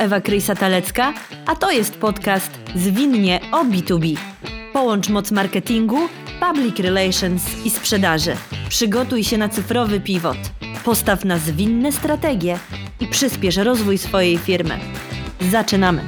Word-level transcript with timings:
Ewa 0.00 0.20
Krysa-Talecka, 0.20 1.12
a 1.46 1.56
to 1.56 1.70
jest 1.70 1.96
podcast 1.96 2.50
Zwinnie 2.74 3.40
o 3.52 3.64
B2B. 3.64 4.16
Połącz 4.72 5.08
moc 5.08 5.30
marketingu, 5.30 5.98
public 6.40 6.78
relations 6.78 7.66
i 7.66 7.70
sprzedaży. 7.70 8.36
Przygotuj 8.68 9.24
się 9.24 9.38
na 9.38 9.48
cyfrowy 9.48 10.00
pivot. 10.00 10.36
Postaw 10.84 11.24
na 11.24 11.38
zwinne 11.38 11.92
strategie 11.92 12.58
i 13.00 13.06
przyspiesz 13.06 13.56
rozwój 13.56 13.98
swojej 13.98 14.38
firmy. 14.38 14.78
Zaczynamy! 15.50 16.02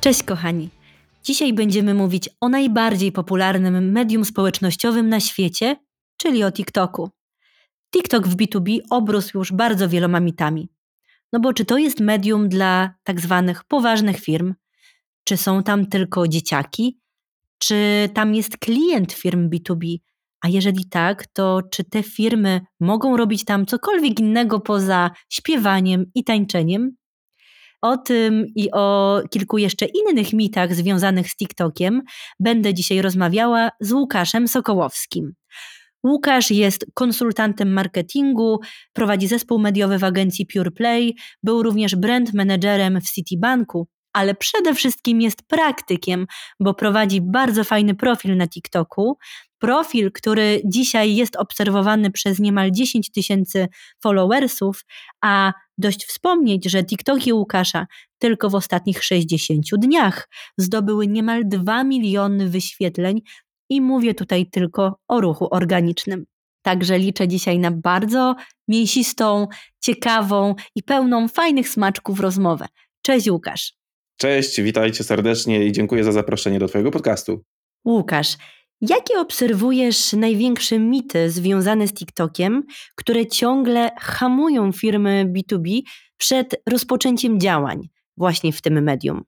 Cześć 0.00 0.22
kochani! 0.22 0.68
Dzisiaj 1.24 1.52
będziemy 1.52 1.94
mówić 1.94 2.28
o 2.40 2.48
najbardziej 2.48 3.12
popularnym 3.12 3.92
medium 3.92 4.24
społecznościowym 4.24 5.08
na 5.08 5.20
świecie, 5.20 5.76
czyli 6.22 6.44
o 6.44 6.52
TikToku. 6.52 7.10
TikTok 7.94 8.28
w 8.28 8.36
B2B 8.36 8.78
obrósł 8.90 9.38
już 9.38 9.52
bardzo 9.52 9.88
wieloma 9.88 10.20
mitami. 10.20 10.68
No 11.32 11.40
bo 11.40 11.52
czy 11.52 11.64
to 11.64 11.78
jest 11.78 12.00
medium 12.00 12.48
dla 12.48 12.94
tak 13.04 13.20
zwanych 13.20 13.64
poważnych 13.64 14.20
firm? 14.20 14.54
Czy 15.24 15.36
są 15.36 15.62
tam 15.62 15.86
tylko 15.86 16.28
dzieciaki? 16.28 17.00
Czy 17.58 18.08
tam 18.14 18.34
jest 18.34 18.58
klient 18.58 19.12
firm 19.12 19.50
B2B? 19.50 19.96
A 20.40 20.48
jeżeli 20.48 20.88
tak, 20.88 21.26
to 21.26 21.60
czy 21.70 21.84
te 21.84 22.02
firmy 22.02 22.60
mogą 22.80 23.16
robić 23.16 23.44
tam 23.44 23.66
cokolwiek 23.66 24.20
innego 24.20 24.60
poza 24.60 25.10
śpiewaniem 25.28 26.04
i 26.14 26.24
tańczeniem? 26.24 26.96
O 27.82 27.96
tym 27.96 28.46
i 28.54 28.70
o 28.72 29.20
kilku 29.30 29.58
jeszcze 29.58 29.86
innych 29.86 30.32
mitach 30.32 30.74
związanych 30.74 31.30
z 31.30 31.36
TikTokiem 31.36 32.02
będę 32.40 32.74
dzisiaj 32.74 33.02
rozmawiała 33.02 33.70
z 33.80 33.92
Łukaszem 33.92 34.48
Sokołowskim. 34.48 35.32
Łukasz 36.06 36.50
jest 36.50 36.86
konsultantem 36.94 37.72
marketingu, 37.72 38.60
prowadzi 38.92 39.28
zespół 39.28 39.58
mediowy 39.58 39.98
w 39.98 40.04
agencji 40.04 40.46
PurePlay, 40.46 41.16
był 41.42 41.62
również 41.62 41.96
brand 41.96 42.34
managerem 42.34 43.00
w 43.00 43.10
Citibanku, 43.10 43.88
ale 44.12 44.34
przede 44.34 44.74
wszystkim 44.74 45.20
jest 45.20 45.42
praktykiem, 45.42 46.26
bo 46.60 46.74
prowadzi 46.74 47.20
bardzo 47.20 47.64
fajny 47.64 47.94
profil 47.94 48.36
na 48.36 48.48
TikToku. 48.48 49.18
Profil, 49.58 50.12
który 50.12 50.62
dzisiaj 50.64 51.16
jest 51.16 51.36
obserwowany 51.36 52.10
przez 52.10 52.38
niemal 52.38 52.70
10 52.70 53.10
tysięcy 53.10 53.68
followersów, 54.02 54.84
a 55.22 55.52
dość 55.78 56.06
wspomnieć, 56.06 56.70
że 56.70 56.84
TikToki 56.84 57.32
Łukasza 57.32 57.86
tylko 58.18 58.50
w 58.50 58.54
ostatnich 58.54 59.04
60 59.04 59.66
dniach 59.78 60.28
zdobyły 60.58 61.06
niemal 61.06 61.42
2 61.48 61.84
miliony 61.84 62.48
wyświetleń 62.48 63.20
i 63.70 63.80
mówię 63.80 64.14
tutaj 64.14 64.46
tylko 64.46 64.96
o 65.08 65.20
ruchu 65.20 65.48
organicznym. 65.50 66.24
Także 66.62 66.98
liczę 66.98 67.28
dzisiaj 67.28 67.58
na 67.58 67.70
bardzo 67.70 68.34
mięsistą, 68.68 69.46
ciekawą 69.80 70.54
i 70.76 70.82
pełną 70.82 71.28
fajnych 71.28 71.68
smaczków 71.68 72.20
rozmowę. 72.20 72.66
Cześć 73.02 73.30
Łukasz. 73.30 73.72
Cześć, 74.16 74.60
witajcie 74.60 75.04
serdecznie 75.04 75.64
i 75.64 75.72
dziękuję 75.72 76.04
za 76.04 76.12
zaproszenie 76.12 76.58
do 76.58 76.68
Twojego 76.68 76.90
podcastu. 76.90 77.44
Łukasz, 77.84 78.36
jakie 78.80 79.18
obserwujesz 79.18 80.12
największe 80.12 80.78
mity 80.78 81.30
związane 81.30 81.88
z 81.88 81.92
TikTokiem, 81.94 82.62
które 82.94 83.26
ciągle 83.26 83.90
hamują 83.98 84.72
firmy 84.72 85.32
B2B 85.36 85.80
przed 86.16 86.62
rozpoczęciem 86.66 87.40
działań 87.40 87.88
właśnie 88.16 88.52
w 88.52 88.62
tym 88.62 88.82
medium? 88.82 89.24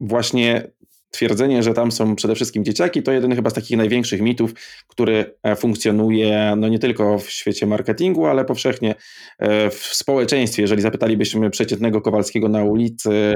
Właśnie 0.00 0.70
twierdzenie, 1.14 1.62
że 1.62 1.74
tam 1.74 1.92
są 1.92 2.16
przede 2.16 2.34
wszystkim 2.34 2.64
dzieciaki, 2.64 3.02
to 3.02 3.12
jeden 3.12 3.34
chyba 3.34 3.50
z 3.50 3.54
takich 3.54 3.76
największych 3.76 4.20
mitów, 4.20 4.54
który 4.88 5.34
e, 5.42 5.56
funkcjonuje 5.56 6.54
no 6.56 6.68
nie 6.68 6.78
tylko 6.78 7.18
w 7.18 7.30
świecie 7.30 7.66
marketingu, 7.66 8.26
ale 8.26 8.44
powszechnie 8.44 8.94
e, 9.38 9.70
w 9.70 9.84
społeczeństwie. 9.84 10.62
Jeżeli 10.62 10.82
zapytalibyśmy 10.82 11.50
przeciętnego 11.50 12.00
Kowalskiego 12.00 12.48
na 12.48 12.64
ulicy, 12.64 13.34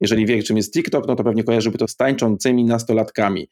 jeżeli 0.00 0.26
wie, 0.26 0.42
czym 0.42 0.56
jest 0.56 0.72
TikTok, 0.72 1.08
no 1.08 1.16
to 1.16 1.24
pewnie 1.24 1.44
kojarzyłby 1.44 1.78
to 1.78 1.88
z 1.88 1.96
tańczącymi 1.96 2.64
nastolatkami. 2.64 3.48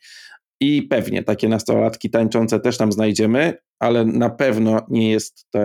I 0.61 0.83
pewnie 0.83 1.23
takie 1.23 1.49
nastolatki 1.49 2.11
tańczące 2.11 2.61
też 2.61 2.77
tam 2.77 2.93
znajdziemy, 2.93 3.55
ale 3.79 4.05
na 4.05 4.31
pewno 4.31 4.87
nie 4.89 5.11
jest 5.11 5.47
to 5.51 5.59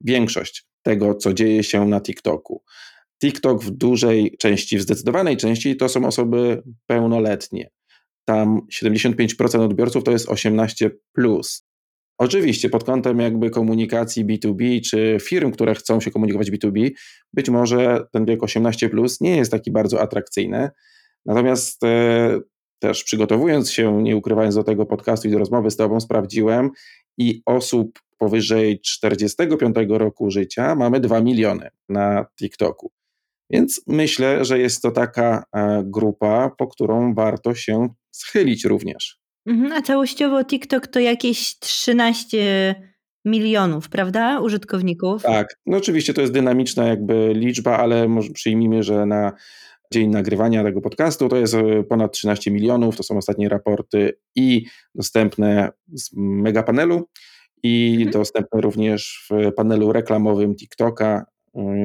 większość 0.00 0.64
tego, 0.82 1.14
co 1.14 1.34
dzieje 1.34 1.64
się 1.64 1.86
na 1.86 2.00
TikToku. 2.00 2.62
TikTok 3.22 3.64
w 3.64 3.70
dużej 3.70 4.36
części, 4.38 4.78
w 4.78 4.82
zdecydowanej 4.82 5.36
części 5.36 5.76
to 5.76 5.88
są 5.88 6.06
osoby 6.06 6.62
pełnoletnie. 6.86 7.70
Tam 8.24 8.60
75% 8.82 9.60
odbiorców 9.60 10.04
to 10.04 10.10
jest 10.10 10.28
18. 10.28 10.90
Plus. 11.12 11.66
Oczywiście 12.18 12.70
pod 12.70 12.84
kątem 12.84 13.20
jakby 13.20 13.50
komunikacji 13.50 14.24
B2B 14.24 14.80
czy 14.90 15.18
firm, 15.22 15.52
które 15.52 15.74
chcą 15.74 16.00
się 16.00 16.10
komunikować 16.10 16.50
B2B, 16.50 16.90
być 17.32 17.50
może 17.50 18.04
ten 18.12 18.24
wiek 18.24 18.42
18 18.42 18.88
plus 18.88 19.20
nie 19.20 19.36
jest 19.36 19.50
taki 19.50 19.70
bardzo 19.70 20.00
atrakcyjny. 20.00 20.70
Natomiast 21.26 21.84
e, 21.84 22.40
też 22.78 23.04
przygotowując 23.04 23.72
się, 23.72 24.02
nie 24.02 24.16
ukrywając 24.16 24.54
do 24.54 24.64
tego 24.64 24.86
podcastu 24.86 25.28
i 25.28 25.30
do 25.30 25.38
rozmowy 25.38 25.70
z 25.70 25.76
Tobą, 25.76 26.00
sprawdziłem 26.00 26.70
i 27.18 27.42
osób 27.46 27.98
powyżej 28.18 28.80
45 28.80 29.76
roku 29.88 30.30
życia 30.30 30.74
mamy 30.74 31.00
2 31.00 31.20
miliony 31.20 31.70
na 31.88 32.26
TikToku. 32.38 32.92
Więc 33.50 33.82
myślę, 33.86 34.44
że 34.44 34.58
jest 34.58 34.82
to 34.82 34.90
taka 34.90 35.44
e, 35.56 35.82
grupa, 35.86 36.50
po 36.58 36.66
którą 36.66 37.14
warto 37.14 37.54
się 37.54 37.88
schylić 38.10 38.64
również. 38.64 39.20
Mhm, 39.46 39.72
a 39.72 39.82
całościowo 39.82 40.44
TikTok 40.44 40.86
to 40.86 41.00
jakieś 41.00 41.58
13 41.58 42.74
milionów, 43.24 43.88
prawda, 43.88 44.40
użytkowników? 44.40 45.22
Tak, 45.22 45.56
no 45.66 45.76
oczywiście 45.76 46.14
to 46.14 46.20
jest 46.20 46.32
dynamiczna 46.32 46.84
jakby 46.84 47.32
liczba, 47.34 47.78
ale 47.78 48.08
może 48.08 48.30
przyjmijmy, 48.30 48.82
że 48.82 49.06
na 49.06 49.32
dzień 49.92 50.10
nagrywania 50.10 50.64
tego 50.64 50.80
podcastu 50.80 51.28
to 51.28 51.36
jest 51.36 51.54
e, 51.54 51.82
ponad 51.82 52.12
13 52.12 52.50
milionów, 52.50 52.96
to 52.96 53.02
są 53.02 53.16
ostatnie 53.16 53.48
raporty 53.48 54.18
i 54.36 54.66
dostępne 54.94 55.70
z 55.92 56.10
megapanelu 56.16 57.08
i 57.62 57.94
mhm. 57.94 58.10
dostępne 58.10 58.60
również 58.60 59.28
w 59.30 59.52
panelu 59.52 59.92
reklamowym 59.92 60.56
TikToka, 60.56 61.24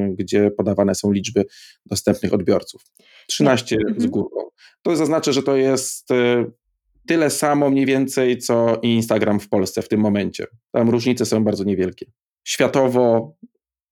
gdzie 0.10 0.52
podawane 0.52 0.96
są 0.96 1.12
liczby 1.12 1.46
dostępnych 1.86 2.34
odbiorców. 2.34 2.82
13 3.28 3.76
mhm. 3.76 4.02
z 4.02 4.06
górką. 4.06 4.40
To 4.82 4.96
zaznaczę, 4.96 5.34
że 5.34 5.44
to 5.44 5.56
jest 5.56 6.12
y, 6.12 6.46
tyle 7.08 7.30
samo 7.30 7.70
mniej 7.70 7.86
więcej, 7.86 8.38
co 8.38 8.80
Instagram 8.82 9.40
w 9.40 9.50
Polsce 9.50 9.82
w 9.82 9.88
tym 9.88 10.00
momencie. 10.00 10.46
Tam 10.72 10.90
różnice 10.90 11.26
są 11.26 11.44
bardzo 11.44 11.64
niewielkie. 11.64 12.06
Światowo 12.44 13.36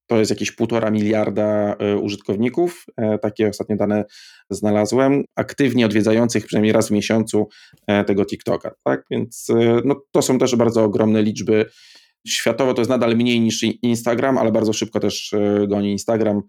to 0.07 0.19
jest 0.19 0.31
jakieś 0.31 0.51
półtora 0.51 0.91
miliarda 0.91 1.75
y, 1.93 1.97
użytkowników, 1.97 2.85
e, 2.97 3.17
takie 3.17 3.49
ostatnie 3.49 3.75
dane 3.75 4.05
znalazłem, 4.49 5.23
aktywnie 5.35 5.85
odwiedzających 5.85 6.45
przynajmniej 6.45 6.73
raz 6.73 6.87
w 6.87 6.91
miesiącu 6.91 7.47
e, 7.87 8.03
tego 8.03 8.25
TikToka. 8.25 8.71
Tak? 8.83 9.05
Więc 9.11 9.47
e, 9.49 9.81
no, 9.85 9.95
to 10.11 10.21
są 10.21 10.37
też 10.37 10.55
bardzo 10.55 10.83
ogromne 10.83 11.21
liczby. 11.21 11.65
Światowo 12.27 12.73
to 12.73 12.81
jest 12.81 12.89
nadal 12.89 13.15
mniej 13.15 13.41
niż 13.41 13.63
Instagram, 13.63 14.37
ale 14.37 14.51
bardzo 14.51 14.73
szybko 14.73 14.99
też 14.99 15.35
goni 15.67 15.91
Instagram. 15.91 16.41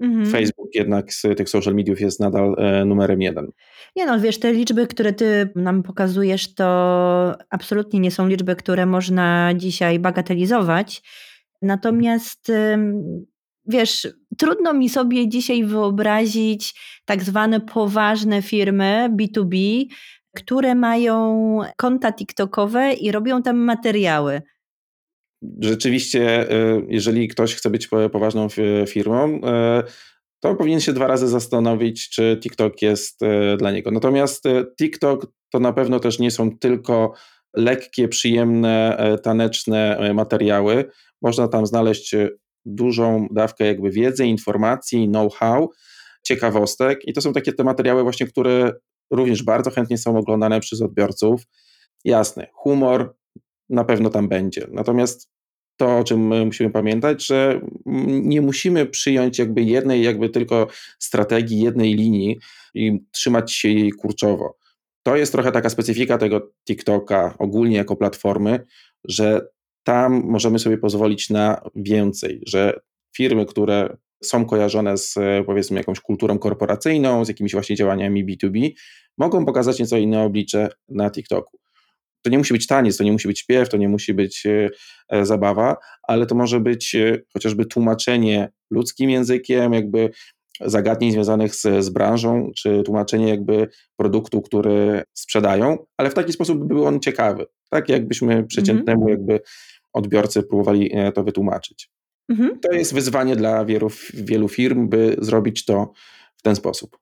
Mhm. 0.00 0.26
Facebook 0.26 0.74
jednak 0.74 1.12
z 1.12 1.22
tych 1.36 1.48
social 1.48 1.74
mediów 1.74 2.00
jest 2.00 2.20
nadal 2.20 2.56
numerem 2.86 3.22
jeden. 3.22 3.50
Nie 3.96 4.06
no, 4.06 4.20
wiesz, 4.20 4.38
te 4.38 4.52
liczby, 4.52 4.86
które 4.86 5.12
ty 5.12 5.48
nam 5.56 5.82
pokazujesz, 5.82 6.54
to 6.54 6.64
absolutnie 7.50 8.00
nie 8.00 8.10
są 8.10 8.28
liczby, 8.28 8.56
które 8.56 8.86
można 8.86 9.52
dzisiaj 9.56 9.98
bagatelizować. 9.98 11.02
Natomiast 11.62 12.52
wiesz, 13.66 14.08
trudno 14.38 14.72
mi 14.72 14.88
sobie 14.88 15.28
dzisiaj 15.28 15.64
wyobrazić 15.64 16.80
tak 17.04 17.22
zwane 17.22 17.60
poważne 17.60 18.42
firmy 18.42 19.08
B2B, 19.16 19.84
które 20.36 20.74
mają 20.74 21.58
konta 21.76 22.12
TikTokowe 22.12 22.92
i 22.92 23.12
robią 23.12 23.42
tam 23.42 23.56
materiały. 23.56 24.42
Rzeczywiście, 25.60 26.50
e, 26.50 26.82
jeżeli 26.88 27.28
ktoś 27.28 27.54
chce 27.54 27.70
być 27.70 27.88
poważną 28.12 28.48
firmą, 28.88 29.40
e, 29.44 29.82
to 30.40 30.54
powinien 30.54 30.80
się 30.80 30.92
dwa 30.92 31.06
razy 31.06 31.28
zastanowić, 31.28 32.10
czy 32.10 32.38
TikTok 32.42 32.82
jest 32.82 33.22
e, 33.22 33.56
dla 33.56 33.70
niego. 33.70 33.90
Natomiast 33.90 34.44
TikTok 34.78 35.26
to 35.52 35.58
na 35.58 35.72
pewno 35.72 36.00
też 36.00 36.18
nie 36.18 36.30
są 36.30 36.58
tylko 36.58 37.12
lekkie, 37.56 38.08
przyjemne, 38.08 38.98
taneczne 39.22 40.10
materiały 40.14 40.84
można 41.22 41.48
tam 41.48 41.66
znaleźć 41.66 42.14
e, 42.14 42.28
dużą 42.64 43.26
dawkę 43.30 43.66
jakby 43.66 43.90
wiedzy, 43.90 44.26
informacji, 44.26 45.08
know-how, 45.08 45.70
ciekawostek 46.26 47.08
i 47.08 47.12
to 47.12 47.20
są 47.20 47.32
takie 47.32 47.52
te 47.52 47.64
materiały 47.64 48.02
właśnie, 48.02 48.26
które 48.26 48.72
również 49.10 49.42
bardzo 49.42 49.70
chętnie 49.70 49.98
są 49.98 50.16
oglądane 50.16 50.60
przez 50.60 50.82
odbiorców. 50.82 51.42
Jasne, 52.04 52.46
humor 52.52 53.16
na 53.70 53.84
pewno 53.84 54.10
tam 54.10 54.28
będzie. 54.28 54.66
Natomiast 54.72 55.30
to, 55.76 55.98
o 55.98 56.04
czym 56.04 56.26
my 56.26 56.46
musimy 56.46 56.70
pamiętać, 56.70 57.26
że 57.26 57.60
nie 58.06 58.42
musimy 58.42 58.86
przyjąć 58.86 59.38
jakby 59.38 59.62
jednej, 59.62 60.02
jakby 60.02 60.28
tylko 60.28 60.66
strategii, 60.98 61.60
jednej 61.60 61.94
linii 61.94 62.38
i 62.74 63.00
trzymać 63.10 63.52
się 63.52 63.68
jej 63.68 63.92
kurczowo. 63.92 64.56
To 65.02 65.16
jest 65.16 65.32
trochę 65.32 65.52
taka 65.52 65.70
specyfika 65.70 66.18
tego 66.18 66.52
TikToka 66.68 67.34
ogólnie 67.38 67.76
jako 67.76 67.96
platformy, 67.96 68.66
że 69.04 69.48
tam 69.84 70.22
możemy 70.24 70.58
sobie 70.58 70.78
pozwolić 70.78 71.30
na 71.30 71.60
więcej, 71.74 72.42
że 72.46 72.80
firmy, 73.16 73.46
które 73.46 73.96
są 74.24 74.46
kojarzone 74.46 74.98
z 74.98 75.14
powiedzmy 75.46 75.78
jakąś 75.78 76.00
kulturą 76.00 76.38
korporacyjną, 76.38 77.24
z 77.24 77.28
jakimiś 77.28 77.52
właśnie 77.52 77.76
działaniami 77.76 78.26
B2B, 78.26 78.70
mogą 79.18 79.44
pokazać 79.46 79.78
nieco 79.78 79.96
inne 79.96 80.22
oblicze 80.22 80.68
na 80.88 81.10
TikToku. 81.10 81.58
To 82.22 82.30
nie 82.30 82.38
musi 82.38 82.54
być 82.54 82.66
taniec, 82.66 82.96
to 82.96 83.04
nie 83.04 83.12
musi 83.12 83.28
być 83.28 83.40
śpiew, 83.40 83.68
to 83.68 83.76
nie 83.76 83.88
musi 83.88 84.14
być 84.14 84.46
e, 84.46 84.70
e, 85.08 85.26
zabawa, 85.26 85.76
ale 86.02 86.26
to 86.26 86.34
może 86.34 86.60
być 86.60 86.94
e, 86.94 87.18
chociażby 87.32 87.66
tłumaczenie 87.66 88.50
ludzkim 88.70 89.10
językiem, 89.10 89.72
jakby 89.72 90.10
zagadnień 90.60 91.12
związanych 91.12 91.54
z, 91.54 91.84
z 91.84 91.88
branżą, 91.88 92.50
czy 92.56 92.82
tłumaczenie 92.82 93.28
jakby 93.28 93.68
produktu, 93.96 94.42
który 94.42 95.02
sprzedają, 95.14 95.78
ale 95.96 96.10
w 96.10 96.14
taki 96.14 96.32
sposób 96.32 96.58
by 96.58 96.64
był 96.64 96.84
on 96.86 97.00
ciekawy, 97.00 97.46
tak 97.70 97.88
jakbyśmy 97.88 98.46
przeciętnemu 98.46 99.06
-hmm. 99.06 99.10
jakby 99.10 99.40
odbiorcy 99.92 100.42
próbowali 100.42 100.92
to 101.14 101.24
wytłumaczyć. 101.24 101.90
-hmm. 102.32 102.48
To 102.62 102.72
jest 102.72 102.94
wyzwanie 102.94 103.36
dla 103.36 103.64
wielu, 103.64 103.88
wielu 104.14 104.48
firm, 104.48 104.88
by 104.88 105.16
zrobić 105.18 105.64
to 105.64 105.92
w 106.36 106.42
ten 106.42 106.56
sposób. 106.56 106.98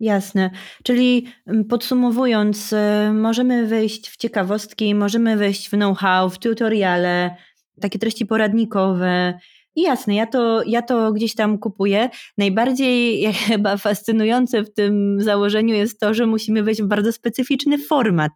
Jasne. 0.00 0.50
Czyli 0.84 1.26
mm, 1.46 1.64
podsumowując, 1.64 2.72
y, 2.72 2.76
możemy 3.12 3.66
wejść 3.66 4.10
w 4.10 4.16
ciekawostki, 4.16 4.94
możemy 4.94 5.36
wejść 5.36 5.68
w 5.68 5.70
know-how, 5.70 6.30
w 6.30 6.38
tutoriale, 6.38 7.36
takie 7.80 7.98
treści 7.98 8.26
poradnikowe. 8.26 9.38
I 9.76 9.82
jasne, 9.82 10.14
ja 10.14 10.26
to, 10.26 10.62
ja 10.66 10.82
to 10.82 11.12
gdzieś 11.12 11.34
tam 11.34 11.58
kupuję. 11.58 12.10
Najbardziej 12.38 13.26
chyba 13.48 13.76
fascynujące 13.76 14.62
w 14.62 14.74
tym 14.74 15.18
założeniu 15.20 15.74
jest 15.74 16.00
to, 16.00 16.14
że 16.14 16.26
musimy 16.26 16.62
wejść 16.62 16.82
w 16.82 16.86
bardzo 16.86 17.12
specyficzny 17.12 17.78
format, 17.78 18.32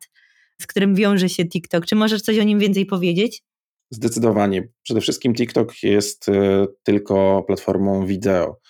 z 0.61 0.67
którym 0.67 0.95
wiąże 0.95 1.29
się 1.29 1.45
TikTok. 1.49 1.87
Czy 1.87 1.97
możesz 1.97 2.23
coś 2.23 2.39
o 2.39 2.43
nim 2.43 2.59
więcej 2.59 2.87
powiedzieć? 2.87 3.43
Zdecydowanie. 3.91 4.69
Przede 4.83 5.01
wszystkim 5.01 5.35
TikTok 5.35 5.83
jest 5.83 6.29
y, 6.29 6.33
tylko 6.83 7.45
platformą 7.47 8.07
wideo. 8.07 8.61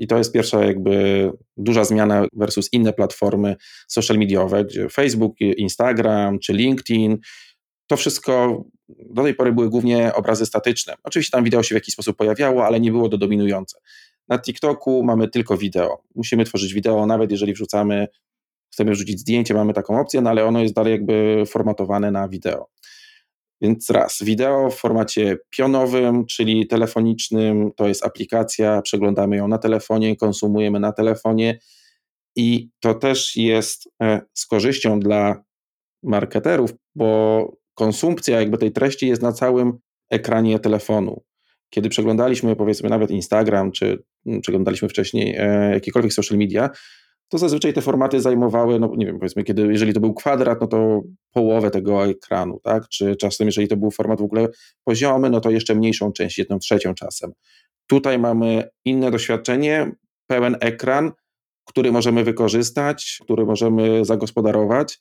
I 0.00 0.06
to 0.06 0.18
jest 0.18 0.32
pierwsza 0.32 0.64
jakby 0.64 1.30
duża 1.56 1.84
zmiana 1.84 2.26
versus 2.32 2.68
inne 2.72 2.92
platformy 2.92 3.56
social 3.88 4.18
mediowe, 4.18 4.64
gdzie 4.64 4.88
Facebook, 4.88 5.40
Instagram 5.40 6.38
czy 6.38 6.52
LinkedIn, 6.52 7.18
to 7.86 7.96
wszystko 7.96 8.64
do 8.88 9.22
tej 9.22 9.34
pory 9.34 9.52
były 9.52 9.70
głównie 9.70 10.14
obrazy 10.14 10.46
statyczne. 10.46 10.94
Oczywiście 11.04 11.30
tam 11.30 11.44
wideo 11.44 11.62
się 11.62 11.74
w 11.74 11.76
jakiś 11.76 11.94
sposób 11.94 12.16
pojawiało, 12.16 12.66
ale 12.66 12.80
nie 12.80 12.90
było 12.90 13.08
to 13.08 13.18
dominujące. 13.18 13.78
Na 14.28 14.38
TikToku 14.38 15.02
mamy 15.04 15.28
tylko 15.28 15.56
wideo. 15.56 16.02
Musimy 16.14 16.44
tworzyć 16.44 16.74
wideo, 16.74 17.06
nawet 17.06 17.30
jeżeli 17.30 17.52
wrzucamy, 17.52 18.08
chcemy 18.72 18.92
wrzucić 18.92 19.20
zdjęcie, 19.20 19.54
mamy 19.54 19.72
taką 19.72 20.00
opcję, 20.00 20.20
no 20.20 20.30
ale 20.30 20.44
ono 20.44 20.62
jest 20.62 20.74
dalej 20.74 20.92
jakby 20.92 21.42
formatowane 21.46 22.10
na 22.10 22.28
wideo. 22.28 22.68
Więc 23.62 23.90
raz, 23.90 24.18
wideo 24.22 24.70
w 24.70 24.76
formacie 24.76 25.38
pionowym, 25.50 26.26
czyli 26.26 26.66
telefonicznym, 26.66 27.70
to 27.76 27.88
jest 27.88 28.04
aplikacja, 28.04 28.82
przeglądamy 28.82 29.36
ją 29.36 29.48
na 29.48 29.58
telefonie, 29.58 30.16
konsumujemy 30.16 30.80
na 30.80 30.92
telefonie 30.92 31.58
i 32.36 32.70
to 32.80 32.94
też 32.94 33.36
jest 33.36 33.88
e, 34.02 34.20
z 34.34 34.46
korzyścią 34.46 35.00
dla 35.00 35.42
marketerów, 36.02 36.70
bo 36.94 37.60
konsumpcja 37.74 38.40
jakby 38.40 38.58
tej 38.58 38.72
treści 38.72 39.08
jest 39.08 39.22
na 39.22 39.32
całym 39.32 39.78
ekranie 40.10 40.58
telefonu. 40.58 41.22
Kiedy 41.70 41.88
przeglądaliśmy 41.88 42.56
powiedzmy 42.56 42.88
nawet 42.88 43.10
Instagram, 43.10 43.72
czy 43.72 44.02
mm, 44.26 44.40
przeglądaliśmy 44.40 44.88
wcześniej 44.88 45.36
e, 45.38 45.70
jakiekolwiek 45.74 46.12
social 46.12 46.38
media, 46.38 46.70
to 47.30 47.38
zazwyczaj 47.38 47.72
te 47.72 47.82
formaty 47.82 48.20
zajmowały, 48.20 48.80
no 48.80 48.92
nie 48.96 49.06
wiem, 49.06 49.18
powiedzmy, 49.18 49.44
kiedy, 49.44 49.62
jeżeli 49.62 49.92
to 49.92 50.00
był 50.00 50.14
kwadrat, 50.14 50.60
no 50.60 50.66
to 50.66 51.02
połowę 51.32 51.70
tego 51.70 52.06
ekranu, 52.06 52.60
tak? 52.62 52.88
Czy 52.88 53.16
czasem, 53.16 53.46
jeżeli 53.46 53.68
to 53.68 53.76
był 53.76 53.90
format 53.90 54.20
w 54.20 54.24
ogóle 54.24 54.48
poziomy, 54.84 55.30
no 55.30 55.40
to 55.40 55.50
jeszcze 55.50 55.74
mniejszą 55.74 56.12
część, 56.12 56.38
jedną 56.38 56.58
trzecią 56.58 56.94
czasem. 56.94 57.32
Tutaj 57.86 58.18
mamy 58.18 58.68
inne 58.84 59.10
doświadczenie, 59.10 59.92
pełen 60.26 60.56
ekran, 60.60 61.12
który 61.64 61.92
możemy 61.92 62.24
wykorzystać, 62.24 63.18
który 63.22 63.46
możemy 63.46 64.04
zagospodarować. 64.04 64.98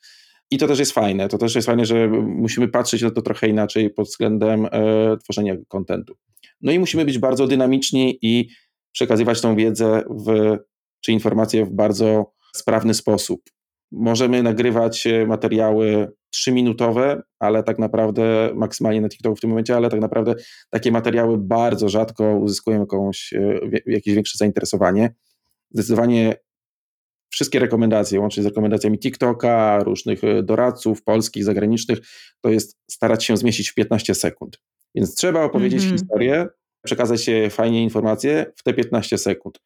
I 0.52 0.58
to 0.58 0.68
też 0.68 0.80
jest 0.80 0.92
fajne. 0.92 1.28
To 1.28 1.38
też 1.38 1.56
jest 1.56 1.66
fajne, 1.66 1.86
że 1.86 2.08
musimy 2.22 2.68
patrzeć 2.68 3.02
na 3.02 3.12
to 3.12 3.22
trochę 3.22 3.48
inaczej 3.48 3.90
pod 3.90 4.08
względem 4.08 4.66
e, 4.66 5.18
tworzenia 5.24 5.56
kontentu. 5.68 6.16
No 6.62 6.72
i 6.72 6.80
musimy 6.80 7.06
być 7.06 7.18
bardzo 7.20 7.48
dynamiczni 7.48 8.20
i 8.22 8.50
przekazywać 8.92 9.42
tą 9.42 9.56
wiedzę 9.56 10.04
w 10.26 10.58
czy 11.02 11.12
informacje 11.12 11.66
w 11.66 11.72
bardzo 11.72 12.34
sprawny 12.56 12.94
sposób. 12.94 13.42
Możemy 13.92 14.44
nagrywać 14.44 15.08
e, 15.08 15.26
materiały 15.26 16.12
trzyminutowe, 16.30 17.22
ale 17.40 17.64
tak 17.64 17.80
naprawdę 17.80 18.52
maksymalnie 18.56 19.02
na 19.02 19.10
TikToku 19.10 19.36
w 19.36 19.42
tym 19.42 19.50
momencie, 19.50 19.76
ale 19.76 19.90
tak 19.90 20.00
naprawdę 20.00 20.36
takie 20.70 20.92
materiały 20.92 21.38
bardzo 21.38 21.90
rzadko 21.90 22.38
uzyskują 22.38 22.80
jakąś, 22.80 23.34
e, 23.34 23.60
jakieś 23.86 24.14
większe 24.14 24.38
zainteresowanie. 24.38 25.16
Zdecydowanie 25.72 26.36
wszystkie 27.30 27.60
rekomendacje, 27.60 28.20
łącznie 28.20 28.44
z 28.44 28.46
rekomendacjami 28.46 29.00
TikToka, 29.00 29.84
różnych 29.84 30.24
e, 30.24 30.44
doradców 30.44 31.04
polskich, 31.04 31.44
zagranicznych, 31.44 32.00
to 32.42 32.50
jest 32.50 32.78
starać 32.92 33.26
się 33.26 33.38
zmieścić 33.38 33.72
w 33.72 33.74
15 33.74 34.16
sekund. 34.16 34.58
Więc 34.96 35.16
trzeba 35.16 35.44
opowiedzieć 35.44 35.84
mm 35.84 35.96
-hmm. 35.96 36.00
historię, 36.00 36.48
przekazać 36.86 37.30
fajnie 37.50 37.84
informacje 37.84 38.46
w 38.56 38.64
te 38.64 38.74
15 38.74 39.18
sekund. 39.18 39.60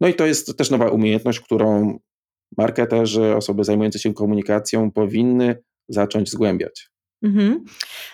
No 0.00 0.08
i 0.08 0.14
to 0.14 0.26
jest 0.26 0.56
też 0.58 0.70
nowa 0.70 0.88
umiejętność, 0.88 1.40
którą 1.40 1.98
marketerzy, 2.56 3.36
osoby 3.36 3.64
zajmujące 3.64 3.98
się 3.98 4.14
komunikacją 4.14 4.90
powinny 4.90 5.62
zacząć 5.88 6.30
zgłębiać. 6.30 6.88
Mhm. 7.22 7.64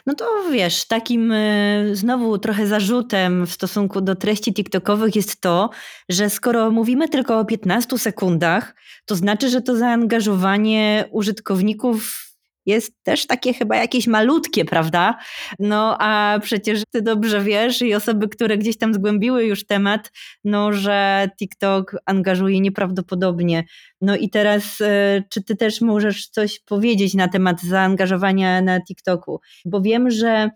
No 0.07 0.15
to 0.15 0.25
wiesz, 0.53 0.87
takim 0.87 1.33
e, 1.33 1.85
znowu 1.93 2.39
trochę 2.39 2.67
zarzutem 2.67 3.47
w 3.47 3.53
stosunku 3.53 4.01
do 4.01 4.17
treści 4.17 4.55
TikTokowych 4.55 5.17
jest 5.17 5.41
to, 5.41 5.71
że 6.09 6.31
skoro 6.31 6.71
mówimy 6.71 7.09
tylko 7.09 7.39
o 7.39 7.45
15 7.45 7.99
sekundach, 7.99 8.75
to 9.05 9.17
znaczy, 9.17 9.49
że 9.49 9.63
to 9.63 9.77
zaangażowanie 9.77 11.05
użytkowników 11.11 12.30
jest 12.71 12.93
też 13.03 13.27
takie 13.27 13.55
chyba 13.55 13.77
jakieś 13.77 14.07
malutkie, 14.07 14.65
prawda? 14.65 15.19
No 15.59 15.97
a 16.01 16.39
przecież 16.43 16.83
ty 16.91 17.03
dobrze 17.03 17.41
wiesz 17.41 17.83
i 17.83 17.95
osoby, 17.95 18.29
które 18.29 18.59
gdzieś 18.59 18.79
tam 18.79 18.95
zgłębiły 18.95 19.45
już 19.45 19.67
temat, 19.67 20.13
no 20.45 20.73
że 20.73 21.29
TikTok 21.39 21.97
angażuje 22.07 22.61
nieprawdopodobnie. 22.61 23.65
No 24.01 24.17
i 24.17 24.31
teraz, 24.31 24.81
e, 24.81 25.23
czy 25.31 25.43
ty 25.43 25.57
też 25.57 25.81
możesz 25.81 26.29
coś 26.29 26.61
powiedzieć 26.61 27.15
na 27.15 27.29
temat 27.29 27.63
zaangażowania 27.63 28.63
na 28.63 28.81
TikToku? 28.81 29.41
Bo 29.65 29.81
wiem, 29.81 30.11
że 30.11 30.51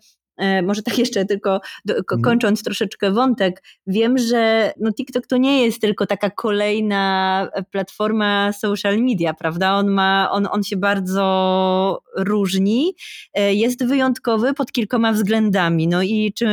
może 0.63 0.81
tak 0.81 0.97
jeszcze 1.03 1.25
tylko 1.25 1.61
do, 1.85 1.93
mhm. 1.97 2.21
kończąc 2.21 2.63
troszeczkę 2.63 3.11
wątek, 3.11 3.63
wiem, 3.87 4.17
że 4.17 4.73
no 4.79 4.91
TikTok 4.93 5.27
to 5.27 5.37
nie 5.37 5.65
jest 5.65 5.81
tylko 5.81 6.05
taka 6.05 6.29
kolejna 6.29 7.47
platforma 7.71 8.53
social 8.53 8.97
media, 8.97 9.33
prawda? 9.33 9.73
On 9.73 9.87
ma, 9.87 10.29
on, 10.31 10.47
on 10.51 10.63
się 10.63 10.77
bardzo 10.77 12.03
różni, 12.17 12.95
e, 13.33 13.53
jest 13.53 13.85
wyjątkowy 13.85 14.53
pod 14.53 14.71
kilkoma 14.71 15.13
względami. 15.13 15.87
No 15.87 16.03
i 16.03 16.33
czy, 16.37 16.47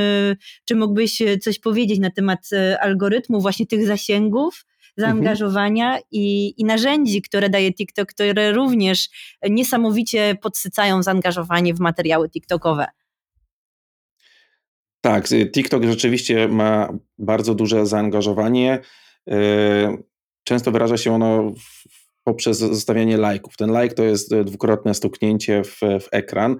czy 0.64 0.76
mógłbyś 0.76 1.22
coś 1.40 1.58
powiedzieć 1.58 1.98
na 1.98 2.10
temat 2.10 2.48
e, 2.52 2.80
algorytmu, 2.80 3.40
właśnie 3.40 3.66
tych 3.66 3.86
zasięgów? 3.86 4.64
zaangażowania 4.96 5.86
mhm. 5.86 6.02
i, 6.10 6.54
i 6.60 6.64
narzędzi, 6.64 7.22
które 7.22 7.50
daje 7.50 7.74
TikTok, 7.74 8.08
które 8.08 8.52
również 8.52 9.08
niesamowicie 9.50 10.36
podsycają 10.42 11.02
zaangażowanie 11.02 11.74
w 11.74 11.80
materiały 11.80 12.30
TikTokowe. 12.30 12.86
Tak, 15.04 15.28
TikTok 15.52 15.84
rzeczywiście 15.84 16.48
ma 16.48 16.98
bardzo 17.18 17.54
duże 17.54 17.86
zaangażowanie. 17.86 18.80
E, 19.30 19.96
często 20.44 20.70
wyraża 20.72 20.96
się 20.96 21.14
ono 21.14 21.52
poprzez 22.24 22.58
zostawianie 22.58 23.16
lajków. 23.16 23.56
Ten 23.56 23.82
like 23.82 23.94
to 23.94 24.04
jest 24.04 24.34
dwukrotne 24.36 24.94
stuknięcie 24.94 25.62
w, 25.64 25.80
w 25.80 26.08
ekran 26.12 26.56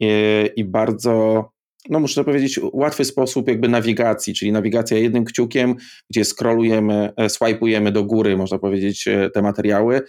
i, 0.00 0.08
i 0.56 0.64
bardzo 0.64 1.44
no 1.90 2.00
muszę 2.00 2.24
powiedzieć, 2.24 2.60
łatwy 2.72 3.04
sposób 3.04 3.48
jakby 3.48 3.68
nawigacji, 3.68 4.34
czyli 4.34 4.52
nawigacja 4.52 4.98
jednym 4.98 5.24
kciukiem, 5.24 5.74
gdzie 6.10 6.24
scrollujemy, 6.24 7.12
e, 7.16 7.28
swajpujemy 7.28 7.92
do 7.92 8.04
góry, 8.04 8.36
można 8.36 8.58
powiedzieć, 8.58 9.08
e, 9.08 9.30
te 9.30 9.42
materiały. 9.42 10.02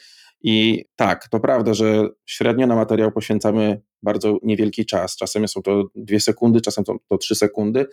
I 0.44 0.86
tak, 0.96 1.28
to 1.28 1.40
prawda, 1.40 1.74
że 1.74 2.10
średnio 2.26 2.68
na 2.68 2.76
materiał 2.76 3.12
poświęcamy 3.12 3.82
bardzo 4.04 4.38
niewielki 4.44 4.86
czas. 4.86 5.16
Czasem 5.16 5.48
są 5.48 5.62
to 5.62 5.84
dwie 5.96 6.20
sekundy, 6.20 6.62
czasem 6.62 6.84
to, 6.84 6.98
to 7.10 7.18
trzy 7.18 7.36
sekundy. 7.36 7.86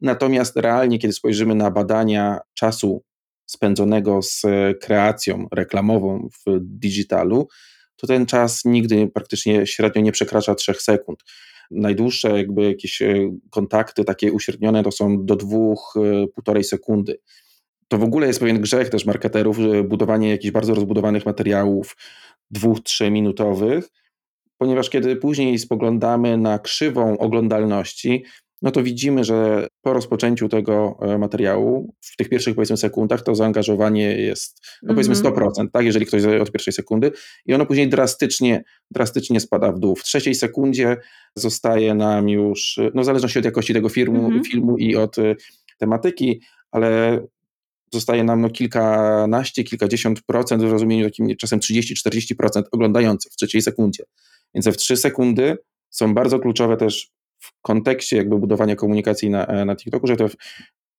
Natomiast 0.00 0.56
realnie, 0.56 0.98
kiedy 0.98 1.12
spojrzymy 1.12 1.54
na 1.54 1.70
badania 1.70 2.38
czasu 2.54 3.02
spędzonego 3.46 4.22
z 4.22 4.42
kreacją 4.80 5.46
reklamową 5.52 6.28
w 6.46 6.58
digitalu, 6.60 7.48
to 7.96 8.06
ten 8.06 8.26
czas 8.26 8.64
nigdy 8.64 9.08
praktycznie 9.08 9.66
średnio 9.66 10.02
nie 10.02 10.12
przekracza 10.12 10.54
trzech 10.54 10.82
sekund. 10.82 11.22
Najdłuższe 11.70 12.36
jakby 12.36 12.62
jakieś 12.62 13.02
e, 13.02 13.14
kontakty 13.50 14.04
takie 14.04 14.32
uśrednione 14.32 14.82
to 14.82 14.92
są 14.92 15.24
do 15.24 15.36
dwóch, 15.36 15.94
e, 15.96 16.26
półtorej 16.26 16.64
sekundy. 16.64 17.18
To 17.88 17.98
w 17.98 18.02
ogóle 18.02 18.26
jest 18.26 18.40
pewien 18.40 18.60
grzech 18.60 18.88
też 18.88 19.04
marketerów, 19.04 19.58
budowanie 19.84 20.30
jakichś 20.30 20.52
bardzo 20.52 20.74
rozbudowanych 20.74 21.26
materiałów 21.26 21.96
dwóch, 22.50 22.80
trzyminutowych, 22.80 23.88
ponieważ 24.62 24.90
kiedy 24.90 25.16
później 25.16 25.58
spoglądamy 25.58 26.38
na 26.38 26.58
krzywą 26.58 27.18
oglądalności, 27.18 28.24
no 28.62 28.70
to 28.70 28.82
widzimy, 28.82 29.24
że 29.24 29.66
po 29.82 29.92
rozpoczęciu 29.92 30.48
tego 30.48 30.98
e, 31.00 31.18
materiału, 31.18 31.94
w 32.00 32.16
tych 32.16 32.28
pierwszych 32.28 32.54
powiedzmy 32.54 32.76
sekundach, 32.76 33.22
to 33.22 33.34
zaangażowanie 33.34 34.16
jest 34.16 34.66
no 34.82 34.94
powiedzmy 34.94 35.14
100%, 35.14 35.46
mhm. 35.46 35.70
tak, 35.70 35.84
jeżeli 35.84 36.06
ktoś 36.06 36.24
od 36.24 36.52
pierwszej 36.52 36.72
sekundy 36.72 37.12
i 37.46 37.54
ono 37.54 37.66
później 37.66 37.88
drastycznie, 37.88 38.64
drastycznie 38.90 39.40
spada 39.40 39.72
w 39.72 39.78
dół. 39.78 39.96
W 39.96 40.02
trzeciej 40.02 40.34
sekundzie 40.34 40.96
zostaje 41.36 41.94
nam 41.94 42.28
już, 42.28 42.80
no 42.94 43.02
w 43.02 43.04
zależności 43.04 43.38
od 43.38 43.44
jakości 43.44 43.74
tego 43.74 43.88
filmu, 43.88 44.24
mhm. 44.24 44.44
filmu 44.44 44.76
i 44.78 44.96
od 44.96 45.18
e, 45.18 45.34
tematyki, 45.78 46.40
ale 46.70 47.20
zostaje 47.92 48.24
nam 48.24 48.40
no 48.40 48.50
kilkanaście, 48.50 49.64
kilkadziesiąt 49.64 50.22
procent 50.22 50.62
w 50.62 50.70
rozumieniu 50.70 51.04
takim 51.04 51.36
czasem 51.36 51.60
30-40% 51.60 52.62
oglądających 52.72 53.32
w 53.32 53.36
trzeciej 53.36 53.62
sekundzie. 53.62 54.04
Więc 54.54 54.68
w 54.68 54.76
trzy 54.76 54.96
sekundy 54.96 55.56
są 55.90 56.14
bardzo 56.14 56.38
kluczowe 56.38 56.76
też 56.76 57.10
w 57.38 57.52
kontekście 57.62 58.16
jakby 58.16 58.38
budowania 58.38 58.76
komunikacji 58.76 59.30
na, 59.30 59.46
e, 59.46 59.64
na 59.64 59.76
TikToku, 59.76 60.06
że 60.06 60.16
to 60.16 60.28
w, 60.28 60.34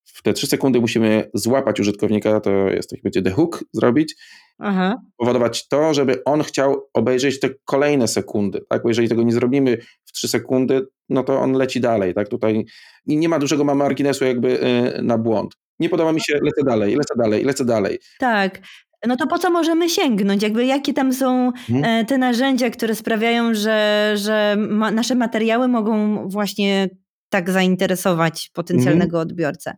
w 0.04 0.24
te 0.24 0.34
trzy 0.34 0.48
sekundy 0.48 0.82
musimy 0.82 1.30
złapać 1.34 1.80
użytkownika, 1.80 2.40
to 2.40 2.52
jest 2.52 2.90
to 2.90 2.96
będzie 3.04 3.22
the 3.22 3.32
hook 3.32 3.64
zrobić, 3.72 4.16
Aha. 4.60 5.02
powodować 5.18 5.68
to, 5.68 5.94
żeby 5.94 6.24
on 6.24 6.44
chciał 6.44 6.90
obejrzeć 6.94 7.40
te 7.40 7.50
kolejne 7.66 8.08
sekundy, 8.08 8.62
tak? 8.70 8.84
Bo 8.84 8.90
jeżeli 8.90 9.10
tego 9.10 9.24
nie 9.24 9.32
zrobimy 9.32 9.78
w 10.06 10.12
trzy 10.12 10.28
sekundy, 10.28 10.86
no 11.10 11.24
to 11.24 11.40
on 11.40 11.54
leci 11.54 11.82
dalej, 11.82 12.14
tak? 12.14 12.30
Tutaj 12.30 12.66
nie 13.06 13.30
ma 13.30 13.40
dużego 13.40 13.64
marginesu 13.64 14.26
jakby 14.26 14.62
e, 14.62 15.02
na 15.02 15.18
błąd. 15.18 15.56
Nie 15.80 15.90
podoba 15.90 16.12
mi 16.12 16.22
się, 16.22 16.34
lecę 16.34 16.64
dalej, 16.66 16.96
lecę 16.96 17.14
dalej, 17.18 17.44
lecę 17.44 17.66
dalej. 17.66 18.00
Tak. 18.20 18.60
No 19.08 19.18
to 19.18 19.28
po 19.28 19.40
co 19.40 19.52
możemy 19.52 19.90
sięgnąć? 19.90 20.44
Jakby 20.44 20.66
jakie 20.66 20.94
tam 20.94 21.14
są 21.14 21.52
mhm. 21.70 21.84
E, 21.84 22.06
te 22.06 22.18
narzędzia, 22.18 22.70
które 22.70 22.96
sprawiają, 22.96 23.54
że, 23.54 24.12
że 24.16 24.56
ma, 24.58 24.92
nasze 24.92 25.16
materiały 25.16 25.68
mogą 25.68 26.18
właśnie 26.30 26.90
tak 27.30 27.50
zainteresować 27.50 28.50
potencjalnego 28.54 29.18
mhm. 29.18 29.22
odbiorcę? 29.22 29.78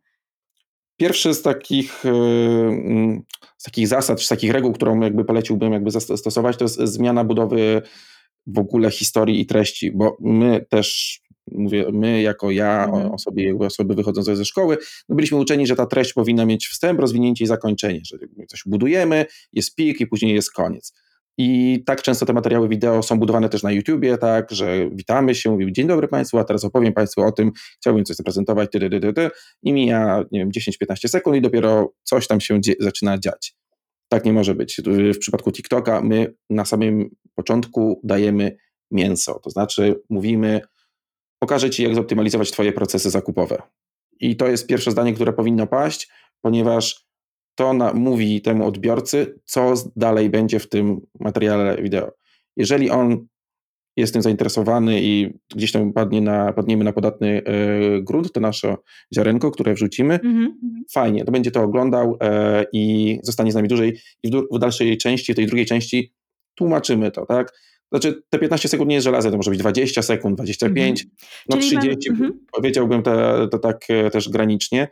Pierwszy 0.97 1.33
z 1.33 1.41
takich, 1.41 2.05
e, 2.05 2.09
mm, 2.09 3.21
z 3.57 3.63
takich 3.63 3.87
zasad, 3.87 4.19
czy 4.19 4.25
z 4.25 4.29
takich 4.29 4.51
reguł, 4.51 4.73
którą 4.73 4.99
jakby 4.99 5.25
poleciłbym 5.25 5.73
jakby 5.73 5.91
zastosować, 5.91 6.57
to 6.57 6.65
jest 6.65 6.79
zmiana 6.79 7.23
budowy 7.23 7.81
w 8.47 8.59
ogóle 8.59 8.91
historii 8.91 9.41
i 9.41 9.45
treści, 9.45 9.91
bo 9.91 10.17
my 10.21 10.65
też 10.69 11.19
mówię 11.51 11.85
my 11.93 12.21
jako 12.21 12.51
ja, 12.51 12.85
mhm. 12.85 13.11
osoby, 13.11 13.41
jakby 13.41 13.65
osoby 13.65 13.95
wychodzące 13.95 14.35
ze 14.35 14.45
szkoły, 14.45 14.77
no 15.09 15.15
byliśmy 15.15 15.37
uczeni, 15.37 15.67
że 15.67 15.75
ta 15.75 15.85
treść 15.85 16.13
powinna 16.13 16.45
mieć 16.45 16.67
wstęp, 16.67 16.99
rozwinięcie 16.99 17.43
i 17.43 17.47
zakończenie, 17.47 18.01
że 18.05 18.17
coś 18.47 18.61
budujemy, 18.65 19.25
jest 19.53 19.75
pik 19.75 20.01
i 20.01 20.07
później 20.07 20.35
jest 20.35 20.51
koniec. 20.51 20.93
I 21.37 21.83
tak 21.85 22.01
często 22.01 22.25
te 22.25 22.33
materiały 22.33 22.69
wideo 22.69 23.03
są 23.03 23.19
budowane 23.19 23.49
też 23.49 23.63
na 23.63 23.71
YouTubie, 23.71 24.17
tak, 24.17 24.51
że 24.51 24.89
witamy 24.89 25.35
się, 25.35 25.51
mówimy 25.51 25.71
dzień 25.71 25.87
dobry 25.87 26.07
Państwu, 26.07 26.37
a 26.37 26.43
teraz 26.43 26.63
opowiem 26.63 26.93
Państwu 26.93 27.21
o 27.21 27.31
tym, 27.31 27.51
chciałbym 27.77 28.05
coś 28.05 28.15
zaprezentować, 28.15 28.71
ty, 28.71 28.79
ty, 28.79 28.99
ty, 28.99 29.13
ty, 29.13 29.29
i 29.63 29.73
mija, 29.73 30.23
nie 30.31 30.39
wiem, 30.39 30.51
10-15 30.51 31.07
sekund 31.07 31.37
i 31.37 31.41
dopiero 31.41 31.93
coś 32.03 32.27
tam 32.27 32.41
się 32.41 32.59
zaczyna 32.79 33.17
dziać. 33.17 33.55
Tak 34.09 34.25
nie 34.25 34.33
może 34.33 34.55
być. 34.55 34.81
W 35.15 35.17
przypadku 35.17 35.51
TikToka 35.51 36.01
my 36.01 36.33
na 36.49 36.65
samym 36.65 37.09
początku 37.35 38.01
dajemy 38.03 38.57
mięso, 38.91 39.39
to 39.43 39.49
znaczy 39.49 40.01
mówimy 40.09 40.61
pokażę 41.45 41.69
Ci, 41.69 41.83
jak 41.83 41.95
zoptymalizować 41.95 42.51
Twoje 42.51 42.71
procesy 42.71 43.09
zakupowe. 43.09 43.61
I 44.19 44.35
to 44.35 44.47
jest 44.47 44.67
pierwsze 44.67 44.91
zdanie, 44.91 45.13
które 45.13 45.33
powinno 45.33 45.67
paść, 45.67 46.09
ponieważ 46.41 47.05
to 47.55 47.73
na, 47.73 47.93
mówi 47.93 48.41
temu 48.41 48.67
odbiorcy, 48.67 49.39
co 49.43 49.73
dalej 49.95 50.29
będzie 50.29 50.59
w 50.59 50.69
tym 50.69 51.01
materiale 51.19 51.81
wideo. 51.81 52.11
Jeżeli 52.57 52.89
on 52.89 53.27
jest 53.97 54.13
tym 54.13 54.21
zainteresowany 54.21 55.01
i 55.01 55.33
gdzieś 55.55 55.71
tam 55.71 55.93
padnie 55.93 56.21
na, 56.21 56.53
padniemy 56.53 56.83
na 56.83 56.93
podatny 56.93 57.41
e, 57.45 58.01
grunt, 58.01 58.31
to 58.31 58.39
nasze 58.39 58.75
ziarenko, 59.15 59.51
które 59.51 59.73
wrzucimy, 59.73 60.17
mm-hmm. 60.17 60.49
fajnie, 60.91 61.25
to 61.25 61.31
będzie 61.31 61.51
to 61.51 61.61
oglądał 61.61 62.17
e, 62.21 62.65
i 62.73 63.19
zostanie 63.23 63.51
z 63.51 63.55
nami 63.55 63.67
dłużej 63.67 63.99
i 64.23 64.31
w, 64.31 64.43
w 64.51 64.59
dalszej 64.59 64.97
części, 64.97 65.33
w 65.33 65.35
tej 65.35 65.45
drugiej 65.47 65.65
części 65.65 66.13
tłumaczymy 66.55 67.11
to, 67.11 67.25
tak? 67.25 67.53
Znaczy, 67.99 68.21
te 68.29 68.39
15 68.39 68.69
sekund 68.69 68.89
nie 68.89 68.95
jest 68.95 69.03
żelazne, 69.03 69.31
to 69.31 69.37
może 69.37 69.51
być 69.51 69.59
20 69.59 70.01
sekund, 70.01 70.35
25, 70.35 71.01
mhm. 71.01 71.17
no 71.49 71.57
Czyli 71.57 71.79
30, 71.79 72.11
mam, 72.11 72.21
mhm. 72.21 72.45
powiedziałbym 72.51 73.03
to, 73.03 73.47
to 73.47 73.59
tak 73.59 73.85
e, 73.89 74.09
też 74.09 74.29
granicznie. 74.29 74.87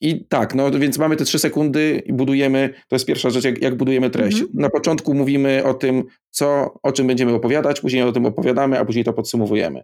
I 0.00 0.24
tak, 0.24 0.54
no 0.54 0.70
więc 0.70 0.98
mamy 0.98 1.16
te 1.16 1.24
3 1.24 1.38
sekundy 1.38 2.02
i 2.06 2.12
budujemy, 2.12 2.74
to 2.88 2.96
jest 2.96 3.06
pierwsza 3.06 3.30
rzecz, 3.30 3.44
jak, 3.44 3.62
jak 3.62 3.76
budujemy 3.76 4.10
treść. 4.10 4.40
Mhm. 4.40 4.58
Na 4.58 4.70
początku 4.70 5.14
mówimy 5.14 5.64
o 5.64 5.74
tym, 5.74 6.04
co, 6.30 6.78
o 6.82 6.92
czym 6.92 7.06
będziemy 7.06 7.32
opowiadać, 7.34 7.80
później 7.80 8.02
o 8.02 8.12
tym 8.12 8.26
opowiadamy, 8.26 8.78
a 8.78 8.84
później 8.84 9.04
to 9.04 9.12
podsumowujemy. 9.12 9.82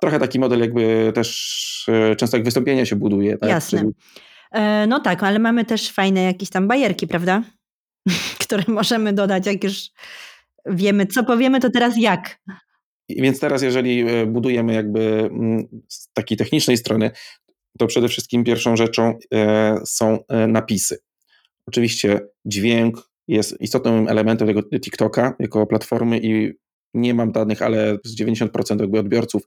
Trochę 0.00 0.18
taki 0.18 0.38
model 0.38 0.60
jakby 0.60 1.12
też 1.14 1.88
e, 1.88 2.16
często 2.16 2.36
jak 2.36 2.44
wystąpienia 2.44 2.86
się 2.86 2.96
buduje. 2.96 3.38
Tak? 3.38 3.50
Jasne. 3.50 3.78
Czyli... 3.78 3.92
E, 4.52 4.86
no 4.86 5.00
tak, 5.00 5.22
ale 5.22 5.38
mamy 5.38 5.64
też 5.64 5.90
fajne 5.90 6.22
jakieś 6.22 6.50
tam 6.50 6.68
bajerki, 6.68 7.06
prawda? 7.06 7.42
Które 8.44 8.62
możemy 8.68 9.12
dodać, 9.12 9.46
jak 9.46 9.64
już 9.64 9.90
wiemy, 10.70 11.06
co 11.06 11.24
powiemy, 11.24 11.60
to 11.60 11.70
teraz 11.70 11.94
jak. 11.98 12.40
Więc 13.08 13.40
teraz, 13.40 13.62
jeżeli 13.62 14.00
e, 14.00 14.26
budujemy 14.26 14.74
jakby 14.74 15.00
mm, 15.00 15.68
z 15.88 16.12
takiej 16.12 16.38
technicznej 16.38 16.76
strony, 16.76 17.10
to 17.78 17.86
przede 17.86 18.08
wszystkim 18.08 18.44
pierwszą 18.44 18.76
rzeczą 18.76 19.18
e, 19.34 19.80
są 19.86 20.18
e, 20.28 20.46
napisy. 20.46 20.98
Oczywiście 21.66 22.20
dźwięk 22.44 23.10
jest 23.28 23.60
istotnym 23.60 24.08
elementem 24.08 24.48
tego 24.48 24.62
TikToka 24.80 25.34
jako 25.38 25.66
platformy 25.66 26.20
i 26.22 26.52
nie 26.94 27.14
mam 27.14 27.32
danych, 27.32 27.62
ale 27.62 27.98
z 28.04 28.20
90% 28.20 28.80
jakby 28.80 28.98
odbiorców 28.98 29.42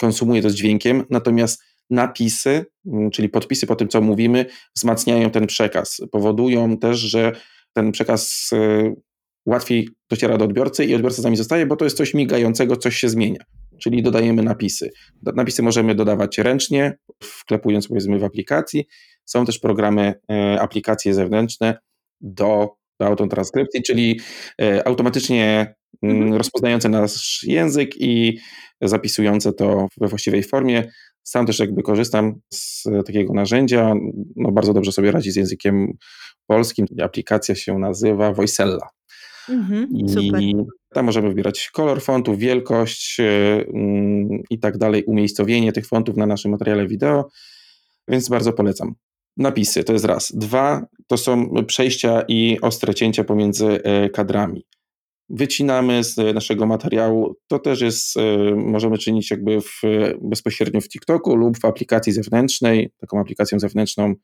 konsumuje 0.00 0.42
to 0.42 0.50
z 0.50 0.54
dźwiękiem, 0.54 1.04
natomiast 1.10 1.62
napisy, 1.90 2.66
mm, 2.86 3.10
czyli 3.10 3.28
podpisy 3.28 3.66
po 3.66 3.76
tym, 3.76 3.88
co 3.88 4.00
mówimy, 4.00 4.46
wzmacniają 4.76 5.30
ten 5.30 5.46
przekaz. 5.46 6.00
Powodują 6.12 6.78
też, 6.78 6.98
że 6.98 7.32
ten 7.72 7.92
przekaz 7.92 8.50
łatwiej 9.46 9.88
dociera 10.10 10.38
do 10.38 10.44
odbiorcy 10.44 10.84
i 10.84 10.94
odbiorca 10.94 11.22
z 11.22 11.24
nami 11.24 11.36
zostaje, 11.36 11.66
bo 11.66 11.76
to 11.76 11.84
jest 11.84 11.96
coś 11.96 12.14
migającego, 12.14 12.76
coś 12.76 12.96
się 12.96 13.08
zmienia. 13.08 13.40
Czyli 13.82 14.02
dodajemy 14.02 14.42
napisy. 14.42 14.90
Napisy 15.22 15.62
możemy 15.62 15.94
dodawać 15.94 16.38
ręcznie, 16.38 16.98
wklepując 17.22 17.88
powiedzmy 17.88 18.18
w 18.18 18.24
aplikacji. 18.24 18.86
Są 19.24 19.44
też 19.44 19.58
programy, 19.58 20.14
e, 20.30 20.60
aplikacje 20.60 21.14
zewnętrzne 21.14 21.78
do, 22.20 22.68
do 23.00 23.06
autotranskrypcji, 23.06 23.82
czyli 23.82 24.20
e, 24.62 24.88
automatycznie 24.88 25.74
mhm. 26.02 26.34
rozpoznające 26.34 26.88
nasz 26.88 27.42
język 27.42 27.90
i 28.00 28.38
zapisujące 28.80 29.52
to 29.52 29.86
we 30.00 30.08
właściwej 30.08 30.42
formie. 30.42 30.90
Sam 31.22 31.46
też 31.46 31.58
jakby 31.58 31.82
korzystam 31.82 32.40
z 32.52 32.84
takiego 33.06 33.34
narzędzia, 33.34 33.94
no 34.36 34.52
bardzo 34.52 34.72
dobrze 34.72 34.92
sobie 34.92 35.12
radzi 35.12 35.30
z 35.30 35.36
językiem 35.36 35.92
polskim. 36.46 36.86
Aplikacja 37.02 37.54
się 37.54 37.78
nazywa 37.78 38.32
Voicella. 38.32 38.88
Mhm, 39.48 39.88
I 39.92 40.54
tam 40.94 41.04
możemy 41.04 41.28
wybierać 41.28 41.70
kolor 41.72 42.02
fontu, 42.02 42.36
wielkość 42.36 43.18
yy, 43.18 44.42
i 44.50 44.58
tak 44.58 44.78
dalej, 44.78 45.04
umiejscowienie 45.04 45.72
tych 45.72 45.86
fontów 45.86 46.16
na 46.16 46.26
naszym 46.26 46.50
materiale 46.50 46.86
wideo, 46.86 47.28
więc 48.08 48.28
bardzo 48.28 48.52
polecam. 48.52 48.94
Napisy 49.36 49.84
to 49.84 49.92
jest 49.92 50.04
raz. 50.04 50.32
Dwa 50.34 50.86
to 51.06 51.16
są 51.16 51.50
przejścia 51.66 52.22
i 52.28 52.58
ostre 52.62 52.94
cięcia 52.94 53.24
pomiędzy 53.24 53.64
yy, 53.64 54.10
kadrami. 54.10 54.66
Wycinamy 55.28 56.04
z 56.04 56.34
naszego 56.34 56.66
materiału. 56.66 57.34
To 57.48 57.58
też 57.58 57.80
jest, 57.80 58.16
yy, 58.16 58.56
możemy 58.56 58.98
czynić 58.98 59.30
jakby 59.30 59.60
w, 59.60 59.82
bezpośrednio 60.22 60.80
w 60.80 60.88
TikToku 60.88 61.36
lub 61.36 61.58
w 61.58 61.64
aplikacji 61.64 62.12
zewnętrznej. 62.12 62.90
Taką 63.00 63.20
aplikacją 63.20 63.58
zewnętrzną, 63.58 64.14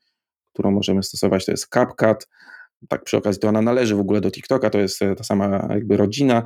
którą 0.52 0.70
możemy 0.70 1.02
stosować, 1.02 1.46
to 1.46 1.52
jest 1.52 1.66
CapCut 1.66 2.28
tak 2.88 3.04
przy 3.04 3.16
okazji 3.16 3.40
to 3.40 3.48
ona 3.48 3.62
należy 3.62 3.94
w 3.96 4.00
ogóle 4.00 4.20
do 4.20 4.30
TikToka, 4.30 4.70
to 4.70 4.78
jest 4.78 5.02
e, 5.02 5.14
ta 5.14 5.24
sama 5.24 5.68
jakby 5.70 5.96
rodzina. 5.96 6.42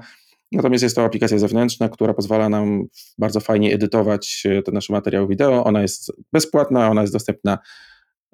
Natomiast 0.52 0.82
jest 0.82 0.96
to 0.96 1.04
aplikacja 1.04 1.38
zewnętrzna, 1.38 1.88
która 1.88 2.14
pozwala 2.14 2.48
nam 2.48 2.84
bardzo 3.18 3.40
fajnie 3.40 3.74
edytować 3.74 4.42
e, 4.44 4.62
te 4.62 4.72
nasze 4.72 4.92
materiały 4.92 5.28
wideo. 5.28 5.64
Ona 5.64 5.82
jest 5.82 6.12
bezpłatna, 6.32 6.90
ona 6.90 7.00
jest 7.00 7.12
dostępna 7.12 7.58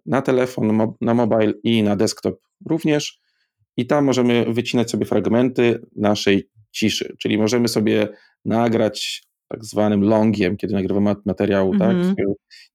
na 0.06 0.22
telefon, 0.22 0.94
na 1.00 1.14
mobile 1.14 1.52
i 1.64 1.82
na 1.82 1.96
desktop 1.96 2.40
również. 2.66 3.20
I 3.76 3.86
tam 3.86 4.04
możemy 4.04 4.52
wycinać 4.52 4.90
sobie 4.90 5.06
fragmenty 5.06 5.80
naszej 5.96 6.48
ciszy, 6.70 7.16
czyli 7.18 7.38
możemy 7.38 7.68
sobie 7.68 8.08
nagrać 8.44 9.22
tak 9.48 9.64
zwanym 9.64 10.02
longiem, 10.02 10.56
kiedy 10.56 10.74
nagrywamy 10.74 11.14
materiał, 11.24 11.78
tak? 11.78 11.90
Mhm. 11.90 12.14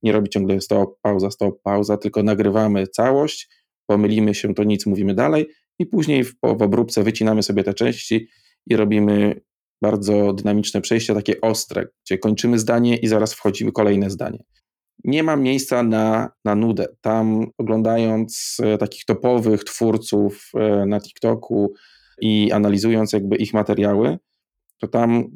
Nie 0.03 0.11
robi 0.11 0.29
ciągle 0.29 0.61
stop, 0.61 0.99
pauza, 1.01 1.31
stop, 1.31 1.61
pauza, 1.61 1.97
tylko 1.97 2.23
nagrywamy 2.23 2.87
całość 2.87 3.49
pomylimy 3.85 4.35
się, 4.35 4.53
to 4.53 4.63
nic, 4.63 4.85
mówimy 4.85 5.13
dalej 5.13 5.47
i 5.79 5.85
później 5.85 6.23
w, 6.23 6.33
w 6.41 6.61
obróbce 6.61 7.03
wycinamy 7.03 7.43
sobie 7.43 7.63
te 7.63 7.73
części 7.73 8.27
i 8.67 8.75
robimy 8.75 9.41
bardzo 9.81 10.33
dynamiczne 10.33 10.81
przejścia, 10.81 11.15
takie 11.15 11.41
ostre, 11.41 11.87
gdzie 12.05 12.17
kończymy 12.17 12.59
zdanie 12.59 12.97
i 12.97 13.07
zaraz 13.07 13.33
wchodzimy 13.33 13.71
kolejne 13.71 14.09
zdanie. 14.09 14.39
Nie 15.03 15.23
ma 15.23 15.35
miejsca 15.35 15.83
na, 15.83 16.29
na 16.45 16.55
nudę. 16.55 16.87
Tam 17.01 17.47
oglądając 17.57 18.57
e, 18.63 18.77
takich 18.77 19.05
topowych 19.05 19.63
twórców 19.63 20.51
e, 20.55 20.85
na 20.85 21.01
TikToku 21.01 21.73
i 22.21 22.51
analizując 22.51 23.13
jakby 23.13 23.35
ich 23.35 23.53
materiały, 23.53 24.17
to 24.77 24.87
tam 24.87 25.35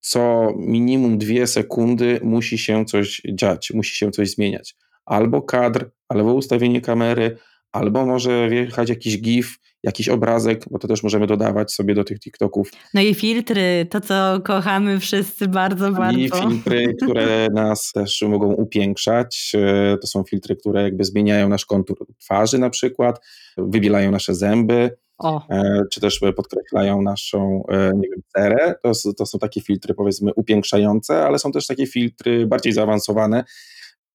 co 0.00 0.52
minimum 0.56 1.18
dwie 1.18 1.46
sekundy 1.46 2.20
musi 2.22 2.58
się 2.58 2.84
coś 2.84 3.22
dziać, 3.32 3.72
musi 3.74 3.96
się 3.96 4.10
coś 4.10 4.30
zmieniać. 4.30 4.76
Albo 5.04 5.42
kadr, 5.42 5.90
albo 6.08 6.34
ustawienie 6.34 6.80
kamery, 6.80 7.36
albo 7.74 8.06
może 8.06 8.48
wjechać 8.48 8.88
jakiś 8.88 9.20
GIF, 9.20 9.58
jakiś 9.82 10.08
obrazek, 10.08 10.64
bo 10.70 10.78
to 10.78 10.88
też 10.88 11.02
możemy 11.02 11.26
dodawać 11.26 11.72
sobie 11.72 11.94
do 11.94 12.04
tych 12.04 12.20
TikToków. 12.20 12.70
No 12.94 13.00
i 13.00 13.14
filtry, 13.14 13.86
to 13.90 14.00
co 14.00 14.40
kochamy 14.44 15.00
wszyscy 15.00 15.48
bardzo, 15.48 15.92
bardzo. 15.92 16.18
I 16.18 16.30
filtry, 16.30 16.94
które 17.02 17.48
nas 17.54 17.92
też 17.92 18.22
mogą 18.22 18.52
upiększać. 18.52 19.52
E, 19.54 19.96
to 19.98 20.06
są 20.06 20.24
filtry, 20.24 20.56
które 20.56 20.82
jakby 20.82 21.04
zmieniają 21.04 21.48
nasz 21.48 21.66
kontur 21.66 22.06
twarzy 22.18 22.58
na 22.58 22.70
przykład, 22.70 23.20
wybielają 23.56 24.10
nasze 24.10 24.34
zęby. 24.34 24.90
O. 25.18 25.48
E, 25.50 25.82
czy 25.90 26.00
też 26.00 26.20
podkreślają 26.36 27.02
naszą, 27.02 27.64
e, 27.68 27.92
nie 27.96 28.08
wiem, 28.08 28.20
cerę. 28.36 28.74
To, 28.82 28.92
to 29.18 29.26
są 29.26 29.38
takie 29.38 29.60
filtry, 29.60 29.94
powiedzmy, 29.94 30.34
upiększające, 30.34 31.26
ale 31.26 31.38
są 31.38 31.52
też 31.52 31.66
takie 31.66 31.86
filtry 31.86 32.46
bardziej 32.46 32.72
zaawansowane, 32.72 33.44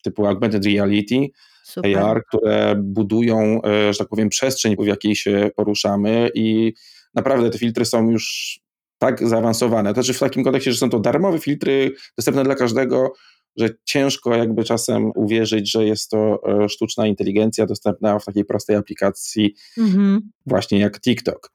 typu 0.03 0.25
augmented 0.25 0.65
reality, 0.65 1.27
Super. 1.69 1.97
AR, 1.97 2.25
które 2.25 2.75
budują, 2.77 3.61
e, 3.63 3.93
że 3.93 3.99
tak 3.99 4.07
powiem, 4.07 4.29
przestrzeń, 4.29 4.75
w 4.79 4.85
jakiej 4.85 5.15
się 5.15 5.51
poruszamy 5.55 6.29
i 6.35 6.73
naprawdę 7.15 7.49
te 7.49 7.57
filtry 7.57 7.85
są 7.85 8.09
już 8.09 8.59
tak 8.97 9.27
zaawansowane. 9.27 9.89
To 9.89 9.93
znaczy 9.93 10.13
w 10.13 10.19
takim 10.19 10.43
kontekście, 10.43 10.71
że 10.71 10.77
są 10.77 10.89
to 10.89 10.99
darmowe 10.99 11.39
filtry, 11.39 11.91
dostępne 12.17 12.43
dla 12.43 12.55
każdego, 12.55 13.13
że 13.57 13.69
ciężko 13.85 14.35
jakby 14.35 14.63
czasem 14.63 15.11
uwierzyć, 15.15 15.71
że 15.71 15.85
jest 15.85 16.09
to 16.09 16.39
e, 16.63 16.69
sztuczna 16.69 17.07
inteligencja 17.07 17.65
dostępna 17.65 18.19
w 18.19 18.25
takiej 18.25 18.45
prostej 18.45 18.75
aplikacji 18.75 19.55
mhm. 19.77 20.21
właśnie 20.45 20.79
jak 20.79 21.01
TikTok. 21.01 21.51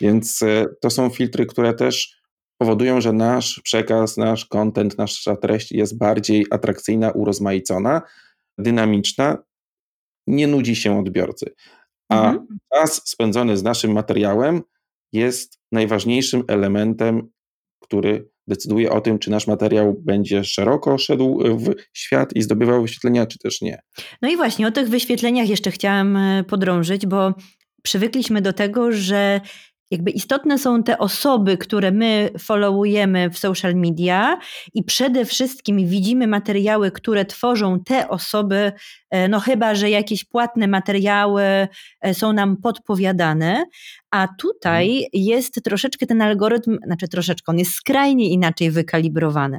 Więc 0.00 0.42
e, 0.42 0.66
to 0.80 0.90
są 0.90 1.10
filtry, 1.10 1.46
które 1.46 1.74
też 1.74 2.22
powodują, 2.58 3.00
że 3.00 3.12
nasz 3.12 3.60
przekaz, 3.64 4.16
nasz 4.16 4.46
content, 4.46 4.98
nasza 4.98 5.36
treść 5.36 5.72
jest 5.72 5.98
bardziej 5.98 6.46
atrakcyjna, 6.50 7.10
urozmaicona, 7.10 8.02
dynamiczna, 8.58 9.38
nie 10.26 10.46
nudzi 10.46 10.76
się 10.76 10.98
odbiorcy. 10.98 11.54
A 12.08 12.30
mhm. 12.30 12.46
czas 12.74 13.08
spędzony 13.08 13.56
z 13.56 13.62
naszym 13.62 13.92
materiałem 13.92 14.62
jest 15.12 15.58
najważniejszym 15.72 16.44
elementem, 16.48 17.28
który 17.80 18.32
decyduje 18.46 18.92
o 18.92 19.00
tym, 19.00 19.18
czy 19.18 19.30
nasz 19.30 19.46
materiał 19.46 19.96
będzie 20.00 20.44
szeroko 20.44 20.98
szedł 20.98 21.42
w 21.58 21.74
świat 21.92 22.32
i 22.36 22.42
zdobywał 22.42 22.82
wyświetlenia, 22.82 23.26
czy 23.26 23.38
też 23.38 23.60
nie. 23.60 23.82
No 24.22 24.28
i 24.28 24.36
właśnie 24.36 24.66
o 24.66 24.70
tych 24.70 24.88
wyświetleniach 24.88 25.48
jeszcze 25.48 25.70
chciałam 25.70 26.16
e, 26.16 26.44
podrążyć, 26.44 27.06
bo 27.06 27.34
przywykliśmy 27.82 28.42
do 28.42 28.52
tego, 28.52 28.92
że 28.92 29.40
jakby 29.92 30.10
istotne 30.10 30.58
są 30.58 30.82
te 30.82 30.98
osoby, 30.98 31.58
które 31.58 31.90
my 31.90 32.30
followujemy 32.38 33.30
w 33.30 33.38
social 33.38 33.74
media 33.74 34.38
i 34.74 34.84
przede 34.84 35.24
wszystkim 35.24 35.86
widzimy 35.88 36.26
materiały, 36.26 36.90
które 36.90 37.24
tworzą 37.24 37.80
te 37.84 38.08
osoby, 38.08 38.72
e, 39.10 39.28
no 39.28 39.40
chyba, 39.40 39.74
że 39.74 39.90
jakieś 39.90 40.24
płatne 40.24 40.68
materiały 40.68 41.42
e, 41.42 42.14
są 42.14 42.32
nam 42.32 42.56
podpowiadane, 42.56 43.64
a 44.10 44.28
tutaj 44.38 44.88
mhm. 44.88 45.08
jest 45.12 45.64
troszeczkę 45.64 46.06
ten 46.06 46.22
algorytm, 46.22 46.78
znaczy 46.86 47.08
troszeczkę, 47.08 47.52
on 47.52 47.58
jest 47.58 47.72
skrajnie 47.72 48.30
inaczej 48.30 48.70
wykalibrowany. 48.70 49.58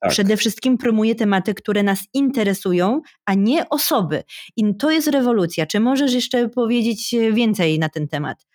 Tak. 0.00 0.10
Przede 0.10 0.36
wszystkim 0.36 0.78
promuje 0.78 1.14
tematy, 1.14 1.54
które 1.54 1.82
nas 1.82 2.00
interesują, 2.14 3.00
a 3.24 3.34
nie 3.34 3.68
osoby. 3.68 4.22
I 4.56 4.76
to 4.76 4.90
jest 4.90 5.08
rewolucja. 5.08 5.66
Czy 5.66 5.80
możesz 5.80 6.12
jeszcze 6.12 6.48
powiedzieć 6.48 7.14
więcej 7.32 7.78
na 7.78 7.88
ten 7.88 8.08
temat? 8.08 8.51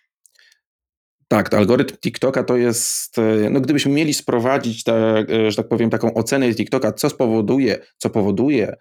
Tak, 1.28 1.54
algorytm 1.54 1.96
TikToka 1.96 2.44
to 2.44 2.56
jest, 2.56 3.18
e, 3.18 3.50
no 3.50 3.60
gdybyśmy 3.60 3.92
mieli 3.92 4.14
sprowadzić, 4.14 4.84
e, 4.88 5.50
że 5.50 5.56
tak 5.56 5.68
powiem, 5.68 5.90
taką 5.90 6.14
ocenę 6.14 6.54
TikToka, 6.54 6.92
co 6.92 7.10
spowoduje, 7.10 7.78
co 7.98 8.10
powoduje 8.10 8.76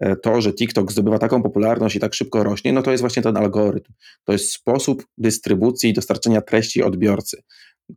e, 0.00 0.16
to, 0.16 0.40
że 0.40 0.52
TikTok 0.52 0.92
zdobywa 0.92 1.18
taką 1.18 1.42
popularność 1.42 1.96
i 1.96 2.00
tak 2.00 2.14
szybko 2.14 2.44
rośnie, 2.44 2.72
no 2.72 2.82
to 2.82 2.90
jest 2.90 3.00
właśnie 3.00 3.22
ten 3.22 3.36
algorytm. 3.36 3.92
To 4.24 4.32
jest 4.32 4.52
sposób 4.52 5.06
dystrybucji 5.18 5.90
i 5.90 5.92
dostarczenia 5.92 6.40
treści 6.40 6.82
odbiorcy. 6.82 7.42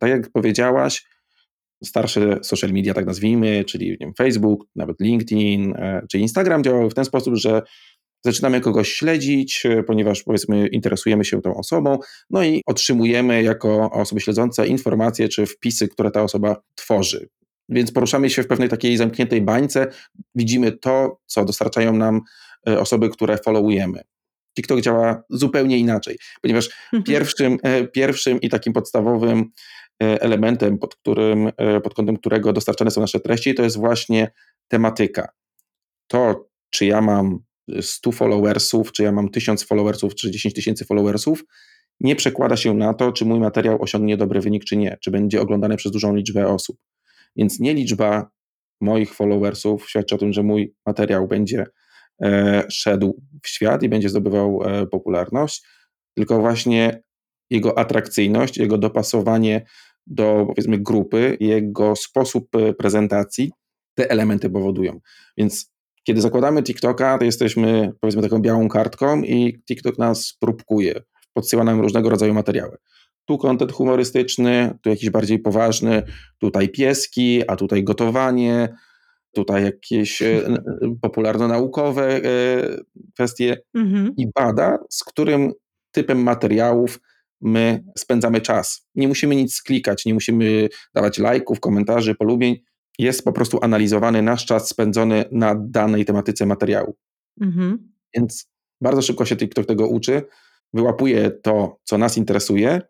Tak 0.00 0.10
jak 0.10 0.30
powiedziałaś, 0.30 1.04
starsze 1.84 2.38
social 2.42 2.70
media, 2.70 2.94
tak 2.94 3.06
nazwijmy, 3.06 3.64
czyli 3.64 3.98
wiem, 4.00 4.14
Facebook, 4.14 4.66
nawet 4.76 5.00
LinkedIn 5.00 5.74
czy 6.10 6.18
Instagram 6.18 6.64
działały 6.64 6.90
w 6.90 6.94
ten 6.94 7.04
sposób, 7.04 7.34
że 7.36 7.62
zaczynamy 8.24 8.60
kogoś 8.60 8.92
śledzić, 8.92 9.66
e, 9.66 9.82
ponieważ 9.82 10.22
powiedzmy 10.22 10.68
interesujemy 10.68 11.24
się 11.24 11.42
tą 11.42 11.54
osobą, 11.54 11.98
no 12.30 12.44
i 12.44 12.62
otrzymujemy 12.66 13.42
jako 13.42 13.90
osoby 13.90 14.20
śledzące 14.20 14.66
informacje 14.66 15.28
czy 15.28 15.46
wpisy, 15.46 15.88
które 15.88 16.10
ta 16.10 16.22
osoba 16.22 16.56
tworzy. 16.74 17.28
Więc 17.68 17.92
poruszamy 17.92 18.30
się 18.30 18.42
w 18.42 18.46
pewnej 18.46 18.68
takiej 18.68 18.96
zamkniętej 18.96 19.42
bańce, 19.42 19.86
widzimy 20.34 20.72
to, 20.72 21.20
co 21.26 21.44
dostarczają 21.44 21.92
nam 21.92 22.20
e, 22.68 22.80
osoby, 22.80 23.08
które 23.10 23.38
followujemy. 23.38 24.00
TikTok 24.56 24.80
działa 24.80 25.22
zupełnie 25.30 25.78
inaczej, 25.78 26.18
ponieważ 26.42 26.66
mhm. 26.66 27.02
pierwszym, 27.02 27.58
e, 27.62 27.84
pierwszym 27.86 28.40
i 28.40 28.48
takim 28.48 28.72
podstawowym 28.72 29.50
elementem, 30.00 30.78
pod, 30.78 30.96
którym, 30.96 31.50
pod 31.84 31.94
kątem 31.94 32.16
którego 32.16 32.52
dostarczane 32.52 32.90
są 32.90 33.00
nasze 33.00 33.20
treści, 33.20 33.54
to 33.54 33.62
jest 33.62 33.76
właśnie 33.76 34.30
tematyka. 34.68 35.28
To, 36.06 36.48
czy 36.70 36.86
ja 36.86 37.00
mam 37.00 37.38
100 37.80 38.12
followersów, 38.12 38.92
czy 38.92 39.02
ja 39.02 39.12
mam 39.12 39.28
1000 39.28 39.64
followersów, 39.64 40.14
czy 40.14 40.30
10 40.30 40.54
tysięcy 40.54 40.84
followersów, 40.84 41.44
nie 42.00 42.16
przekłada 42.16 42.56
się 42.56 42.74
na 42.74 42.94
to, 42.94 43.12
czy 43.12 43.24
mój 43.24 43.40
materiał 43.40 43.82
osiągnie 43.82 44.16
dobry 44.16 44.40
wynik, 44.40 44.64
czy 44.64 44.76
nie, 44.76 44.98
czy 45.02 45.10
będzie 45.10 45.40
oglądany 45.40 45.76
przez 45.76 45.92
dużą 45.92 46.14
liczbę 46.14 46.48
osób. 46.48 46.76
Więc 47.36 47.60
nie 47.60 47.74
liczba 47.74 48.30
moich 48.80 49.14
followersów 49.14 49.90
świadczy 49.90 50.14
o 50.14 50.18
tym, 50.18 50.32
że 50.32 50.42
mój 50.42 50.74
materiał 50.86 51.28
będzie 51.28 51.66
e, 52.22 52.62
szedł 52.70 53.22
w 53.42 53.48
świat 53.48 53.82
i 53.82 53.88
będzie 53.88 54.08
zdobywał 54.08 54.62
e, 54.64 54.86
popularność, 54.86 55.62
tylko 56.14 56.40
właśnie 56.40 57.02
jego 57.50 57.78
atrakcyjność, 57.78 58.58
jego 58.58 58.78
dopasowanie 58.78 59.66
do 60.06 60.44
powiedzmy 60.48 60.78
grupy, 60.78 61.36
jego 61.40 61.96
sposób 61.96 62.56
e, 62.56 62.72
prezentacji, 62.72 63.52
te 63.94 64.10
elementy 64.10 64.50
powodują. 64.50 65.00
Więc 65.36 65.69
kiedy 66.04 66.20
zakładamy 66.20 66.62
TikToka, 66.62 67.18
to 67.18 67.24
jesteśmy 67.24 67.92
powiedzmy 68.00 68.22
taką 68.22 68.38
białą 68.38 68.68
kartką 68.68 69.22
i 69.22 69.62
TikTok 69.68 69.98
nas 69.98 70.36
próbkuje, 70.40 71.02
podsyła 71.32 71.64
nam 71.64 71.80
różnego 71.80 72.10
rodzaju 72.10 72.34
materiały. 72.34 72.76
Tu 73.24 73.38
kontent 73.38 73.72
humorystyczny, 73.72 74.78
tu 74.82 74.90
jakiś 74.90 75.10
bardziej 75.10 75.38
poważny, 75.38 76.02
tutaj 76.38 76.68
pieski, 76.68 77.42
a 77.48 77.56
tutaj 77.56 77.84
gotowanie, 77.84 78.74
tutaj 79.34 79.64
jakieś 79.64 80.22
e, 80.22 80.42
popularno-naukowe 81.00 82.16
e, 82.16 82.22
kwestie 83.14 83.56
mhm. 83.74 84.14
i 84.16 84.26
bada, 84.34 84.78
z 84.90 85.04
którym 85.04 85.52
typem 85.92 86.22
materiałów 86.22 87.00
my 87.40 87.84
spędzamy 87.98 88.40
czas. 88.40 88.88
Nie 88.94 89.08
musimy 89.08 89.36
nic 89.36 89.62
klikać, 89.62 90.04
nie 90.04 90.14
musimy 90.14 90.68
dawać 90.94 91.18
lajków, 91.18 91.60
komentarzy, 91.60 92.14
polubień, 92.14 92.56
jest 92.98 93.24
po 93.24 93.32
prostu 93.32 93.58
analizowany 93.62 94.22
nasz 94.22 94.46
czas 94.46 94.68
spędzony 94.68 95.24
na 95.32 95.54
danej 95.54 96.04
tematyce 96.04 96.46
materiału. 96.46 96.96
Mhm. 97.40 97.92
Więc 98.14 98.50
bardzo 98.80 99.02
szybko 99.02 99.24
się 99.24 99.36
TikTok 99.36 99.66
tego 99.66 99.88
uczy, 99.88 100.22
wyłapuje 100.72 101.30
to, 101.30 101.78
co 101.84 101.98
nas 101.98 102.16
interesuje, 102.16 102.80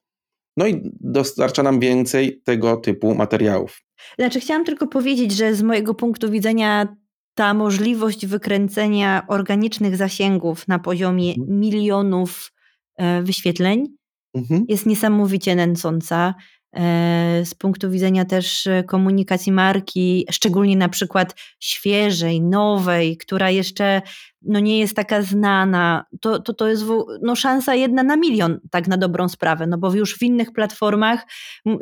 no 0.56 0.66
i 0.66 0.90
dostarcza 1.00 1.62
nam 1.62 1.80
więcej 1.80 2.42
tego 2.44 2.76
typu 2.76 3.14
materiałów. 3.14 3.82
Znaczy, 4.18 4.40
chciałam 4.40 4.64
tylko 4.64 4.86
powiedzieć, 4.86 5.32
że 5.32 5.54
z 5.54 5.62
mojego 5.62 5.94
punktu 5.94 6.30
widzenia 6.30 6.96
ta 7.34 7.54
możliwość 7.54 8.26
wykręcenia 8.26 9.26
organicznych 9.28 9.96
zasięgów 9.96 10.68
na 10.68 10.78
poziomie 10.78 11.34
mhm. 11.34 11.60
milionów 11.60 12.52
e, 12.96 13.22
wyświetleń 13.22 13.86
mhm. 14.34 14.64
jest 14.68 14.86
niesamowicie 14.86 15.54
nęcąca. 15.56 16.34
E, 16.76 17.42
z 17.44 17.54
punktu 17.54 17.90
widzenia 17.90 18.24
też 18.24 18.66
e, 18.66 18.84
komunikacji 18.84 19.52
marki, 19.52 20.26
szczególnie 20.30 20.76
na 20.76 20.88
przykład 20.88 21.34
świeżej, 21.60 22.40
nowej, 22.40 23.16
która 23.16 23.50
jeszcze 23.50 24.02
no 24.42 24.60
nie 24.60 24.78
jest 24.78 24.96
taka 24.96 25.22
znana, 25.22 26.04
to, 26.20 26.38
to, 26.38 26.54
to 26.54 26.68
jest 26.68 26.84
no 27.22 27.36
szansa 27.36 27.74
jedna 27.74 28.02
na 28.02 28.16
milion, 28.16 28.60
tak 28.70 28.88
na 28.88 28.96
dobrą 28.96 29.28
sprawę, 29.28 29.66
no 29.66 29.78
bo 29.78 29.94
już 29.94 30.18
w 30.18 30.22
innych 30.22 30.52
platformach 30.52 31.26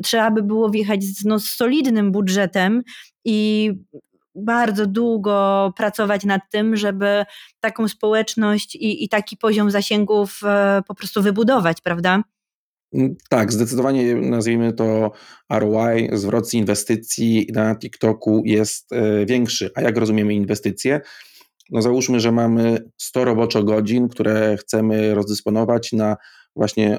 trzeba 0.03 0.31
by 0.31 0.43
było 0.43 0.71
wjechać 0.71 1.05
z, 1.05 1.25
no, 1.25 1.39
z 1.39 1.45
solidnym 1.45 2.13
budżetem 2.13 2.83
i 3.25 3.71
bardzo 4.35 4.87
długo 4.87 5.73
pracować 5.77 6.25
nad 6.25 6.43
tym, 6.51 6.77
żeby 6.77 7.25
taką 7.61 7.89
społeczność 7.89 8.75
i, 8.75 9.05
i 9.05 9.09
taki 9.09 9.37
poziom 9.37 9.71
zasięgów 9.71 10.41
e, 10.45 10.83
po 10.87 10.95
prostu 10.95 11.23
wybudować, 11.23 11.81
prawda? 11.81 12.23
Mm, 12.93 13.17
tak, 13.29 13.53
zdecydowanie 13.53 14.15
nazwijmy 14.15 14.73
to 14.73 15.13
ROI, 15.51 16.09
zwrot 16.13 16.49
z 16.49 16.55
inwestycji 16.55 17.47
na 17.53 17.77
TikToku 17.77 18.43
jest 18.45 18.93
e, 18.93 19.27
większy. 19.27 19.71
A 19.75 19.81
jak 19.81 19.97
rozumiemy 19.97 20.35
inwestycje? 20.35 21.01
No 21.71 21.83
załóżmy, 21.83 22.21
że 22.21 22.33
mamy 22.33 22.79
100 22.97 23.25
roboczo 23.25 23.65
godzin, 23.65 24.09
które 24.09 24.57
chcemy 24.57 25.15
rozdysponować 25.15 25.93
na 25.93 26.17
właśnie 26.57 26.99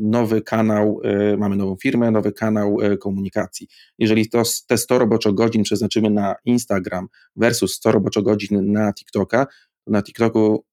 nowy 0.00 0.42
kanał, 0.42 1.00
mamy 1.38 1.56
nową 1.56 1.76
firmę, 1.82 2.10
nowy 2.10 2.32
kanał 2.32 2.76
komunikacji. 3.00 3.68
Jeżeli 3.98 4.28
to, 4.28 4.42
te 4.66 4.78
100 4.78 4.98
roboczo 4.98 5.32
godzin 5.32 5.62
przeznaczymy 5.62 6.10
na 6.10 6.34
Instagram 6.44 7.08
versus 7.36 7.74
100 7.74 7.92
roboczo 7.92 8.22
godzin 8.22 8.72
na 8.72 8.92
TikToka, 8.92 9.46
to 9.84 9.90
na 9.90 10.02
TikToku 10.02 10.64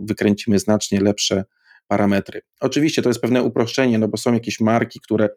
wykręcimy 0.00 0.58
znacznie 0.58 1.00
lepsze 1.00 1.44
parametry. 1.88 2.40
Oczywiście 2.60 3.02
to 3.02 3.10
jest 3.10 3.20
pewne 3.20 3.42
uproszczenie, 3.42 3.98
no 3.98 4.08
bo 4.08 4.16
są 4.16 4.34
jakieś 4.34 4.60
marki, 4.60 5.00
które 5.00 5.28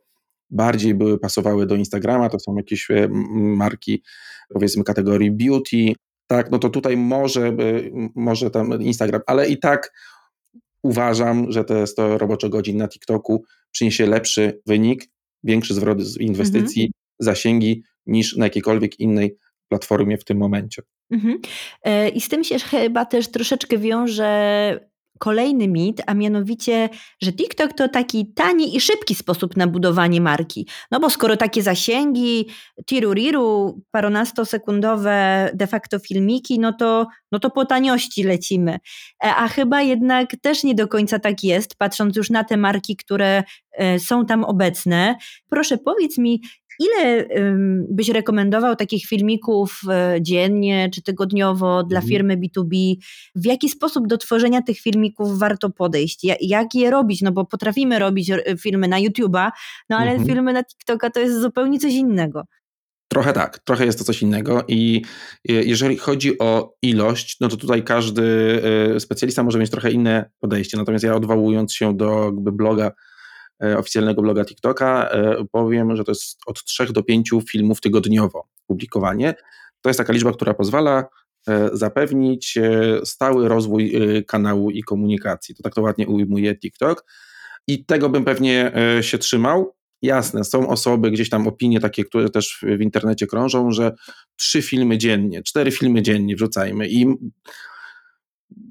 bardziej 0.49 0.95
były 0.95 1.19
pasowały 1.19 1.65
do 1.65 1.75
Instagrama, 1.75 2.29
to 2.29 2.39
są 2.39 2.55
jakieś 2.55 2.91
e, 2.91 3.07
marki 3.33 4.03
powiedzmy 4.53 4.83
kategorii 4.83 5.31
beauty, 5.31 5.93
tak, 6.27 6.51
no 6.51 6.59
to 6.59 6.69
tutaj 6.69 6.97
może, 6.97 7.47
e, 7.47 7.53
może 8.15 8.51
tam 8.51 8.81
Instagram, 8.81 9.21
ale 9.27 9.49
i 9.49 9.59
tak 9.59 9.93
uważam, 10.83 11.51
że 11.51 11.63
te 11.63 11.87
100 11.87 12.17
robocze 12.17 12.49
godzin 12.49 12.77
na 12.77 12.87
TikToku 12.87 13.43
przyniesie 13.71 14.05
lepszy 14.05 14.61
wynik, 14.65 15.09
większy 15.43 15.73
zwrot 15.73 16.01
z 16.01 16.17
inwestycji, 16.17 16.81
mhm. 16.81 16.93
zasięgi 17.19 17.83
niż 18.05 18.37
na 18.37 18.45
jakiejkolwiek 18.45 18.99
innej 18.99 19.37
platformie 19.69 20.17
w 20.17 20.25
tym 20.25 20.37
momencie. 20.37 20.81
Mhm. 21.11 21.39
E, 21.83 22.09
I 22.09 22.21
z 22.21 22.29
tym 22.29 22.43
się 22.43 22.59
chyba 22.59 23.05
też 23.05 23.27
troszeczkę 23.27 23.77
wiąże 23.77 24.89
kolejny 25.19 25.67
mit, 25.67 26.01
a 26.07 26.13
mianowicie, 26.13 26.89
że 27.21 27.33
TikTok 27.33 27.73
to 27.73 27.89
taki 27.89 28.33
tani 28.33 28.75
i 28.75 28.81
szybki 28.81 29.15
sposób 29.15 29.57
na 29.57 29.67
budowanie 29.67 30.21
marki. 30.21 30.67
No 30.91 30.99
bo 30.99 31.09
skoro 31.09 31.37
takie 31.37 31.61
zasięgi, 31.63 32.47
tiruriru, 32.85 33.81
paronastosekundowe 33.91 35.49
de 35.53 35.67
facto 35.67 35.99
filmiki, 35.99 36.59
no 36.59 36.73
to, 36.73 37.07
no 37.31 37.39
to 37.39 37.49
po 37.49 37.65
taniości 37.65 38.23
lecimy. 38.23 38.79
E, 39.23 39.35
a 39.35 39.47
chyba 39.47 39.81
jednak 39.81 40.35
też 40.41 40.63
nie 40.63 40.75
do 40.75 40.87
końca 40.87 41.19
tak 41.19 41.43
jest, 41.43 41.75
patrząc 41.75 42.15
już 42.15 42.29
na 42.29 42.43
te 42.43 42.57
marki, 42.57 42.95
które 42.95 43.43
e, 43.71 43.99
są 43.99 44.25
tam 44.25 44.43
obecne. 44.43 45.15
Proszę 45.49 45.77
powiedz 45.77 46.17
mi, 46.17 46.41
Ile 46.79 47.27
byś 47.89 48.09
rekomendował 48.09 48.75
takich 48.75 49.05
filmików 49.05 49.81
e, 49.89 50.17
dziennie 50.21 50.89
czy 50.93 51.01
tygodniowo 51.01 51.83
dla 51.83 51.99
mhm. 51.99 52.09
firmy 52.09 52.37
B2B? 52.37 52.95
W 53.35 53.45
jaki 53.45 53.69
sposób 53.69 54.07
do 54.07 54.17
tworzenia 54.17 54.61
tych 54.61 54.79
filmików 54.79 55.39
warto 55.39 55.69
podejść? 55.69 56.27
Jak 56.41 56.75
je 56.75 56.91
robić? 56.91 57.21
No 57.21 57.31
bo 57.31 57.45
potrafimy 57.45 57.99
robić 57.99 58.31
filmy 58.61 58.87
na 58.87 58.99
YouTube'a, 58.99 59.49
no 59.89 59.97
ale 59.97 60.11
mhm. 60.11 60.27
filmy 60.27 60.53
na 60.53 60.63
TikToka 60.63 61.09
to 61.09 61.19
jest 61.19 61.41
zupełnie 61.41 61.79
coś 61.79 61.93
innego. 61.93 62.43
Trochę 63.11 63.33
tak, 63.33 63.59
trochę 63.59 63.85
jest 63.85 63.97
to 63.99 64.03
coś 64.05 64.21
innego 64.21 64.63
i 64.67 65.01
jeżeli 65.45 65.97
chodzi 65.97 66.39
o 66.39 66.73
ilość, 66.81 67.37
no 67.41 67.47
to 67.47 67.57
tutaj 67.57 67.83
każdy 67.83 68.23
e, 68.95 68.99
specjalista 68.99 69.43
może 69.43 69.59
mieć 69.59 69.71
trochę 69.71 69.91
inne 69.91 70.29
podejście. 70.39 70.77
Natomiast 70.77 71.03
ja 71.03 71.15
odwołując 71.15 71.73
się 71.73 71.97
do 71.97 72.31
bloga 72.33 72.85
E, 72.87 72.91
oficjalnego 73.77 74.21
bloga 74.21 74.45
TikToka, 74.45 75.09
e, 75.11 75.45
powiem, 75.51 75.95
że 75.95 76.03
to 76.03 76.11
jest 76.11 76.39
od 76.45 76.63
3 76.63 76.93
do 76.93 77.03
5 77.03 77.31
filmów 77.49 77.81
tygodniowo 77.81 78.47
publikowanie. 78.67 79.35
To 79.81 79.89
jest 79.89 79.97
taka 79.97 80.13
liczba, 80.13 80.31
która 80.31 80.53
pozwala 80.53 81.05
e, 81.47 81.69
zapewnić 81.73 82.57
stały 83.03 83.47
rozwój 83.47 83.93
kanału 84.27 84.71
i 84.71 84.83
komunikacji. 84.83 85.55
To 85.55 85.63
tak 85.63 85.75
to 85.75 85.81
ładnie 85.81 86.07
ujmuje 86.07 86.55
TikTok. 86.55 87.05
I 87.67 87.85
tego 87.85 88.09
bym 88.09 88.25
pewnie 88.25 88.71
się 89.01 89.17
trzymał. 89.17 89.75
Jasne, 90.01 90.43
są 90.43 90.67
osoby, 90.67 91.11
gdzieś 91.11 91.29
tam 91.29 91.47
opinie 91.47 91.79
takie, 91.79 92.05
które 92.05 92.29
też 92.29 92.59
w 92.77 92.81
internecie 92.81 93.27
krążą, 93.27 93.71
że 93.71 93.91
trzy 94.35 94.61
filmy 94.61 94.97
dziennie, 94.97 95.43
cztery 95.43 95.71
filmy 95.71 96.01
dziennie 96.01 96.35
wrzucajmy. 96.35 96.87
I 96.89 97.05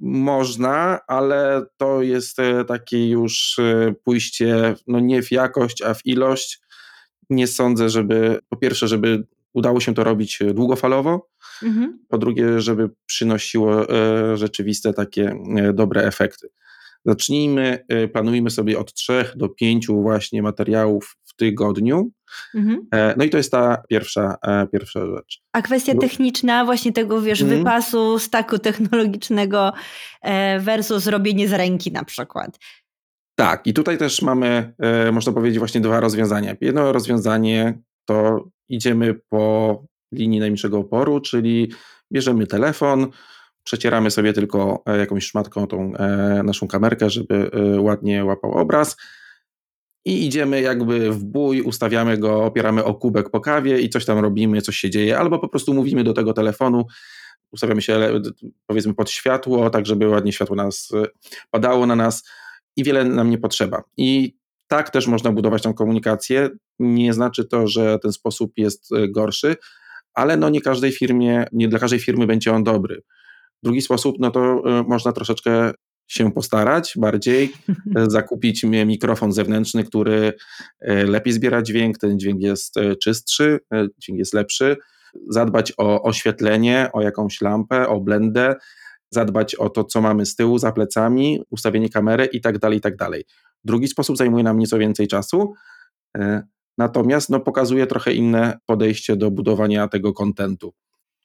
można, 0.01 1.01
ale 1.07 1.67
to 1.77 2.03
jest 2.03 2.39
e, 2.39 2.65
takie 2.65 3.09
już 3.09 3.59
e, 3.59 3.95
pójście 4.05 4.75
no 4.87 5.01
nie 5.01 5.23
w 5.23 5.33
jakość, 5.33 5.83
a 5.83 5.95
w 5.95 6.07
ilość. 6.07 6.61
Nie 7.31 7.47
sądzę, 7.47 7.89
żeby 7.89 8.39
po 8.49 8.57
pierwsze, 8.57 8.89
żeby 8.89 9.27
udało 9.53 9.81
się 9.81 9.95
to 9.95 10.05
robić 10.05 10.43
e, 10.43 10.55
długofalowo, 10.55 11.29
mhm. 11.63 11.99
po 12.09 12.19
drugie, 12.19 12.61
żeby 12.61 12.91
przynosiło 13.07 13.87
rzeczywiste 14.35 14.93
takie 14.93 15.39
dobre 15.75 16.03
efekty. 16.03 16.49
Zacznijmy, 17.05 17.85
planujmy 18.13 18.51
sobie 18.51 18.79
od 18.79 18.93
trzech 18.93 19.37
do 19.37 19.49
pięciu 19.49 20.03
właśnie 20.03 20.43
materiałów 20.43 21.17
tygodniu, 21.39 22.11
Mhm. 22.55 22.87
E, 22.95 23.15
no 23.17 23.25
i 23.25 23.31
to 23.31 23.37
jest 23.37 23.53
ta 23.53 23.83
pierwsza, 23.89 24.37
e, 24.43 24.67
pierwsza 24.67 25.07
rzecz. 25.07 25.43
A 25.53 25.63
kwestia 25.63 25.95
techniczna 25.95 26.65
właśnie 26.65 26.93
tego, 26.93 27.23
wiesz, 27.23 27.43
mhm. 27.43 27.59
wypasu 27.59 28.19
staku 28.19 28.59
technologicznego 28.59 29.73
e, 30.23 30.61
versus 30.61 31.07
robienie 31.07 31.49
z 31.49 31.53
ręki 31.53 31.93
na 31.93 32.05
przykład. 32.05 32.59
Tak, 33.35 33.67
i 33.67 33.75
tutaj 33.75 33.99
też 33.99 34.23
mamy, 34.23 34.75
można 35.13 35.33
powiedzieć, 35.33 35.59
właśnie 35.59 35.81
dwa 35.81 36.01
rozwiązania. 36.01 36.57
Jedno 36.61 36.93
rozwiązanie 36.93 37.79
to 38.05 38.49
idziemy 38.69 39.15
po 39.29 39.85
linii 40.13 40.41
najmniejszego 40.41 40.79
oporu, 40.79 41.21
czyli 41.21 41.73
bierzemy 42.13 42.47
telefon, 42.47 43.07
przecieramy 43.65 44.11
sobie 44.11 44.33
tylko 44.33 44.83
jakąś 44.99 45.27
szmatką 45.27 45.67
tą 45.67 45.93
naszą 46.45 46.69
kamerkę, 46.69 47.11
żeby 47.11 47.51
ładnie 47.79 48.25
łapał 48.25 48.53
obraz 48.53 48.97
i 50.09 50.27
idziemy 50.27 50.61
jakby 50.61 51.11
w 51.11 51.25
bój, 51.25 51.61
ustawiamy 51.61 52.19
go, 52.19 52.45
opieramy 52.45 52.85
o 52.85 52.95
kubek 52.95 53.31
po 53.31 53.41
kawie 53.41 53.81
i 53.81 53.89
coś 53.89 54.05
tam 54.05 54.19
robimy, 54.19 54.63
coś 54.63 54.77
się 54.77 54.91
dzieje, 54.91 55.19
albo 55.19 55.39
po 55.39 55.49
prostu 55.49 55.75
mówimy 55.75 56.05
do 56.05 56.13
tego 56.13 56.33
telefonu, 56.33 56.87
ustawiamy 57.53 57.83
się 57.83 58.21
powiedzmy 58.67 58.95
pod 58.95 59.11
światło, 59.11 59.71
tak 59.71 59.87
żeby 59.87 60.09
ładnie 60.09 60.33
światło 60.33 60.57
nas 60.57 60.93
padało 61.51 61.87
na 61.87 61.97
nas 61.97 62.29
i 62.77 62.85
wiele 62.85 63.05
nam 63.05 63.31
nie 63.31 63.39
potrzeba. 63.39 63.83
I 63.97 64.39
tak 64.69 64.91
też 64.91 65.07
można 65.07 65.33
budować 65.33 65.63
tą 65.63 65.75
komunikację. 65.75 66.51
Nie 66.79 67.13
znaczy 67.13 67.45
to, 67.45 67.67
że 67.67 67.99
ten 67.99 68.13
sposób 68.13 68.53
jest 68.57 68.93
e, 68.93 69.09
gorszy, 69.09 69.57
ale 70.15 70.37
no 70.37 70.49
nie 70.49 70.61
każdej 70.61 70.93
firmie, 70.93 71.47
nie 71.53 71.69
dla 71.69 71.79
każdej 71.79 72.01
firmy 72.01 72.27
będzie 72.27 72.53
on 72.53 72.65
dobry. 72.65 73.03
Drugi 73.63 73.83
sposób, 73.83 74.17
no 74.19 74.31
to 74.31 74.41
e, 74.41 74.83
można 74.83 75.13
troszeczkę 75.13 75.73
się 76.09 76.33
postarać 76.33 76.95
bardziej, 76.97 77.53
e, 77.97 78.11
zakupić 78.11 78.65
mikrofon 78.65 79.33
zewnętrzny, 79.33 79.85
który 79.85 80.33
e, 80.81 81.05
lepiej 81.05 81.33
zbiera 81.33 81.63
dźwięk, 81.63 81.99
ten 81.99 82.19
dźwięk 82.19 82.41
jest 82.43 82.77
e, 82.77 82.97
czystszy, 82.97 83.59
dźwięk 83.99 84.19
jest 84.19 84.35
lepszy, 84.35 84.77
zadbać 85.29 85.73
o 85.77 86.03
oświetlenie, 86.03 86.91
o 86.93 87.03
jakąś 87.03 87.41
lampę, 87.41 87.89
o 87.89 88.01
blendę, 88.01 88.55
zadbać 89.11 89.55
o 89.55 89.71
to, 89.71 89.85
co 89.85 90.01
mamy 90.01 90.27
z 90.27 90.37
tyłu, 90.37 90.59
za 90.59 90.73
plecami, 90.73 91.43
ustawienie 91.51 91.89
kamery 91.89 92.27
i 92.27 92.41
tak 92.41 92.59
dalej, 92.59 92.79
i 92.79 92.81
tak 92.81 92.97
dalej. 92.97 93.25
Drugi 93.65 93.89
sposób 93.89 94.17
zajmuje 94.17 94.45
nam 94.45 94.59
nieco 94.59 94.79
więcej 94.79 95.09
czasu, 95.09 95.55
natomiast 96.79 97.31
no, 97.31 97.41
pokazuje 97.41 97.87
trochę 97.87 98.13
inne 98.13 98.59
podejście 98.67 99.17
do 99.17 99.31
budowania 99.31 99.89
tego 99.89 100.13
kontentu 100.13 100.75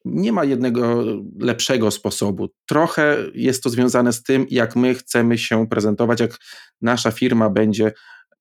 nie 0.05 0.31
ma 0.31 0.43
jednego 0.43 1.03
lepszego 1.39 1.91
sposobu. 1.91 2.49
Trochę 2.65 3.17
jest 3.33 3.63
to 3.63 3.69
związane 3.69 4.13
z 4.13 4.23
tym, 4.23 4.45
jak 4.49 4.75
my 4.75 4.95
chcemy 4.95 5.37
się 5.37 5.67
prezentować, 5.67 6.19
jak 6.19 6.37
nasza 6.81 7.11
firma 7.11 7.49
będzie 7.49 7.91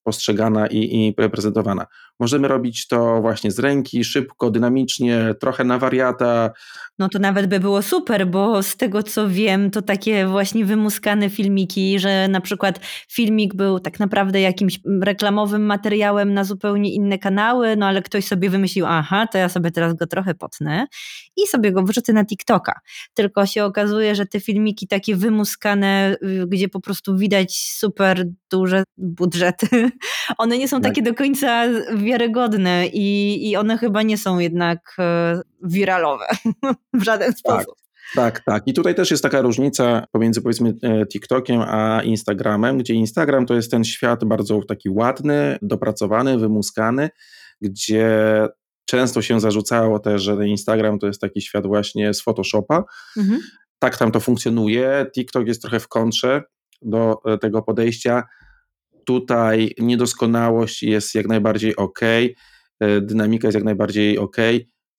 postrzegana 0.03 0.67
i, 0.67 0.79
i 0.79 1.15
reprezentowana. 1.19 1.87
Możemy 2.23 2.49
robić 2.49 2.87
to 2.87 3.21
właśnie 3.21 3.51
z 3.51 3.59
ręki, 3.59 4.05
szybko, 4.05 4.51
dynamicznie, 4.51 5.35
trochę 5.41 5.65
na 5.65 5.79
wariata. 5.79 6.51
No 6.99 7.09
to 7.09 7.19
nawet 7.19 7.47
by 7.47 7.61
było 7.61 7.83
super, 7.83 8.27
bo 8.27 8.63
z 8.63 8.77
tego 8.77 9.03
co 9.03 9.29
wiem, 9.29 9.71
to 9.71 9.83
takie 9.83 10.27
właśnie 10.27 10.65
wymuskane 10.65 11.31
filmiki, 11.31 11.99
że 11.99 12.29
na 12.29 12.41
przykład 12.41 12.81
filmik 13.11 13.55
był 13.55 13.81
tak 13.81 14.01
naprawdę 14.01 14.41
jakimś 14.41 14.81
reklamowym 15.03 15.67
materiałem 15.67 16.35
na 16.35 16.45
zupełnie 16.45 16.95
inne 16.95 17.19
kanały, 17.19 17.77
no 17.77 17.87
ale 17.87 18.03
ktoś 18.03 18.25
sobie 18.25 18.51
wymyślił, 18.51 18.87
aha, 18.89 19.27
to 19.27 19.39
ja 19.39 19.49
sobie 19.49 19.71
teraz 19.71 19.95
go 19.95 20.07
trochę 20.07 20.35
potnę 20.35 20.87
i 21.37 21.47
sobie 21.47 21.73
go 21.73 21.83
wrzucę 21.83 22.13
na 22.13 22.25
TikToka. 22.25 22.81
Tylko 23.15 23.47
się 23.47 23.65
okazuje, 23.65 24.15
że 24.15 24.27
te 24.27 24.41
filmiki 24.41 24.87
takie 24.87 25.17
wymuskane, 25.17 26.17
y, 26.23 26.47
gdzie 26.49 26.69
po 26.69 26.81
prostu 26.81 27.17
widać 27.17 27.57
super 27.57 28.25
duże 28.51 28.85
budżety, 28.97 29.91
one 30.39 30.59
nie 30.59 30.69
są 30.69 30.81
tak. 30.81 30.91
takie 30.91 31.03
do 31.03 31.15
końca 31.15 31.65
wiarygodne 32.13 32.87
i, 32.87 33.39
i 33.51 33.57
one 33.57 33.79
chyba 33.79 34.03
nie 34.03 34.19
są 34.19 34.39
jednak 34.39 34.97
e, 34.99 35.41
wiralowe 35.63 36.27
w 37.01 37.03
żaden 37.03 37.29
tak, 37.29 37.39
sposób. 37.39 37.75
Tak, 38.15 38.35
tak, 38.35 38.45
tak. 38.45 38.63
I 38.67 38.73
tutaj 38.73 38.95
też 38.95 39.11
jest 39.11 39.23
taka 39.23 39.41
różnica 39.41 40.07
pomiędzy 40.13 40.43
powiedzmy 40.43 40.75
e, 40.83 41.07
TikTokiem 41.07 41.61
a 41.61 42.03
Instagramem, 42.03 42.79
gdzie 42.79 42.95
Instagram 42.95 43.47
to 43.47 43.55
jest 43.55 43.71
ten 43.71 43.85
świat 43.85 44.25
bardzo 44.25 44.61
taki 44.69 44.91
ładny, 44.91 45.59
dopracowany, 45.63 46.39
wymuskany, 46.39 47.11
gdzie 47.61 48.09
często 48.85 49.23
się 49.23 49.41
zarzucało 49.41 49.99
też, 49.99 50.23
że 50.23 50.49
Instagram 50.49 50.99
to 50.99 51.07
jest 51.07 51.21
taki 51.21 51.41
świat 51.41 51.67
właśnie 51.67 52.15
z 52.15 52.23
Photoshopa. 52.23 52.85
Mhm. 53.17 53.41
Tak 53.79 53.97
tam 53.97 54.13
to 54.13 54.21
funkcjonuje. 54.21 55.07
TikTok 55.15 55.47
jest 55.47 55.63
trochę 55.63 55.81
w 55.81 55.89
kontrze 55.89 56.43
do 56.83 57.17
e, 57.25 57.39
tego 57.39 57.63
podejścia. 57.63 58.23
Tutaj 59.05 59.75
niedoskonałość 59.79 60.83
jest 60.83 61.15
jak 61.15 61.29
najbardziej 61.29 61.77
ok, 61.77 62.01
e, 62.81 63.01
dynamika 63.01 63.47
jest 63.47 63.55
jak 63.55 63.65
najbardziej 63.65 64.19
ok, 64.19 64.37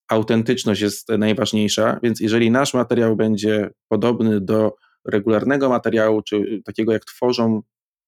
autentyczność 0.08 0.80
jest 0.80 1.08
najważniejsza, 1.08 2.00
więc 2.02 2.20
jeżeli 2.20 2.50
nasz 2.50 2.74
materiał 2.74 3.16
będzie 3.16 3.70
podobny 3.88 4.40
do 4.40 4.74
regularnego 5.04 5.68
materiału, 5.68 6.22
czy 6.22 6.62
takiego 6.64 6.92
jak 6.92 7.04
tworzą 7.04 7.62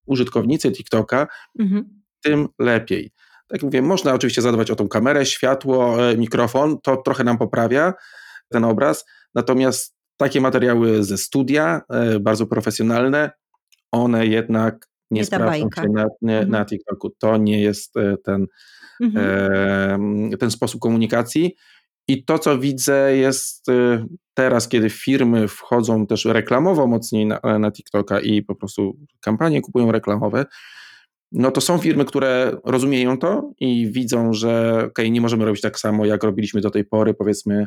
użytkownicy 0.07 0.73
TikToka, 0.73 1.27
mhm. 1.59 2.03
tym 2.23 2.49
lepiej. 2.59 3.11
Tak 3.49 3.53
jak 3.53 3.63
mówię, 3.63 3.83
można 3.83 4.15
oczywiście 4.15 4.43
zadbać 4.43 4.71
o 4.71 4.77
tą 4.77 4.89
kamerę, 4.89 5.27
światło, 5.27 6.11
e, 6.11 6.17
mikrofon, 6.17 6.81
to 6.83 6.97
trochę 6.97 7.25
nam 7.25 7.39
poprawia 7.39 7.95
ten 8.49 8.65
obraz, 8.65 9.05
natomiast 9.35 9.97
takie 10.17 10.41
materiały 10.41 11.05
ze 11.05 11.19
studia, 11.19 11.83
e, 11.91 12.21
bardzo 12.21 12.47
profesjonalne, 12.47 13.31
one 13.93 14.27
jednak 14.27 14.89
nie, 15.11 15.21
nie 15.21 15.25
sprawdzą 15.25 15.69
się 15.83 15.89
na, 15.89 16.07
nie, 16.23 16.35
mhm. 16.35 16.51
na 16.51 16.65
TikToku. 16.65 17.11
To 17.19 17.37
nie 17.37 17.63
jest 17.63 17.97
e, 17.97 18.17
ten, 18.25 18.47
mhm. 19.01 20.33
e, 20.33 20.37
ten 20.37 20.51
sposób 20.51 20.81
komunikacji. 20.81 21.55
I 22.09 22.25
to, 22.25 22.39
co 22.39 22.59
widzę, 22.59 23.17
jest 23.17 23.67
teraz, 24.35 24.69
kiedy 24.69 24.91
firmy 24.91 25.49
wchodzą 25.49 26.07
też 26.07 26.25
reklamowo 26.25 26.87
mocniej 26.87 27.27
na, 27.27 27.41
na 27.59 27.73
TikToka 27.73 28.21
i 28.21 28.43
po 28.43 28.55
prostu 28.55 28.97
kampanie 29.21 29.61
kupują 29.61 29.93
reklamowe, 29.93 30.45
no 31.33 31.51
to 31.51 31.61
są 31.61 31.79
firmy, 31.79 32.05
które 32.05 32.57
rozumieją 32.65 33.19
to 33.19 33.53
i 33.61 33.93
widzą, 33.93 34.33
że 34.33 34.83
ok, 34.89 34.99
nie 35.11 35.21
możemy 35.21 35.45
robić 35.45 35.61
tak 35.61 35.79
samo, 35.79 36.07
jak 36.07 36.25
robiliśmy 36.25 36.61
do 36.61 36.71
tej 36.71 36.85
pory, 36.85 37.15
powiedzmy 37.15 37.55
e, 37.55 37.67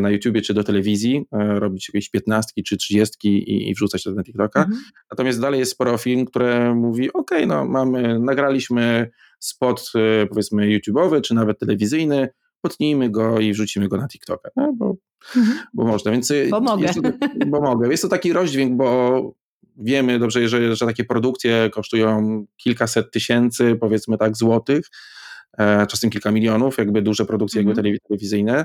na 0.00 0.10
YouTubie 0.10 0.42
czy 0.42 0.54
do 0.54 0.64
telewizji, 0.64 1.24
e, 1.32 1.60
robić 1.60 1.88
jakieś 1.88 2.10
piętnastki 2.10 2.62
czy 2.62 2.76
trzydziestki 2.76 3.28
i, 3.28 3.70
i 3.70 3.74
wrzucać 3.74 4.02
to 4.02 4.10
na 4.10 4.24
TikToka. 4.24 4.60
Mhm. 4.60 4.82
Natomiast 5.10 5.40
dalej 5.40 5.60
jest 5.60 5.72
sporo 5.72 5.98
firm, 5.98 6.24
które 6.24 6.74
mówi, 6.74 7.12
ok, 7.12 7.30
no 7.46 7.64
mamy, 7.64 8.18
nagraliśmy 8.18 9.10
spot 9.38 9.92
e, 9.94 10.26
powiedzmy 10.26 10.66
YouTube'owy 10.66 11.20
czy 11.20 11.34
nawet 11.34 11.58
telewizyjny, 11.58 12.28
potnijmy 12.60 13.10
go 13.10 13.40
i 13.40 13.52
wrzucimy 13.52 13.88
go 13.88 13.96
na 13.96 14.08
TikToka, 14.08 14.50
no, 14.56 14.72
bo, 14.76 14.96
mhm. 15.36 15.58
bo 15.74 15.84
można. 15.84 16.10
Więc 16.12 16.32
bo 16.50 16.60
mogę. 16.60 16.88
To, 16.94 17.00
bo 17.46 17.60
mogę. 17.60 17.90
Jest 17.90 18.02
to 18.02 18.08
taki 18.08 18.32
rozdźwięk, 18.32 18.76
bo 18.76 19.34
wiemy 19.76 20.18
dobrze, 20.18 20.48
że, 20.48 20.76
że 20.76 20.86
takie 20.86 21.04
produkcje 21.04 21.70
kosztują 21.72 22.44
kilkaset 22.56 23.10
tysięcy, 23.10 23.76
powiedzmy 23.80 24.18
tak, 24.18 24.36
złotych, 24.36 24.86
e, 25.58 25.86
czasem 25.86 26.10
kilka 26.10 26.30
milionów, 26.30 26.78
jakby 26.78 27.02
duże 27.02 27.24
produkcje 27.24 27.60
mm 27.60 27.74
-hmm. 27.74 27.76
jakby 27.76 27.90
mhm. 27.90 28.00
telewizyjne. 28.08 28.64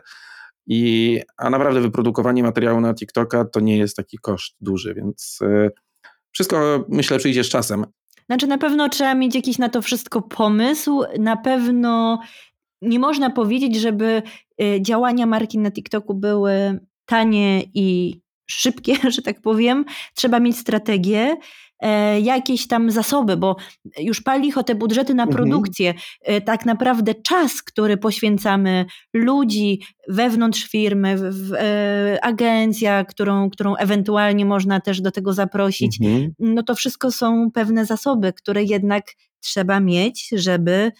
I, 0.68 1.20
a 1.38 1.50
naprawdę 1.50 1.82
wyprodukowanie 1.82 2.44
materiału 2.44 2.82
na 2.82 2.94
TikToka 2.94 3.46
to 3.46 3.60
nie 3.60 3.78
jest 3.78 3.96
taki 3.96 4.18
koszt 4.18 4.56
duży, 4.62 4.94
więc 4.94 5.40
e, 5.42 5.70
wszystko 6.32 6.86
myślę 6.90 7.18
przyjdzie 7.18 7.44
z 7.44 7.50
czasem. 7.50 7.86
Znaczy 8.26 8.48
na 8.48 8.58
pewno 8.58 8.90
trzeba 8.90 9.16
mieć 9.16 9.36
jakiś 9.36 9.58
na 9.58 9.70
to 9.70 9.82
wszystko 9.82 10.22
pomysł, 10.22 11.02
na 11.20 11.38
pewno 11.38 12.20
nie 12.82 13.00
można 13.00 13.30
powiedzieć, 13.30 13.76
żeby 13.76 14.22
e, 14.62 14.82
działania 14.82 15.26
marki 15.26 15.58
na 15.58 15.72
TikToku 15.72 16.14
były 16.14 16.80
tanie 17.06 17.64
i 17.74 18.20
szybkie, 18.50 18.96
że 19.16 19.22
tak 19.22 19.42
powiem, 19.42 19.86
trzeba 20.16 20.40
mieć 20.40 20.58
strategię, 20.58 21.38
jakieś 22.22 22.68
tam 22.68 22.92
zasoby, 22.92 23.38
bo 23.38 23.56
już 24.00 24.22
pali 24.22 24.54
o 24.56 24.64
te 24.64 24.76
budżety 24.76 25.14
na 25.14 25.24
mhm. 25.24 25.38
produkcję. 25.38 25.90
Mhm. 25.90 26.42
Tak 26.42 26.66
naprawdę 26.66 27.16
czas, 27.16 27.62
który 27.62 27.98
poświęcamy 27.98 28.86
ludzi 29.14 29.82
wewnątrz 30.08 30.68
firmy, 30.68 31.18
w, 31.18 31.22
w, 31.22 31.54
e, 31.54 32.20
agencja, 32.22 33.06
którą, 33.06 33.50
którą 33.50 33.76
ewentualnie 33.76 34.46
można 34.46 34.80
też 34.80 35.02
do 35.02 35.12
tego 35.12 35.34
zaprosić, 35.34 36.02
mhm. 36.02 36.34
no 36.40 36.64
to 36.64 36.76
wszystko 36.76 37.12
są 37.12 37.52
pewne 37.52 37.86
zasoby, 37.86 38.34
które 38.34 38.64
jednak 38.64 39.04
trzeba 39.40 39.80
mieć, 39.80 40.30
żeby 40.32 40.92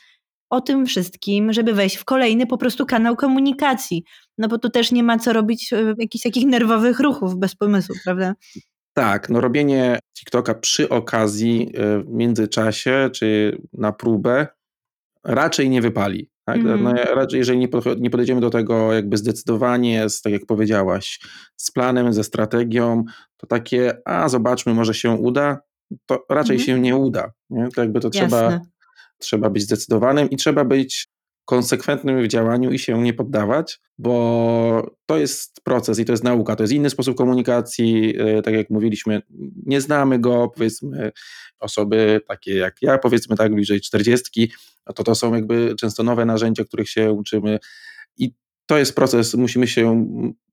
o 0.50 0.62
tym 0.62 0.86
wszystkim, 0.86 1.54
żeby 1.54 1.74
wejść 1.74 1.96
w 1.96 2.06
kolejny 2.06 2.48
po 2.48 2.58
prostu 2.58 2.86
kanał 2.86 3.16
komunikacji. 3.16 4.04
No 4.38 4.48
bo 4.48 4.58
tu 4.58 4.70
też 4.70 4.92
nie 4.92 5.04
ma 5.04 5.20
co 5.20 5.34
robić 5.34 5.74
e, 5.74 5.96
jakichś 5.98 6.24
takich 6.24 6.46
nerwowych 6.46 7.00
ruchów 7.00 7.36
bez 7.36 7.56
pomysłu, 7.56 7.96
prawda? 8.04 8.34
Tak, 9.00 9.30
no 9.30 9.42
robienie 9.42 10.00
TikToka 10.18 10.54
przy 10.54 10.90
okazji, 10.90 11.72
e, 11.74 12.00
w 12.00 12.10
międzyczasie 12.10 13.10
czy 13.14 13.58
na 13.74 13.92
próbę 13.92 14.48
raczej 15.24 15.70
nie 15.70 15.82
wypali. 15.82 16.30
Tak? 16.46 16.58
Mm. 16.58 16.84
No, 16.84 16.94
raczej, 16.94 17.38
jeżeli 17.38 17.60
nie 18.00 18.10
podejdziemy 18.10 18.42
do 18.42 18.50
tego 18.50 18.94
jakby 18.94 19.18
zdecydowanie, 19.18 20.10
z, 20.10 20.22
tak 20.22 20.34
jak 20.34 20.46
powiedziałaś, 20.46 21.20
z 21.56 21.72
planem, 21.72 22.14
ze 22.14 22.24
strategią, 22.24 23.04
to 23.38 23.48
takie, 23.48 23.98
a 24.06 24.30
zobaczmy, 24.30 24.74
może 24.74 24.94
się 24.94 25.12
uda, 25.12 25.60
to 26.06 26.26
raczej 26.30 26.56
mm. 26.56 26.66
się 26.66 26.80
nie 26.80 26.96
uda. 26.96 27.32
Nie? 27.50 27.68
To 27.76 27.82
jakby 27.82 28.00
to 28.00 28.10
trzeba 28.10 28.62
Trzeba 29.20 29.50
być 29.50 29.64
zdecydowanym 29.64 30.30
i 30.30 30.38
trzeba 30.38 30.66
być 30.66 31.08
konsekwentnym 31.50 32.24
w 32.24 32.28
działaniu 32.28 32.72
i 32.72 32.80
się 32.80 33.02
nie 33.02 33.14
poddawać, 33.14 33.80
bo 33.98 34.96
to 35.06 35.18
jest 35.18 35.62
proces 35.64 36.00
i 36.00 36.06
to 36.06 36.14
jest 36.14 36.24
nauka, 36.24 36.56
to 36.56 36.64
jest 36.64 36.74
inny 36.74 36.90
sposób 36.90 37.18
komunikacji, 37.18 38.16
e, 38.20 38.42
tak 38.42 38.54
jak 38.54 38.70
mówiliśmy, 38.70 39.22
nie 39.66 39.82
znamy 39.82 40.20
go, 40.20 40.52
powiedzmy 40.56 41.12
osoby 41.60 42.22
takie 42.28 42.56
jak 42.56 42.76
ja, 42.82 42.98
powiedzmy 42.98 43.36
tak 43.36 43.54
bliżej 43.54 43.82
czterdziestki, 43.82 44.52
to 44.96 45.04
to 45.04 45.16
są 45.16 45.36
jakby 45.36 45.76
często 45.80 46.04
nowe 46.04 46.26
narzędzia, 46.26 46.64
których 46.64 46.90
się 46.90 47.12
uczymy 47.12 47.60
i 48.18 48.34
to 48.66 48.78
jest 48.78 48.96
proces, 48.96 49.34
musimy 49.34 49.68
się 49.68 50.06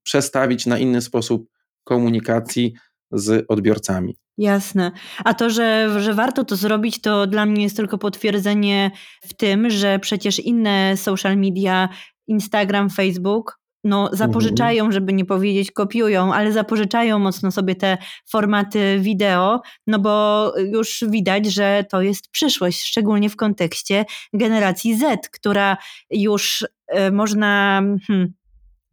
przestawić 0.02 0.66
na 0.66 0.78
inny 0.78 1.02
sposób 1.02 1.48
komunikacji 1.85 2.74
z 3.12 3.45
odbiorcami. 3.49 4.16
Jasne. 4.38 4.92
A 5.25 5.35
to, 5.35 5.51
że, 5.51 6.01
że 6.01 6.14
warto 6.14 6.45
to 6.45 6.57
zrobić, 6.57 7.01
to 7.01 7.27
dla 7.27 7.47
mnie 7.47 7.62
jest 7.62 7.77
tylko 7.77 7.99
potwierdzenie 7.99 8.90
w 9.23 9.35
tym, 9.35 9.71
że 9.71 9.99
przecież 9.99 10.40
inne 10.40 10.97
social 10.97 11.37
media, 11.37 11.88
Instagram, 12.27 12.90
Facebook, 12.90 13.59
no, 13.87 14.11
zapożyczają, 14.12 14.85
mhm. 14.85 14.92
żeby 14.92 15.12
nie 15.12 15.25
powiedzieć 15.25 15.73
kopiują, 15.73 16.35
ale 16.35 16.53
zapożyczają 16.53 17.19
mocno 17.19 17.51
sobie 17.51 17.75
te 17.75 17.99
formaty 18.31 18.99
wideo, 19.01 19.61
no 19.87 19.99
bo 19.99 20.53
już 20.73 21.05
widać, 21.09 21.47
że 21.47 21.85
to 21.90 22.03
jest 22.03 22.31
przyszłość, 22.31 22.83
szczególnie 22.83 23.31
w 23.31 23.37
kontekście 23.37 24.05
generacji 24.33 24.97
Z, 24.97 25.29
która 25.29 25.77
już 26.11 26.62
y, 26.62 27.12
można. 27.12 27.83
Hmm, 28.07 28.33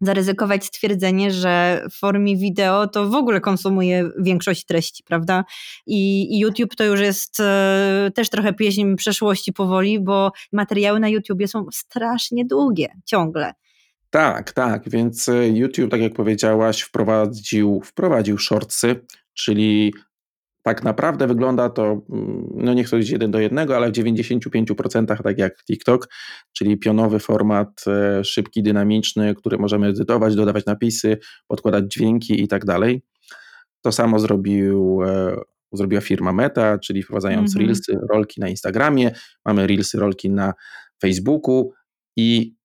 zaryzykować 0.02 0.66
stwierdzenie, 0.66 1.32
że 1.32 1.84
w 1.92 2.00
formie 2.00 2.38
wideo 2.38 2.88
to 2.88 3.10
w 3.10 3.16
ogóle 3.16 3.42
konsumuje 3.42 4.10
większość 4.20 4.66
treści, 4.66 5.04
prawda? 5.04 5.44
I, 5.86 6.34
i 6.36 6.40
YouTube 6.40 6.76
to 6.76 6.84
już 6.84 7.00
jest 7.00 7.40
e, 7.40 8.12
też 8.16 8.30
trochę 8.30 8.54
pieśń 8.54 8.96
przeszłości 8.96 9.54
powoli, 9.54 10.00
bo 10.00 10.32
materiały 10.52 11.00
na 11.00 11.10
YouTubie 11.10 11.48
są 11.48 11.66
strasznie 11.72 12.46
długie 12.46 12.88
ciągle. 13.06 13.54
Tak, 14.10 14.52
tak, 14.52 14.90
więc 14.90 15.30
e, 15.30 15.48
YouTube, 15.48 15.92
tak 15.92 16.02
jak 16.02 16.14
powiedziałaś, 16.14 16.82
wprowadził, 16.82 17.82
wprowadził 17.86 18.38
shortsy, 18.38 19.06
czyli 19.34 19.94
tak 20.64 20.84
naprawdę 20.84 21.28
wygląda 21.28 21.70
to, 21.70 22.02
mm, 22.10 22.48
no 22.56 22.74
niech 22.74 22.90
to 22.90 22.98
jest 22.98 23.10
jeden 23.10 23.32
do 23.32 23.40
jednego, 23.40 23.76
ale 23.76 23.90
w 23.90 23.92
95% 23.92 25.24
tak 25.24 25.38
jak 25.38 25.64
TikTok, 25.64 26.10
czyli 26.54 26.78
pionowy 26.78 27.20
format, 27.20 27.84
e, 27.88 28.24
szybki, 28.24 28.64
dynamiczny, 28.64 29.36
który 29.36 29.58
możemy 29.58 29.88
edytować, 29.88 30.36
dodawać 30.36 30.66
napisy, 30.66 31.18
podkładać 31.48 31.94
dźwięki 31.94 32.44
i 32.44 32.48
tak 32.48 32.66
dalej. 32.66 33.02
To 33.82 33.92
samo 33.92 34.20
zrobił, 34.20 35.00
e, 35.04 35.36
zrobiła 35.74 36.02
firma 36.02 36.34
Meta, 36.34 36.80
czyli 36.80 37.04
wprowadzając 37.04 37.56
mm 37.56 37.64
-hmm. 37.64 37.68
Reelsy, 37.68 37.98
rolki 38.14 38.42
na 38.42 38.50
Instagramie, 38.50 39.12
mamy 39.46 39.68
Reelsy, 39.68 40.00
rolki 40.00 40.30
na 40.30 40.54
Facebooku 41.02 41.72
i 42.18 42.56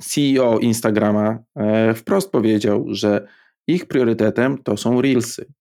CEO 0.00 0.58
Instagrama 0.58 1.38
e, 1.56 1.94
wprost 1.94 2.30
powiedział, 2.30 2.84
że 2.88 3.26
ich 3.66 3.86
priorytetem 3.86 4.62
to 4.62 4.76
są 4.76 5.02
Reelsy. 5.02 5.52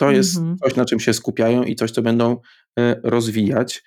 To 0.00 0.10
jest 0.10 0.36
mhm. 0.36 0.56
coś, 0.58 0.76
na 0.76 0.84
czym 0.84 1.00
się 1.00 1.14
skupiają 1.14 1.62
i 1.62 1.76
coś, 1.76 1.90
co 1.90 2.02
będą 2.02 2.36
e, 2.78 3.00
rozwijać, 3.04 3.82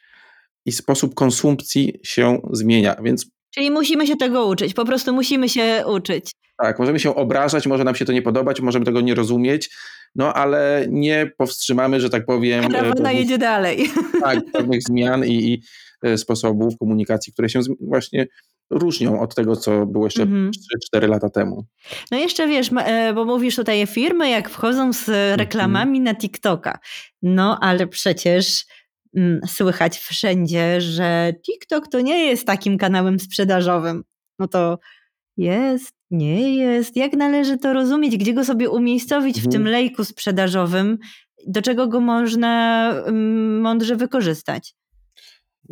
i 0.66 0.72
sposób 0.72 1.16
konsumpcji 1.16 2.00
się 2.04 2.42
zmienia. 2.52 2.96
Więc 3.04 3.26
Czyli 3.54 3.72
musimy 3.72 4.08
się 4.08 4.16
tego 4.16 4.46
uczyć, 4.48 4.74
po 4.74 4.86
prostu 4.86 5.14
musimy 5.14 5.50
się 5.50 5.84
uczyć. 5.88 6.32
Tak, 6.58 6.80
możemy 6.80 7.00
się 7.00 7.16
obrażać, 7.16 7.68
może 7.68 7.84
nam 7.84 7.96
się 7.96 8.06
to 8.06 8.14
nie 8.14 8.22
podobać, 8.22 8.62
możemy 8.62 8.86
tego 8.86 9.02
nie 9.02 9.16
rozumieć, 9.16 9.70
no 10.16 10.34
ale 10.34 10.86
nie 10.90 11.32
powstrzymamy, 11.38 12.02
że 12.02 12.10
tak 12.10 12.26
powiem. 12.26 12.76
E, 13.06 13.14
jedzie 13.14 13.38
dalej. 13.38 13.90
Tak, 14.22 14.40
pewnych 14.54 14.84
zmian 14.84 15.26
i, 15.26 15.34
i 15.34 15.62
e, 16.04 16.18
sposobów 16.18 16.78
komunikacji, 16.80 17.34
które 17.34 17.50
się 17.50 17.60
właśnie 17.82 18.28
różnią 18.70 19.22
od 19.22 19.36
tego, 19.36 19.56
co 19.56 19.86
było 19.86 20.06
jeszcze 20.06 20.24
mhm. 20.24 20.52
3-4 20.96 21.10
lata 21.10 21.30
temu. 21.30 21.66
No 22.12 22.18
jeszcze 22.18 22.48
wiesz, 22.48 22.70
e, 22.78 23.14
bo 23.14 23.26
mówisz 23.26 23.56
tutaj 23.56 23.88
firmy, 23.88 24.30
jak 24.30 24.50
wchodzą 24.50 24.94
z 24.94 25.10
mhm. 25.10 25.40
reklamami 25.40 26.00
na 26.00 26.16
TikToka. 26.16 26.80
No 27.22 27.60
ale 27.62 27.88
przecież 27.88 28.66
mm, 29.18 29.40
słychać 29.48 29.98
wszędzie, 29.98 30.82
że 30.82 31.34
TikTok 31.46 31.88
to 31.88 32.02
nie 32.02 32.26
jest 32.26 32.48
takim 32.48 32.78
kanałem 32.78 33.20
sprzedażowym. 33.20 34.04
No 34.40 34.48
to 34.48 34.80
jest, 35.38 35.94
nie 36.12 36.56
jest. 36.56 36.96
Jak 36.96 37.14
należy 37.14 37.58
to 37.58 37.74
rozumieć? 37.74 38.18
Gdzie 38.18 38.34
go 38.34 38.46
sobie 38.46 38.70
umiejscowić 38.70 39.38
mhm. 39.38 39.52
w 39.52 39.54
tym 39.54 39.68
lejku 39.68 40.04
sprzedażowym? 40.04 40.98
Do 41.48 41.62
czego 41.62 41.88
go 41.88 42.00
można 42.00 42.90
mm, 42.92 43.62
mądrze 43.62 43.96
wykorzystać? 43.96 44.76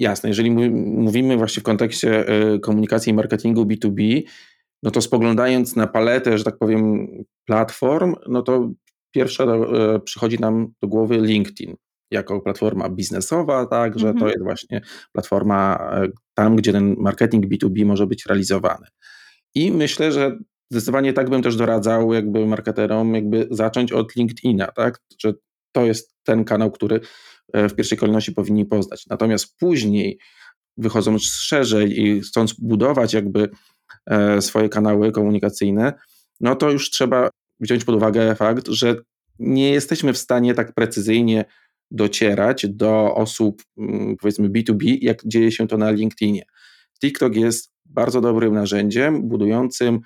Jasne, 0.02 0.30
jeżeli 0.30 0.52
mówimy 0.52 1.38
właśnie 1.38 1.62
w 1.62 1.64
kontekście 1.64 2.28
e, 2.28 2.60
komunikacji 2.60 3.10
i 3.10 3.14
marketingu 3.14 3.64
B2B, 3.66 4.24
no 4.84 4.92
to 4.92 5.02
spoglądając 5.02 5.76
na 5.76 5.88
paletę, 5.88 6.38
że 6.38 6.44
tak 6.44 6.58
powiem, 6.58 7.08
platform, 7.46 8.16
no 8.28 8.42
to 8.42 8.72
pierwsza 9.12 9.44
e, 9.44 10.00
przychodzi 10.00 10.40
nam 10.40 10.74
do 10.82 10.88
głowy 10.88 11.18
LinkedIn. 11.18 11.76
jako 12.12 12.42
platforma 12.42 12.90
biznesowa, 12.90 13.66
tak, 13.66 14.00
że 14.00 14.06
to 14.06 14.12
mhm. 14.12 14.32
jest 14.32 14.44
właśnie 14.44 14.82
platforma 15.14 15.92
e, 15.94 16.08
tam, 16.34 16.56
gdzie 16.56 16.72
ten 16.72 16.96
marketing 16.98 17.46
B2B 17.46 17.86
może 17.86 18.08
być 18.08 18.26
realizowany. 18.26 18.88
I 19.56 19.72
myślę, 19.72 20.12
że 20.12 20.38
zdecydowanie 20.72 21.14
tak 21.14 21.30
bym 21.30 21.42
też 21.42 21.56
doradzał 21.56 22.14
jakby 22.14 22.46
marketerom 22.46 23.16
jakby 23.16 23.48
zacząć 23.52 23.92
od 23.92 24.16
LinkedIna, 24.16 24.68
tak, 24.68 25.00
że 25.20 25.34
to 25.72 25.86
jest 25.86 26.16
ten 26.24 26.46
kanał, 26.46 26.72
który 26.72 27.00
w 27.54 27.76
pierwszej 27.76 27.98
kolejności 27.98 28.32
powinni 28.32 28.66
poznać. 28.66 29.06
Natomiast 29.10 29.58
później 29.58 30.20
wychodząc 30.78 31.24
szerzej 31.24 32.02
i 32.02 32.22
chcąc 32.22 32.54
budować 32.54 33.14
jakby 33.14 33.50
e, 34.06 34.42
swoje 34.42 34.70
kanały 34.70 35.12
komunikacyjne, 35.12 35.94
no 36.40 36.56
to 36.56 36.72
już 36.72 36.90
trzeba 36.90 37.30
wziąć 37.60 37.84
pod 37.84 37.96
uwagę 37.96 38.36
fakt, 38.36 38.68
że 38.68 38.96
nie 39.40 39.72
jesteśmy 39.72 40.14
w 40.14 40.18
stanie 40.18 40.54
tak 40.54 40.74
precyzyjnie 40.74 41.46
docierać 41.92 42.66
do 42.70 43.16
osób, 43.16 43.64
mm, 43.78 44.16
powiedzmy 44.22 44.50
B2B, 44.50 44.98
jak 45.02 45.22
dzieje 45.26 45.52
się 45.52 45.68
to 45.68 45.78
na 45.78 45.92
LinkedInie. 45.92 46.44
TikTok 47.02 47.36
jest 47.36 47.72
bardzo 47.86 48.22
dobrym 48.22 48.54
narzędziem 48.54 49.28
budującym 49.28 50.00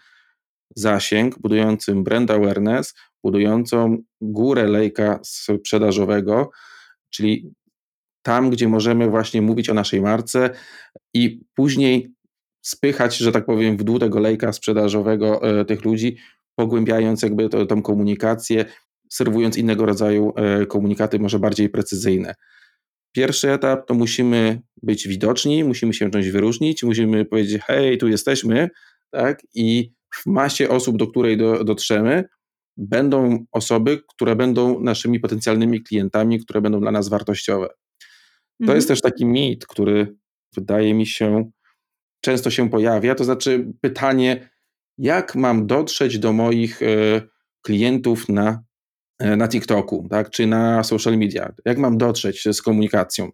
zasięg, 0.76 1.40
budującym 1.40 2.04
brand 2.04 2.32
awareness, 2.32 2.94
budującą 3.24 3.98
górę 4.22 4.68
lejka 4.68 5.20
sprzedażowego, 5.24 6.50
czyli 7.16 7.52
tam, 8.22 8.50
gdzie 8.50 8.68
możemy 8.68 9.10
właśnie 9.10 9.42
mówić 9.42 9.70
o 9.70 9.74
naszej 9.74 10.02
marce 10.02 10.50
i 11.14 11.42
później 11.56 12.14
spychać, 12.62 13.18
że 13.18 13.32
tak 13.32 13.46
powiem, 13.46 13.78
w 13.78 13.84
dół 13.84 14.00
tego 14.00 14.20
lejka 14.20 14.54
sprzedażowego 14.54 15.60
e, 15.60 15.66
tych 15.66 15.86
ludzi, 15.86 16.18
pogłębiając 16.56 17.22
jakby 17.22 17.50
to, 17.50 17.66
tą 17.66 17.82
komunikację, 17.82 18.66
serwując 19.10 19.58
innego 19.58 19.86
rodzaju 19.86 20.34
e, 20.36 20.66
komunikaty, 20.66 21.20
może 21.20 21.40
bardziej 21.40 21.70
precyzyjne. 21.70 22.36
Pierwszy 23.16 23.52
etap 23.52 23.88
to 23.88 23.94
musimy 23.94 24.62
być 24.84 25.08
widoczni, 25.08 25.64
musimy 25.64 25.94
się 25.94 26.12
czymś 26.12 26.30
wyróżnić, 26.30 26.84
musimy 26.84 27.26
powiedzieć, 27.26 27.62
hej, 27.68 27.98
tu 27.98 28.08
jesteśmy, 28.08 28.70
tak? 29.12 29.42
I 29.54 29.92
w 30.16 30.26
masie 30.26 30.70
osób, 30.70 30.98
do 30.98 31.08
której 31.08 31.38
do, 31.38 31.64
dotrzemy, 31.64 32.24
będą 32.78 33.46
osoby, 33.52 34.02
które 34.08 34.36
będą 34.36 34.80
naszymi 34.80 35.20
potencjalnymi 35.20 35.84
klientami, 35.84 36.40
które 36.40 36.62
będą 36.62 36.80
dla 36.80 36.92
nas 36.92 37.10
wartościowe. 37.10 37.68
To 37.68 38.64
mhm. 38.64 38.76
jest 38.76 38.88
też 38.88 39.02
taki 39.02 39.26
mit, 39.26 39.68
który 39.68 40.16
wydaje 40.56 40.94
mi 40.94 41.08
się 41.08 41.52
często 42.22 42.52
się 42.52 42.70
pojawia, 42.70 43.16
to 43.16 43.24
znaczy 43.24 43.74
pytanie, 43.82 44.50
jak 44.98 45.36
mam 45.36 45.68
dotrzeć 45.68 46.20
do 46.20 46.34
moich 46.34 46.82
e, 46.82 46.86
klientów 47.62 48.30
na, 48.30 48.64
e, 49.20 49.36
na 49.36 49.48
TikToku, 49.48 50.08
tak, 50.10 50.30
czy 50.30 50.48
na 50.48 50.84
social 50.84 51.18
media? 51.18 51.54
Jak 51.66 51.78
mam 51.78 51.98
dotrzeć 51.98 52.44
z 52.52 52.62
komunikacją, 52.62 53.30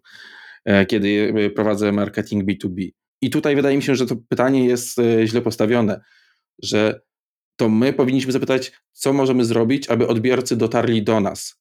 e, 0.64 0.86
kiedy 0.86 1.34
prowadzę 1.54 1.92
marketing 1.92 2.44
B2B? 2.44 2.88
I 3.22 3.30
tutaj 3.30 3.56
wydaje 3.56 3.76
mi 3.76 3.82
się, 3.82 3.94
że 3.94 4.06
to 4.06 4.16
pytanie 4.28 4.66
jest 4.66 5.00
źle 5.24 5.42
postawione, 5.42 6.00
że 6.62 7.00
to 7.62 7.68
my 7.68 7.92
powinniśmy 7.92 8.32
zapytać, 8.32 8.72
co 8.92 9.12
możemy 9.12 9.44
zrobić, 9.44 9.88
aby 9.88 10.08
odbiorcy 10.08 10.56
dotarli 10.56 11.02
do 11.02 11.20
nas. 11.20 11.60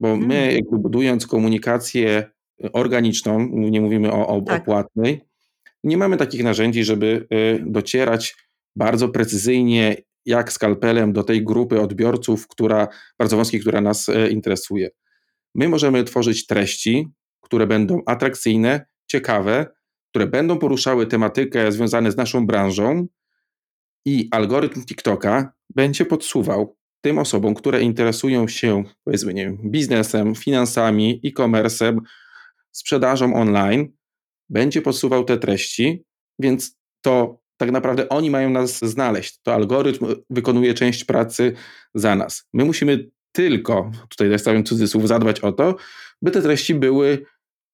Bo 0.00 0.16
my, 0.16 0.34
hmm. 0.34 0.54
jakby 0.54 0.78
budując 0.78 1.26
komunikację 1.26 2.30
organiczną, 2.72 3.48
nie 3.52 3.80
mówimy 3.80 4.12
o, 4.12 4.26
o, 4.26 4.40
tak. 4.40 4.62
o 4.62 4.64
płatnej, 4.64 5.20
nie 5.84 5.96
mamy 5.96 6.16
takich 6.16 6.44
narzędzi, 6.44 6.84
żeby 6.84 7.26
y, 7.32 7.64
docierać 7.66 8.36
bardzo 8.76 9.08
precyzyjnie, 9.08 9.96
jak 10.26 10.52
skalpelem 10.52 11.12
do 11.12 11.22
tej 11.22 11.44
grupy 11.44 11.80
odbiorców, 11.80 12.48
która 12.48 12.88
bardzo 13.18 13.36
wąskiej, 13.36 13.60
która 13.60 13.80
nas 13.80 14.08
y, 14.08 14.28
interesuje. 14.30 14.90
My 15.54 15.68
możemy 15.68 16.04
tworzyć 16.04 16.46
treści, 16.46 17.08
które 17.40 17.66
będą 17.66 18.02
atrakcyjne, 18.06 18.86
ciekawe, 19.06 19.66
które 20.10 20.26
będą 20.26 20.58
poruszały 20.58 21.06
tematykę 21.06 21.72
związaną 21.72 22.10
z 22.10 22.16
naszą 22.16 22.46
branżą 22.46 23.06
i 24.04 24.28
algorytm 24.30 24.84
TikToka 24.84 25.52
będzie 25.74 26.04
podsuwał 26.04 26.76
tym 27.04 27.18
osobom, 27.18 27.54
które 27.54 27.82
interesują 27.82 28.48
się, 28.48 28.84
powiedzmy, 29.04 29.34
nie 29.34 29.44
wiem, 29.44 29.58
biznesem, 29.64 30.34
finansami, 30.34 31.20
e-commerce'em, 31.24 31.98
sprzedażą 32.72 33.34
online, 33.34 33.88
będzie 34.50 34.82
podsuwał 34.82 35.24
te 35.24 35.38
treści, 35.38 36.04
więc 36.38 36.78
to 37.04 37.42
tak 37.56 37.70
naprawdę 37.70 38.08
oni 38.08 38.30
mają 38.30 38.50
nas 38.50 38.78
znaleźć. 38.78 39.38
To 39.42 39.54
algorytm 39.54 40.06
wykonuje 40.30 40.74
część 40.74 41.04
pracy 41.04 41.52
za 41.94 42.14
nas. 42.14 42.48
My 42.52 42.64
musimy 42.64 43.10
tylko, 43.32 43.90
tutaj 44.08 44.38
stawiam 44.38 44.64
cudzysłów, 44.64 45.08
zadbać 45.08 45.40
o 45.40 45.52
to, 45.52 45.76
by 46.22 46.30
te 46.30 46.42
treści 46.42 46.74
były 46.74 47.26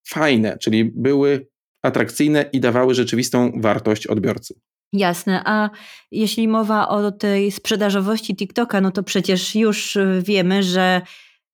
fajne, 0.08 0.58
czyli 0.58 0.84
były 0.84 1.48
atrakcyjne 1.82 2.50
i 2.52 2.60
dawały 2.60 2.94
rzeczywistą 2.94 3.52
wartość 3.60 4.06
odbiorcy. 4.06 4.54
Jasne, 4.92 5.42
a 5.44 5.70
jeśli 6.10 6.48
mowa 6.48 6.88
o 6.88 7.12
tej 7.12 7.52
sprzedażowości 7.52 8.36
TikToka, 8.36 8.80
no 8.80 8.90
to 8.90 9.02
przecież 9.02 9.54
już 9.54 9.98
wiemy, 10.22 10.62
że 10.62 11.02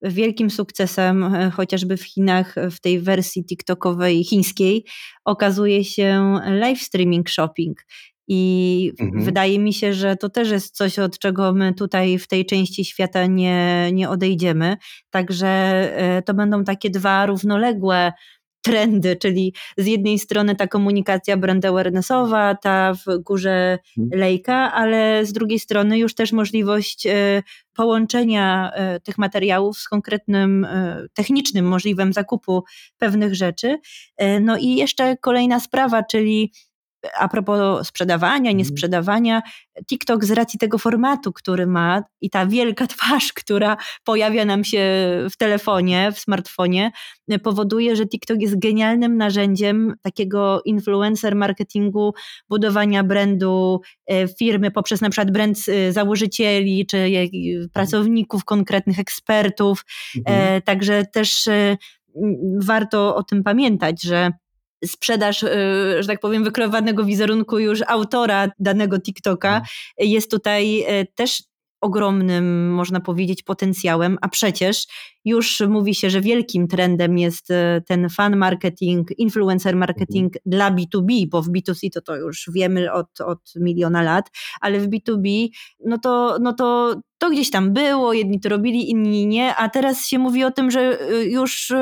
wielkim 0.03 0.51
sukcesem, 0.51 1.35
e, 1.35 1.51
chociażby 1.51 1.97
w 1.97 2.05
Chinach, 2.05 2.55
w 2.71 2.81
tej 2.81 3.01
wersji 3.01 3.45
TikTokowej 3.45 4.25
chińskiej, 4.25 4.85
okazuje 5.25 5.85
się 5.85 6.39
live 6.47 6.81
streaming 6.81 7.31
shopping. 7.31 7.85
I 8.29 8.93
mhm. 9.01 9.25
wydaje 9.25 9.59
mi 9.59 9.73
się, 9.73 9.93
że 9.93 10.17
to 10.17 10.29
też 10.29 10.51
jest 10.51 10.77
coś, 10.77 10.99
od 10.99 11.19
czego 11.19 11.53
my 11.53 11.75
tutaj 11.75 12.19
w 12.19 12.29
tej 12.29 12.47
części 12.47 12.85
świata 12.85 13.27
nie, 13.27 13.91
nie 13.93 14.11
odejdziemy. 14.11 14.77
Także 15.11 15.49
e, 15.49 16.23
to 16.23 16.35
będą 16.35 16.65
takie 16.65 16.91
dwa 16.91 17.27
równoległe 17.27 18.13
trendy, 18.65 19.17
czyli 19.17 19.55
z 19.77 19.87
jednej 19.87 20.19
strony 20.19 20.57
ta 20.57 20.67
komunikacja 20.67 21.37
brand 21.37 21.65
awarenessowa, 21.65 22.55
ta 22.55 22.95
w 22.95 23.19
górze 23.19 23.79
mhm. 23.99 24.21
lejka, 24.21 24.73
ale 24.73 25.27
z 25.27 25.33
drugiej 25.33 25.59
strony 25.59 25.99
już 25.99 26.15
też 26.15 26.33
możliwość 26.33 27.07
e, 27.07 27.43
połączenia 27.75 28.73
e, 28.75 29.01
tych 29.01 29.19
materiałów 29.19 29.79
z 29.79 29.89
konkretnym 29.89 30.65
e, 30.65 31.07
technicznym 31.15 31.65
możliwym 31.65 32.13
zakupu 32.13 32.65
pewnych 32.99 33.35
rzeczy. 33.35 33.79
No 34.41 34.59
i 34.59 34.77
jeszcze 34.77 35.17
kolejna 35.17 35.61
sprawa, 35.61 36.03
czyli 36.03 36.53
a 37.19 37.29
propos 37.29 37.87
sprzedawania, 37.87 38.37
mhm. 38.51 38.57
niesprzedawania, 38.57 39.43
TikTok 39.87 40.25
z 40.25 40.31
racji 40.31 40.59
tego 40.59 40.79
formatu, 40.79 41.33
który 41.33 41.67
ma 41.67 42.03
i 42.21 42.31
ta 42.31 42.47
wielka 42.47 42.87
twarz, 42.97 43.33
która 43.33 43.77
pojawia 44.05 44.45
nam 44.45 44.65
się 44.65 44.85
w 45.31 45.37
telefonie, 45.37 46.13
w 46.13 46.19
smartfonie, 46.19 46.91
powoduje, 47.43 47.97
że 47.97 48.07
TikTok 48.07 48.41
jest 48.41 48.59
genialnym 48.59 49.17
narzędziem 49.17 49.95
takiego 50.03 50.63
influencer 50.65 51.37
marketingu, 51.37 52.15
budowania 52.49 53.05
brandu 53.05 53.81
e, 54.07 54.29
firmy 54.29 54.71
poprzez 54.71 55.01
na 55.01 55.11
przykład 55.11 55.31
brand 55.31 55.59
e, 55.69 55.93
założycieli, 55.93 56.87
czy 56.87 57.11
pracowników, 57.73 58.45
konkretnych 58.45 58.99
ekspertów. 58.99 59.85
Mhm. 60.17 60.57
E, 60.57 60.61
także 60.61 61.05
też 61.13 61.49
warto 62.61 63.17
o 63.17 63.23
tym 63.23 63.43
pamiętać, 63.43 64.03
że 64.03 64.33
sprzedaż, 64.87 65.43
y, 65.43 65.49
że 66.01 66.07
tak 66.07 66.21
powiem, 66.21 66.45
wykreowanego 66.45 67.05
wizerunku 67.05 67.59
już 67.59 67.81
autora 67.87 68.49
danego 68.59 69.01
TikToka 69.01 69.49
mhm. 69.49 69.67
jest 69.99 70.31
tutaj 70.31 70.85
y, 71.01 71.07
też 71.15 71.43
ogromnym, 71.85 72.75
można 72.75 73.01
powiedzieć, 73.01 73.43
potencjałem, 73.43 74.19
a 74.21 74.29
przecież 74.29 74.87
już 75.25 75.61
mówi 75.69 75.95
się, 75.95 76.11
że 76.11 76.21
wielkim 76.21 76.69
trendem 76.69 77.19
jest 77.19 77.51
y, 77.51 77.55
ten 77.87 78.09
fan 78.11 78.37
marketing, 78.37 79.19
influencer 79.19 79.77
marketing 79.77 80.37
mhm. 80.37 80.43
dla 80.47 80.71
B2B, 80.71 81.29
bo 81.29 81.43
w 81.43 81.49
B2C 81.49 81.91
to 81.93 82.01
to 82.01 82.17
już 82.17 82.51
wiemy 82.55 82.93
od, 82.93 83.21
od 83.21 83.39
miliona 83.57 84.03
lat, 84.03 84.31
ale 84.61 84.81
w 84.81 84.89
B2B 84.89 85.49
no 85.85 85.99
to, 85.99 86.39
no 86.41 86.53
to 86.53 86.97
to 87.19 87.31
gdzieś 87.31 87.51
tam 87.51 87.73
było, 87.73 88.13
jedni 88.13 88.41
to 88.41 88.49
robili, 88.49 88.91
inni 88.91 89.27
nie, 89.27 89.57
a 89.57 89.69
teraz 89.69 90.07
się 90.07 90.19
mówi 90.19 90.45
o 90.45 90.51
tym, 90.51 90.71
że 90.71 90.99
już 91.27 91.73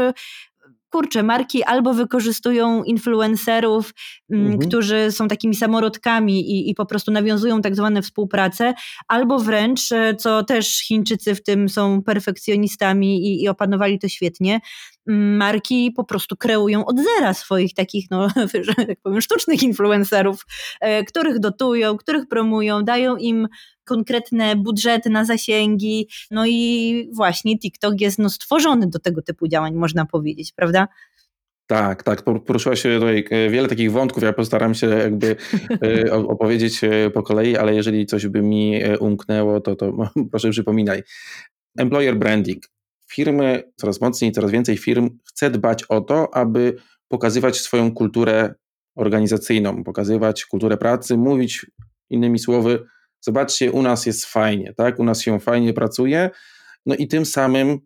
kurczę, 0.93 1.23
marki 1.23 1.65
albo 1.65 1.95
wykorzystują 1.95 2.85
influencerów, 2.85 3.95
mm, 4.31 4.47
mhm. 4.47 4.69
którzy 4.69 5.13
są 5.13 5.29
takimi 5.29 5.55
samorodkami 5.55 6.51
i, 6.51 6.71
i 6.71 6.75
po 6.75 6.87
prostu 6.87 7.13
nawiązują 7.13 7.63
tak 7.63 7.77
zwane 7.77 8.03
współpracę, 8.03 8.75
albo 9.09 9.39
wręcz, 9.39 9.93
e, 9.93 10.17
co 10.17 10.45
też 10.45 10.83
Chińczycy 10.87 11.35
w 11.35 11.43
tym 11.43 11.69
są 11.69 12.03
perfekcjonistami 12.03 13.27
i, 13.27 13.43
i 13.43 13.49
opanowali 13.49 13.99
to 13.99 14.09
świetnie, 14.09 14.61
mm, 15.09 15.37
marki 15.37 15.93
po 15.97 16.05
prostu 16.05 16.37
kreują 16.37 16.85
od 16.85 16.97
zera 17.01 17.35
swoich 17.35 17.75
takich, 17.75 18.11
no, 18.11 18.29
że 18.67 18.75
tak 18.75 19.01
powiem, 19.03 19.21
sztucznych 19.21 19.63
influencerów, 19.63 20.47
e, 20.81 21.05
których 21.05 21.39
dotują, 21.39 21.97
których 21.97 22.29
promują, 22.29 22.83
dają 22.83 23.17
im 23.17 23.49
konkretne 23.85 24.57
budżety 24.57 25.11
na 25.11 25.25
zasięgi. 25.25 26.09
No 26.31 26.47
i 26.47 27.11
właśnie 27.15 27.59
TikTok 27.59 28.01
jest 28.01 28.19
no, 28.19 28.31
stworzony 28.31 28.87
do 28.87 28.99
tego 28.99 29.23
typu 29.23 29.49
działań, 29.49 29.75
można 29.75 30.07
powiedzieć, 30.07 30.53
prawda? 30.53 30.89
Tak, 31.67 32.03
tak. 32.03 32.23
Poruszyła 32.23 32.77
się 32.77 32.99
tutaj 32.99 33.25
e, 33.31 33.51
wiele 33.51 33.69
takich 33.69 33.93
wątków. 33.93 34.23
Ja 34.23 34.33
postaram 34.33 34.75
się 34.75 34.87
jakby 34.87 35.37
e, 35.83 36.13
opowiedzieć 36.13 36.85
e, 36.85 37.11
po 37.11 37.23
kolei, 37.23 37.57
ale 37.57 37.75
jeżeli 37.75 38.07
coś 38.07 38.27
by 38.27 38.43
mi 38.43 38.81
umknęło, 39.01 39.61
to, 39.61 39.77
to 39.77 39.93
proszę 40.31 40.51
przypominaj. 40.51 41.03
Employer 41.79 42.17
branding. 42.17 42.63
firmy, 43.13 43.63
coraz 43.77 44.01
mocniej, 44.01 44.33
coraz 44.33 44.51
więcej 44.51 44.79
firm 44.79 45.11
chce 45.29 45.51
dbać 45.51 45.85
o 45.85 46.01
to, 46.01 46.35
aby 46.35 46.77
pokazywać 47.09 47.61
swoją 47.61 47.95
kulturę 47.95 48.55
organizacyjną, 48.97 49.85
pokazywać 49.85 50.45
kulturę 50.45 50.77
pracy, 50.77 51.17
mówić 51.17 51.67
innymi 52.11 52.39
słowy, 52.39 52.85
zobaczcie, 53.25 53.73
u 53.73 53.83
nas 53.83 54.07
jest 54.07 54.25
fajnie, 54.25 54.75
tak? 54.77 54.99
U 54.99 55.05
nas 55.05 55.21
się 55.21 55.41
fajnie 55.41 55.73
pracuje, 55.73 56.31
no 56.87 56.95
i 56.95 57.09
tym 57.09 57.27
samym 57.27 57.79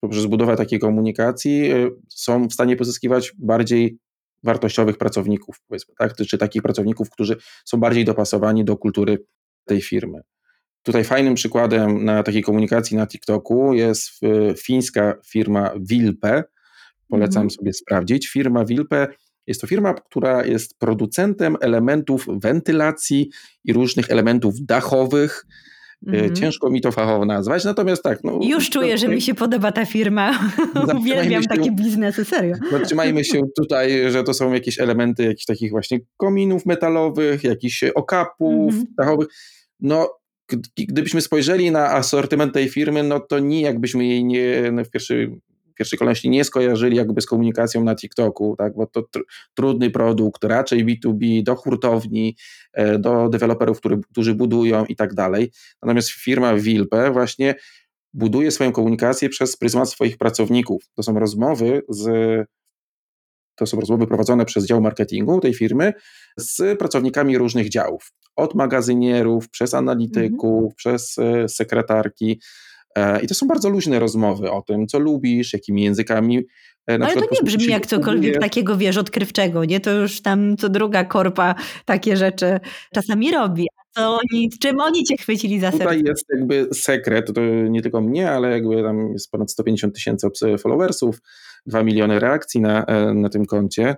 poprzez 0.00 0.26
budowę 0.26 0.56
takiej 0.56 0.78
komunikacji 0.78 1.72
y, 1.72 1.90
są 2.08 2.48
w 2.48 2.52
stanie 2.52 2.76
pozyskiwać 2.76 3.32
bardziej 3.38 3.98
wartościowych 4.42 4.98
pracowników, 4.98 5.56
powiedzmy, 5.68 5.94
tak? 5.98 6.16
czy 6.16 6.38
takich 6.38 6.62
pracowników, 6.62 7.10
którzy 7.10 7.36
są 7.64 7.80
bardziej 7.80 8.04
dopasowani 8.04 8.64
do 8.64 8.76
kultury 8.76 9.24
tej 9.64 9.82
firmy. 9.82 10.20
Tutaj 10.82 11.04
fajnym 11.04 11.34
przykładem 11.34 12.04
na 12.04 12.22
takiej 12.22 12.42
komunikacji 12.42 12.96
na 12.96 13.06
TikToku 13.06 13.74
jest 13.74 14.22
y, 14.22 14.54
fińska 14.56 15.14
firma 15.26 15.70
Wilpe. 15.80 16.44
Polecam 17.08 17.42
mm 17.42 17.48
-hmm. 17.48 17.56
sobie 17.56 17.72
sprawdzić. 17.72 18.28
Firma 18.28 18.64
Wilpe 18.64 19.08
jest 19.46 19.60
to 19.60 19.66
firma, 19.66 19.94
która 19.94 20.46
jest 20.46 20.78
producentem 20.78 21.56
elementów 21.60 22.26
wentylacji 22.28 23.30
i 23.64 23.72
różnych 23.72 24.10
elementów 24.10 24.54
dachowych. 24.60 25.46
Mm. 26.06 26.34
Ciężko 26.34 26.70
mi 26.70 26.80
to 26.80 26.92
fachowo 26.92 27.24
nazwać, 27.24 27.64
natomiast 27.64 28.02
tak. 28.02 28.24
No, 28.24 28.38
Już 28.42 28.70
czuję, 28.70 28.98
że 28.98 29.08
mi 29.08 29.20
się 29.20 29.34
podoba 29.34 29.72
ta 29.72 29.86
firma. 29.86 30.50
Uwielbiam 31.00 31.42
się, 31.42 31.48
takie 31.48 31.70
biznesy, 31.70 32.24
serio. 32.24 32.56
Zatrzymajmy 32.70 33.24
się 33.24 33.42
tutaj, 33.60 34.10
że 34.10 34.22
to 34.22 34.34
są 34.34 34.52
jakieś 34.52 34.80
elementy 34.80 35.24
jakichś 35.24 35.44
takich 35.44 35.70
właśnie 35.70 35.98
kominów 36.16 36.66
metalowych, 36.66 37.44
jakichś 37.44 37.84
okapów 37.84 38.74
mm. 38.74 38.86
dachowych. 38.98 39.28
No, 39.80 40.08
gdybyśmy 40.76 41.20
spojrzeli 41.20 41.70
na 41.70 41.90
asortyment 41.90 42.54
tej 42.54 42.68
firmy, 42.68 43.02
no 43.02 43.20
to 43.20 43.38
nijak 43.38 43.80
byśmy 43.80 44.06
jej 44.06 44.24
nie 44.24 44.72
w 44.84 44.90
pierwszym 44.90 45.40
w 45.48 45.51
pierwszej 45.82 45.98
kolejności 45.98 46.30
nie 46.30 46.44
skojarzyli 46.44 46.96
jakby 46.96 47.20
z 47.20 47.26
komunikacją 47.26 47.84
na 47.84 47.94
TikToku, 47.94 48.54
tak, 48.58 48.74
bo 48.76 48.86
to 48.86 49.02
tr 49.02 49.20
trudny 49.54 49.90
produkt, 49.90 50.44
raczej 50.44 50.86
B2B, 50.86 51.42
do 51.42 51.56
hurtowni, 51.56 52.36
e, 52.72 52.98
do 52.98 53.28
deweloperów, 53.28 53.78
który, 53.78 54.00
którzy 54.10 54.34
budują 54.34 54.84
i 54.84 54.96
tak 54.96 55.14
dalej. 55.14 55.50
Natomiast 55.82 56.10
firma 56.10 56.54
Wilpe 56.54 57.10
właśnie 57.12 57.54
buduje 58.14 58.50
swoją 58.50 58.72
komunikację 58.72 59.28
przez 59.28 59.56
pryzmat 59.56 59.90
swoich 59.90 60.18
pracowników. 60.18 60.82
To 60.94 61.02
są 61.02 61.18
rozmowy 61.18 61.82
z 61.88 62.08
to 63.54 63.66
są 63.66 63.80
rozmowy 63.80 64.06
prowadzone 64.06 64.44
przez 64.44 64.66
dział 64.66 64.80
marketingu 64.80 65.40
tej 65.40 65.54
firmy 65.54 65.92
z 66.36 66.78
pracownikami 66.78 67.38
różnych 67.38 67.68
działów. 67.68 68.12
Od 68.36 68.54
magazynierów, 68.54 69.48
przez 69.50 69.74
analityków, 69.74 70.54
mhm. 70.54 70.74
przez 70.76 71.18
e, 71.18 71.48
sekretarki, 71.48 72.40
I 73.22 73.26
to 73.26 73.34
są 73.34 73.46
bardzo 73.46 73.68
luźne 73.68 73.98
rozmowy 73.98 74.50
o 74.50 74.62
tym, 74.62 74.86
co 74.86 74.98
lubisz, 74.98 75.52
jakimi 75.52 75.82
językami. 75.82 76.42
E, 76.86 76.98
na 76.98 77.06
Ale 77.06 77.14
to 77.14 77.26
nie 77.32 77.42
brzmi 77.42 77.66
jak 77.66 77.86
cokolwiek 77.86 78.40
takiego, 78.40 78.76
wiesz, 78.76 78.96
odkrywczego, 78.96 79.64
nie? 79.64 79.80
To 79.80 79.90
już 79.90 80.22
tam 80.22 80.56
co 80.56 80.68
druga 80.68 81.04
korpa 81.04 81.54
takie 81.84 82.16
rzeczy 82.16 82.60
czasami 82.94 83.30
robi. 83.30 83.66
Co 83.94 84.18
oni, 84.18 84.50
czym 84.60 84.80
oni 84.80 85.04
cię 85.04 85.16
chwycili 85.16 85.60
za 85.60 85.70
serce? 85.70 85.84
Tutaj 85.84 86.02
jest 86.04 86.26
jakby 86.34 86.68
sekret, 86.72 87.34
to 87.34 87.40
nie 87.44 87.82
tylko 87.82 88.00
mnie, 88.00 88.30
ale 88.30 88.50
jakby 88.50 88.82
tam 88.82 89.12
jest 89.12 89.30
ponad 89.30 89.50
150 89.50 89.94
tysięcy 89.94 90.28
followersów, 90.58 91.18
2 91.66 91.82
miliony 91.82 92.20
reakcji 92.20 92.60
na, 92.60 92.84
e, 92.84 93.14
na 93.14 93.28
tym 93.28 93.46
koncie. 93.46 93.96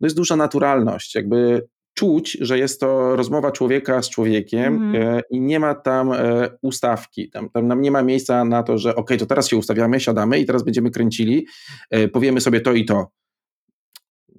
To 0.00 0.06
jest 0.06 0.16
duża 0.16 0.36
naturalność, 0.36 1.14
jakby 1.14 1.66
czuć, 1.94 2.38
że 2.40 2.58
jest 2.58 2.80
to 2.80 3.16
rozmowa 3.16 3.52
człowieka 3.52 4.02
z 4.02 4.10
człowiekiem 4.10 4.94
mm. 4.94 5.20
i 5.30 5.40
nie 5.40 5.60
ma 5.60 5.74
tam 5.74 6.12
e, 6.12 6.48
ustawki. 6.62 7.30
Tam, 7.30 7.50
tam 7.50 7.80
nie 7.80 7.90
ma 7.90 8.02
miejsca 8.02 8.44
na 8.44 8.62
to, 8.62 8.78
że 8.78 8.94
ok, 8.94 9.10
to 9.18 9.26
teraz 9.26 9.48
się 9.48 9.56
ustawiamy, 9.56 10.00
siadamy 10.00 10.38
i 10.38 10.46
teraz 10.46 10.62
będziemy 10.62 10.90
kręcili, 10.90 11.46
e, 11.90 12.08
powiemy 12.08 12.40
sobie 12.40 12.60
to 12.60 12.72
i 12.72 12.84
to. 12.84 13.10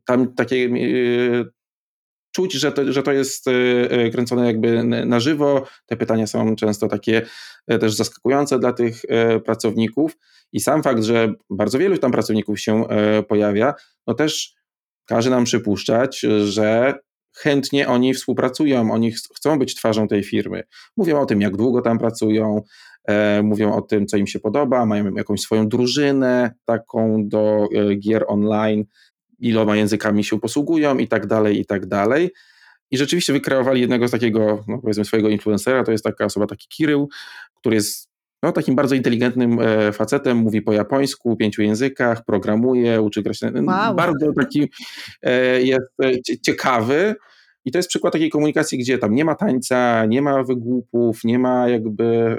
Tam 0.06 0.34
takie 0.34 0.70
czuć, 2.36 2.54
że 2.54 2.72
to, 2.72 2.94
że 2.94 3.04
to 3.04 3.12
jest 3.12 3.46
kręcone 4.12 4.46
jakby 4.46 4.84
na 4.84 5.20
żywo. 5.20 5.66
Te 5.86 5.98
pytania 5.98 6.28
są 6.28 6.56
często 6.56 6.88
takie 6.88 7.22
też 7.68 7.94
zaskakujące 7.94 8.60
dla 8.60 8.74
tych 8.74 9.02
pracowników 9.46 10.18
i 10.52 10.60
sam 10.60 10.84
fakt, 10.84 11.04
że 11.04 11.34
bardzo 11.50 11.78
wielu 11.78 11.98
tam 11.98 12.12
pracowników 12.12 12.60
się 12.60 12.84
pojawia, 13.28 13.74
no 14.08 14.14
też 14.14 14.54
każe 15.06 15.30
nam 15.30 15.44
przypuszczać, 15.44 16.20
że 16.46 16.94
chętnie 17.34 17.88
oni 17.88 18.14
współpracują, 18.14 18.92
oni 18.92 19.12
ch 19.12 19.18
chcą 19.36 19.60
być 19.60 19.76
twarzą 19.76 20.08
tej 20.08 20.24
firmy. 20.24 20.64
Mówią 20.98 21.22
o 21.22 21.26
tym, 21.26 21.42
jak 21.42 21.58
długo 21.58 21.82
tam 21.82 22.00
pracują, 22.00 22.62
e, 23.08 23.44
mówią 23.44 23.74
o 23.74 23.82
tym, 23.82 24.08
co 24.08 24.18
im 24.18 24.28
się 24.28 24.40
podoba, 24.40 24.86
mają 24.86 25.14
jakąś 25.14 25.42
swoją 25.42 25.68
drużynę 25.68 26.54
taką 26.66 27.28
do 27.28 27.68
e, 27.76 27.96
gier 27.96 28.26
online, 28.28 28.86
iloma 29.40 29.76
językami 29.76 30.24
się 30.24 30.40
posługują 30.40 30.98
i 30.98 31.08
tak 31.08 31.28
dalej, 31.28 31.60
i 31.60 31.66
tak 31.66 31.86
dalej. 31.86 32.32
I 32.92 32.98
rzeczywiście 32.98 33.34
wykreowali 33.34 33.82
jednego 33.82 34.08
z 34.08 34.12
takiego, 34.12 34.64
no 34.68 34.78
powiedzmy, 34.82 35.06
swojego 35.06 35.30
influencera, 35.30 35.84
to 35.84 35.92
jest 35.92 36.04
taka 36.04 36.26
osoba, 36.26 36.48
taki 36.48 36.68
Kirył, 36.68 37.10
który 37.56 37.76
jest 37.76 38.11
no, 38.44 38.52
takim 38.52 38.76
bardzo 38.76 38.96
inteligentnym 38.96 39.60
e, 39.60 39.92
facetem, 39.92 40.38
mówi 40.38 40.62
po 40.62 40.74
japońsku, 40.74 41.36
pięciu 41.36 41.62
językach, 41.62 42.26
programuje, 42.26 43.02
uczy 43.02 43.22
grać. 43.22 43.40
Wow. 43.42 43.96
Bardzo 43.96 44.34
taki 44.34 44.70
e, 45.22 45.62
jest 45.62 45.92
e, 46.04 46.12
ciekawy. 46.42 47.16
I 47.66 47.72
to 47.72 47.80
jest 47.80 47.90
przykład 47.90 48.14
takiej 48.14 48.30
komunikacji, 48.30 48.78
gdzie 48.78 48.98
tam 48.98 49.16
nie 49.16 49.26
ma 49.26 49.36
tańca, 49.36 50.06
nie 50.06 50.22
ma 50.22 50.44
wygłupów, 50.44 51.24
nie 51.24 51.40
ma 51.40 51.70
jakby 51.70 52.38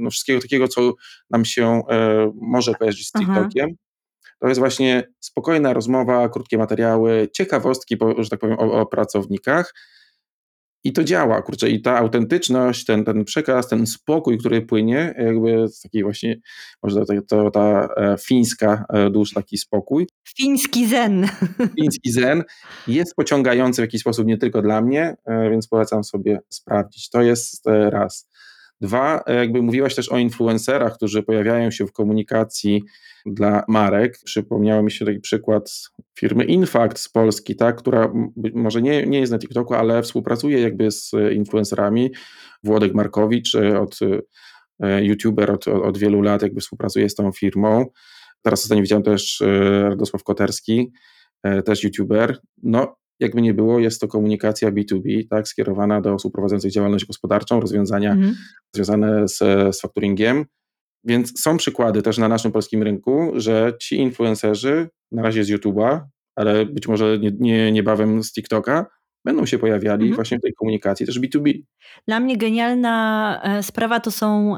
no, 0.00 0.10
wszystkiego 0.10 0.40
takiego, 0.40 0.68
co 0.68 0.92
nam 1.30 1.44
się 1.44 1.82
może 2.34 2.74
kojarzyć 2.74 3.08
z 3.08 3.12
TikTokiem. 3.12 3.66
Aha. 3.66 3.76
To 4.40 4.48
jest 4.48 4.60
właśnie 4.60 5.08
spokojna 5.20 5.72
rozmowa, 5.72 6.28
krótkie 6.28 6.58
materiały, 6.58 7.28
ciekawostki, 7.32 7.96
że 8.18 8.30
tak 8.30 8.40
powiem, 8.40 8.58
o, 8.58 8.80
o 8.80 8.86
pracownikach 8.86 9.74
i 10.86 10.92
to 10.92 11.04
działa, 11.04 11.42
kurczę, 11.42 11.70
i 11.70 11.82
ta 11.82 11.98
autentyczność, 11.98 12.84
ten, 12.84 13.04
ten 13.04 13.24
przekaz, 13.24 13.68
ten 13.68 13.86
spokój, 13.86 14.38
który 14.38 14.62
płynie, 14.62 15.14
jakby 15.18 15.68
z 15.68 15.80
takiej 15.80 16.02
właśnie, 16.02 16.36
może 16.82 17.04
to, 17.04 17.14
to 17.28 17.50
ta 17.50 17.88
e, 17.96 18.16
fińska 18.20 18.84
e, 18.92 19.10
dusz, 19.10 19.32
taki 19.32 19.58
spokój. 19.58 20.06
Fiński 20.36 20.86
zen. 20.86 21.28
Fiński 21.80 22.12
zen 22.12 22.44
jest 22.88 23.14
pociągający 23.14 23.82
w 23.82 23.84
jakiś 23.84 24.00
sposób 24.00 24.26
nie 24.26 24.38
tylko 24.38 24.62
dla 24.62 24.80
mnie, 24.80 25.16
e, 25.24 25.50
więc 25.50 25.68
polecam 25.68 26.04
sobie 26.04 26.38
sprawdzić. 26.48 27.10
To 27.10 27.22
jest 27.22 27.66
raz. 27.90 28.28
Dwa, 28.80 29.22
jakby 29.26 29.62
mówiłaś 29.62 29.94
też 29.94 30.12
o 30.12 30.18
influencerach, 30.18 30.96
którzy 30.96 31.22
pojawiają 31.22 31.70
się 31.70 31.86
w 31.86 31.92
komunikacji 31.92 32.82
dla 33.26 33.64
marek. 33.68 34.18
Przypomniało 34.24 34.82
mi 34.82 34.90
się 34.90 35.04
taki 35.04 35.20
przykład 35.20 35.70
firmy 36.18 36.44
Infact 36.44 36.98
z 36.98 37.08
Polski, 37.08 37.56
tak, 37.56 37.76
która 37.76 38.12
może 38.54 38.82
nie, 38.82 39.06
nie 39.06 39.20
jest 39.20 39.32
na 39.32 39.38
TikToku, 39.38 39.74
ale 39.74 40.02
współpracuje 40.02 40.60
jakby 40.60 40.90
z 40.90 41.12
influencerami. 41.32 42.10
Włodek 42.64 42.94
Markowicz 42.94 43.54
e, 43.54 43.80
od 43.80 43.98
e, 44.80 45.04
youtuber 45.04 45.50
od, 45.50 45.68
od 45.68 45.98
wielu 45.98 46.22
lat 46.22 46.42
jakby 46.42 46.60
współpracuje 46.60 47.08
z 47.08 47.14
tą 47.14 47.32
firmą. 47.32 47.86
Teraz 48.42 48.62
ostatnio 48.62 48.82
widziałem 48.82 49.02
też 49.02 49.40
e, 49.40 49.82
Radosław 49.82 50.22
Koterski, 50.22 50.92
też 51.64 51.84
youtuber. 51.84 52.38
No, 52.62 52.96
jakby 53.20 53.42
nie 53.42 53.54
było, 53.54 53.78
jest 53.78 54.00
to 54.00 54.08
komunikacja 54.08 54.72
B2B, 54.72 55.28
tak, 55.30 55.48
skierowana 55.48 56.00
do 56.00 56.14
osób 56.14 56.32
prowadzących 56.32 56.72
działalność 56.72 57.06
gospodarczą, 57.06 57.60
rozwiązania 57.60 58.12
mhm. 58.12 58.36
związane 58.74 59.28
z, 59.28 59.38
z 59.76 59.80
fakturingiem. 59.80 60.44
Więc 61.04 61.40
są 61.40 61.56
przykłady 61.56 62.02
też 62.02 62.18
na 62.18 62.28
naszym 62.28 62.52
polskim 62.52 62.82
rynku, 62.82 63.32
że 63.34 63.72
ci 63.80 63.96
influencerzy, 63.96 64.88
na 65.12 65.22
razie 65.22 65.44
z 65.44 65.50
YouTube'a, 65.50 66.00
ale 66.36 66.66
być 66.66 66.88
może 66.88 67.18
nie, 67.18 67.30
nie, 67.38 67.72
niebawem 67.72 68.22
z 68.22 68.32
TikToka, 68.32 68.86
będą 69.24 69.46
się 69.46 69.58
pojawiali 69.58 70.02
mhm. 70.02 70.14
właśnie 70.14 70.38
w 70.38 70.42
tej 70.42 70.54
komunikacji 70.54 71.06
też 71.06 71.20
B2B. 71.20 71.62
Dla 72.08 72.20
mnie 72.20 72.36
genialna 72.36 73.40
e, 73.42 73.62
sprawa 73.62 74.00
to 74.00 74.10
są 74.10 74.56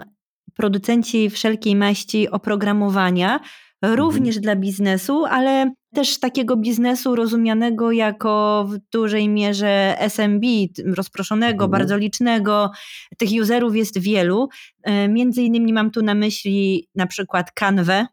producenci 0.57 1.31
wszelkiej 1.31 1.77
maści 1.77 2.31
oprogramowania, 2.31 3.41
również 3.83 4.37
mhm. 4.37 4.43
dla 4.43 4.57
biznesu, 4.57 5.25
ale 5.25 5.73
też 5.95 6.21
takiego 6.21 6.57
biznesu 6.57 7.17
rozumianego 7.17 7.93
jako 7.93 8.65
w 8.69 8.79
dużej 8.93 9.29
mierze 9.29 9.97
SMB, 10.01 10.43
rozproszonego, 10.87 11.65
mhm. 11.65 11.71
bardzo 11.71 11.97
licznego. 11.97 12.71
Tych 13.19 13.29
userów 13.43 13.77
jest 13.77 13.99
wielu. 13.99 14.49
E, 14.83 15.09
między 15.09 15.43
innymi 15.43 15.73
mam 15.73 15.91
tu 15.91 16.03
na 16.03 16.15
myśli 16.15 16.89
na 16.95 17.07
przykład 17.07 17.53
Canwę, 17.53 18.07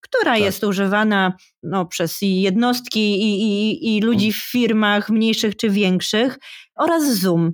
która 0.00 0.32
tak. 0.32 0.40
jest 0.40 0.64
używana 0.64 1.32
no, 1.62 1.86
przez 1.86 2.18
jednostki 2.22 3.22
i, 3.22 3.42
i, 3.42 3.96
i 3.96 4.00
ludzi 4.00 4.32
w 4.32 4.36
firmach 4.36 5.10
mniejszych 5.10 5.56
czy 5.56 5.70
większych 5.70 6.38
oraz 6.76 7.14
Zoom. 7.14 7.52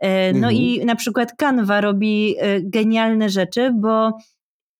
E, 0.00 0.32
no 0.32 0.48
mhm. 0.48 0.56
i 0.56 0.84
na 0.84 0.96
przykład 0.96 1.32
Canva 1.36 1.80
robi 1.80 2.34
e, 2.38 2.60
genialne 2.62 3.28
rzeczy, 3.28 3.72
bo 3.74 4.12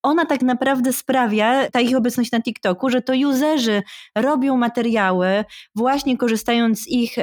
ona 0.02 0.26
tak 0.26 0.42
naprawdę 0.42 0.92
sprawia, 0.92 1.70
ta 1.70 1.80
ich 1.80 1.96
obecność 1.96 2.32
na 2.32 2.42
TikToku, 2.42 2.90
że 2.90 3.02
to 3.02 3.12
userzy 3.28 3.82
robią 4.14 4.56
materiały 4.56 5.44
właśnie 5.74 6.16
korzystając 6.16 6.80
z 6.82 6.88
ich 6.88 7.16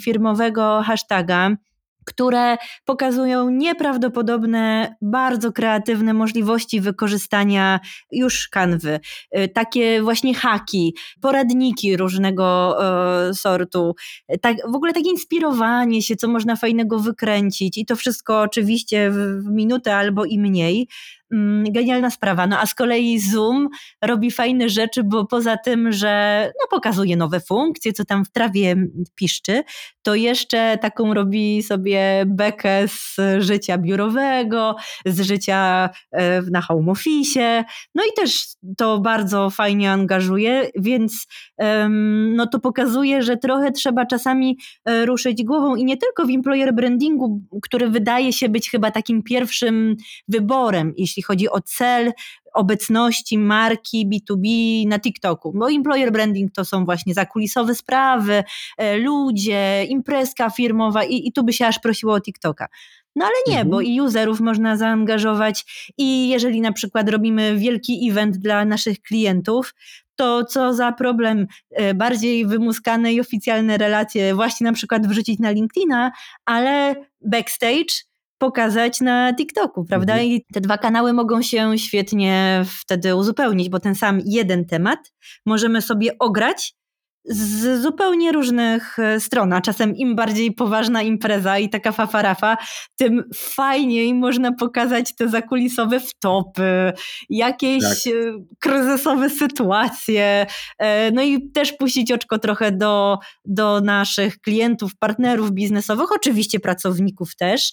firmowego 0.00 0.82
hashtaga, 0.82 1.56
które 2.04 2.56
pokazują 2.84 3.50
nieprawdopodobne, 3.50 4.94
bardzo 5.02 5.52
kreatywne 5.52 6.14
możliwości 6.14 6.80
wykorzystania 6.80 7.80
już 8.12 8.48
kanwy. 8.48 9.00
Y, 9.38 9.48
takie 9.48 10.02
właśnie 10.02 10.34
haki, 10.34 10.94
poradniki 11.20 11.96
różnego 11.96 12.76
e, 13.28 13.34
sortu, 13.34 13.94
tak, 14.40 14.56
w 14.72 14.74
ogóle 14.74 14.92
takie 14.92 15.10
inspirowanie 15.10 16.02
się, 16.02 16.16
co 16.16 16.28
można 16.28 16.56
fajnego 16.56 16.98
wykręcić 16.98 17.78
i 17.78 17.86
to 17.86 17.96
wszystko 17.96 18.40
oczywiście 18.40 19.10
w, 19.10 19.44
minutę 19.50 19.96
albo 19.96 20.24
i 20.24 20.38
mniej. 20.38 20.88
Mm, 21.32 21.72
genialna 21.72 22.10
sprawa. 22.10 22.46
No 22.46 22.58
a 22.58 22.66
z 22.66 22.74
kolei 22.74 23.18
Zoom 23.18 23.68
robi 24.02 24.30
fajne 24.30 24.68
rzeczy, 24.68 25.04
bo 25.04 25.26
poza 25.26 25.56
tym, 25.56 25.92
że 25.92 26.44
no, 26.60 26.66
pokazuje 26.70 27.16
nowe 27.16 27.40
funkcje, 27.40 27.92
co 27.92 28.04
tam 28.04 28.24
w 28.24 28.30
trawie 28.30 28.76
piszczy, 29.14 29.62
to 30.02 30.14
jeszcze 30.14 30.78
taką 30.78 31.14
robi 31.14 31.62
sobie 31.62 32.24
bekę 32.26 32.88
z 32.88 33.16
życia 33.38 33.78
biurowego, 33.78 34.76
z 35.06 35.20
życia 35.20 35.90
e, 36.12 36.42
na 36.42 36.60
home 36.60 36.92
office. 36.92 37.64
No 37.94 38.02
i 38.04 38.12
też 38.16 38.46
to 38.76 38.98
bardzo 38.98 39.50
fajnie 39.50 39.92
angażuje, 39.92 40.70
więc 40.76 41.26
no 42.30 42.46
to 42.46 42.60
pokazuje, 42.60 43.22
że 43.22 43.36
trochę 43.36 43.72
trzeba 43.72 44.06
czasami 44.06 44.58
e, 44.84 45.06
ruszyć 45.06 45.44
głową 45.44 45.74
i 45.76 45.84
nie 45.84 45.96
tylko 45.96 46.26
w 46.26 46.30
employer 46.30 46.74
brandingu, 46.74 47.40
który 47.62 47.90
wydaje 47.90 48.32
się 48.32 48.48
być 48.48 48.70
chyba 48.70 48.90
takim 48.90 49.22
pierwszym 49.22 49.96
wyborem, 50.28 50.92
jeśli 50.96 51.19
jeśli 51.20 51.26
chodzi 51.26 51.48
o 51.48 51.60
cel 51.60 52.12
obecności 52.54 53.38
marki 53.38 54.08
B2B 54.08 54.46
na 54.88 54.98
TikToku. 54.98 55.52
Bo 55.52 55.70
employer 55.70 56.12
branding 56.12 56.52
to 56.52 56.64
są 56.64 56.84
właśnie 56.84 57.14
zakulisowe 57.14 57.74
sprawy, 57.74 58.44
e, 58.78 58.98
ludzie, 58.98 59.84
imprezka 59.84 60.50
firmowa 60.50 61.04
i, 61.04 61.28
i 61.28 61.32
tu 61.32 61.44
by 61.44 61.52
się 61.52 61.66
aż 61.66 61.78
prosiło 61.78 62.14
o 62.14 62.20
TikToka. 62.20 62.66
No 63.16 63.24
ale 63.24 63.34
nie, 63.46 63.60
mhm. 63.60 63.70
bo 63.70 63.80
i 63.80 64.00
userów 64.00 64.40
można 64.40 64.76
zaangażować 64.76 65.64
i 65.98 66.28
jeżeli 66.28 66.60
na 66.60 66.72
przykład 66.72 67.08
robimy 67.08 67.56
wielki 67.56 68.10
event 68.10 68.36
dla 68.36 68.64
naszych 68.64 69.00
klientów, 69.00 69.74
to 70.16 70.44
co 70.44 70.74
za 70.74 70.92
problem 70.92 71.46
e, 71.70 71.94
bardziej 71.94 72.46
wymuskane 72.46 73.12
i 73.12 73.20
oficjalne 73.20 73.78
relacje 73.78 74.34
właśnie 74.34 74.64
na 74.64 74.72
przykład 74.72 75.06
wrzucić 75.06 75.38
na 75.38 75.50
LinkedIna, 75.50 76.12
ale 76.44 76.94
backstage 77.20 78.09
pokazać 78.40 79.00
na 79.00 79.34
TikToku, 79.34 79.84
prawda? 79.84 80.12
Mhm. 80.12 80.30
I 80.30 80.44
te 80.52 80.60
dwa 80.60 80.78
kanały 80.78 81.12
mogą 81.12 81.42
się 81.42 81.78
świetnie 81.78 82.64
wtedy 82.80 83.16
uzupełnić, 83.16 83.68
bo 83.68 83.80
ten 83.80 83.94
sam 83.94 84.20
jeden 84.24 84.66
temat 84.66 84.98
możemy 85.46 85.82
sobie 85.82 86.18
ograć 86.18 86.74
z 87.24 87.82
zupełnie 87.82 88.32
różnych 88.32 88.98
e, 88.98 89.20
stron, 89.20 89.52
a 89.52 89.60
czasem 89.60 89.96
im 89.96 90.16
bardziej 90.16 90.52
poważna 90.52 91.02
impreza 91.02 91.58
i 91.58 91.68
taka 91.68 91.92
fafarafa, 91.92 92.56
tym 92.96 93.24
fajniej 93.34 94.14
można 94.14 94.52
pokazać 94.52 95.16
te 95.16 95.28
zakulisowe 95.28 96.00
wtopy, 96.00 96.92
jakieś 97.30 97.82
tak. 97.82 98.12
E, 98.14 98.44
kryzysowe 98.60 99.30
sytuacje, 99.30 100.46
e, 100.78 101.10
no 101.10 101.22
i 101.22 101.50
też 101.50 101.72
puścić 101.72 102.12
oczko 102.12 102.38
trochę 102.38 102.72
do, 102.72 103.18
do 103.44 103.80
naszych 103.80 104.38
klientów, 104.38 104.96
partnerów 104.96 105.52
biznesowych, 105.52 106.12
oczywiście 106.12 106.60
pracowników 106.60 107.36
też, 107.36 107.72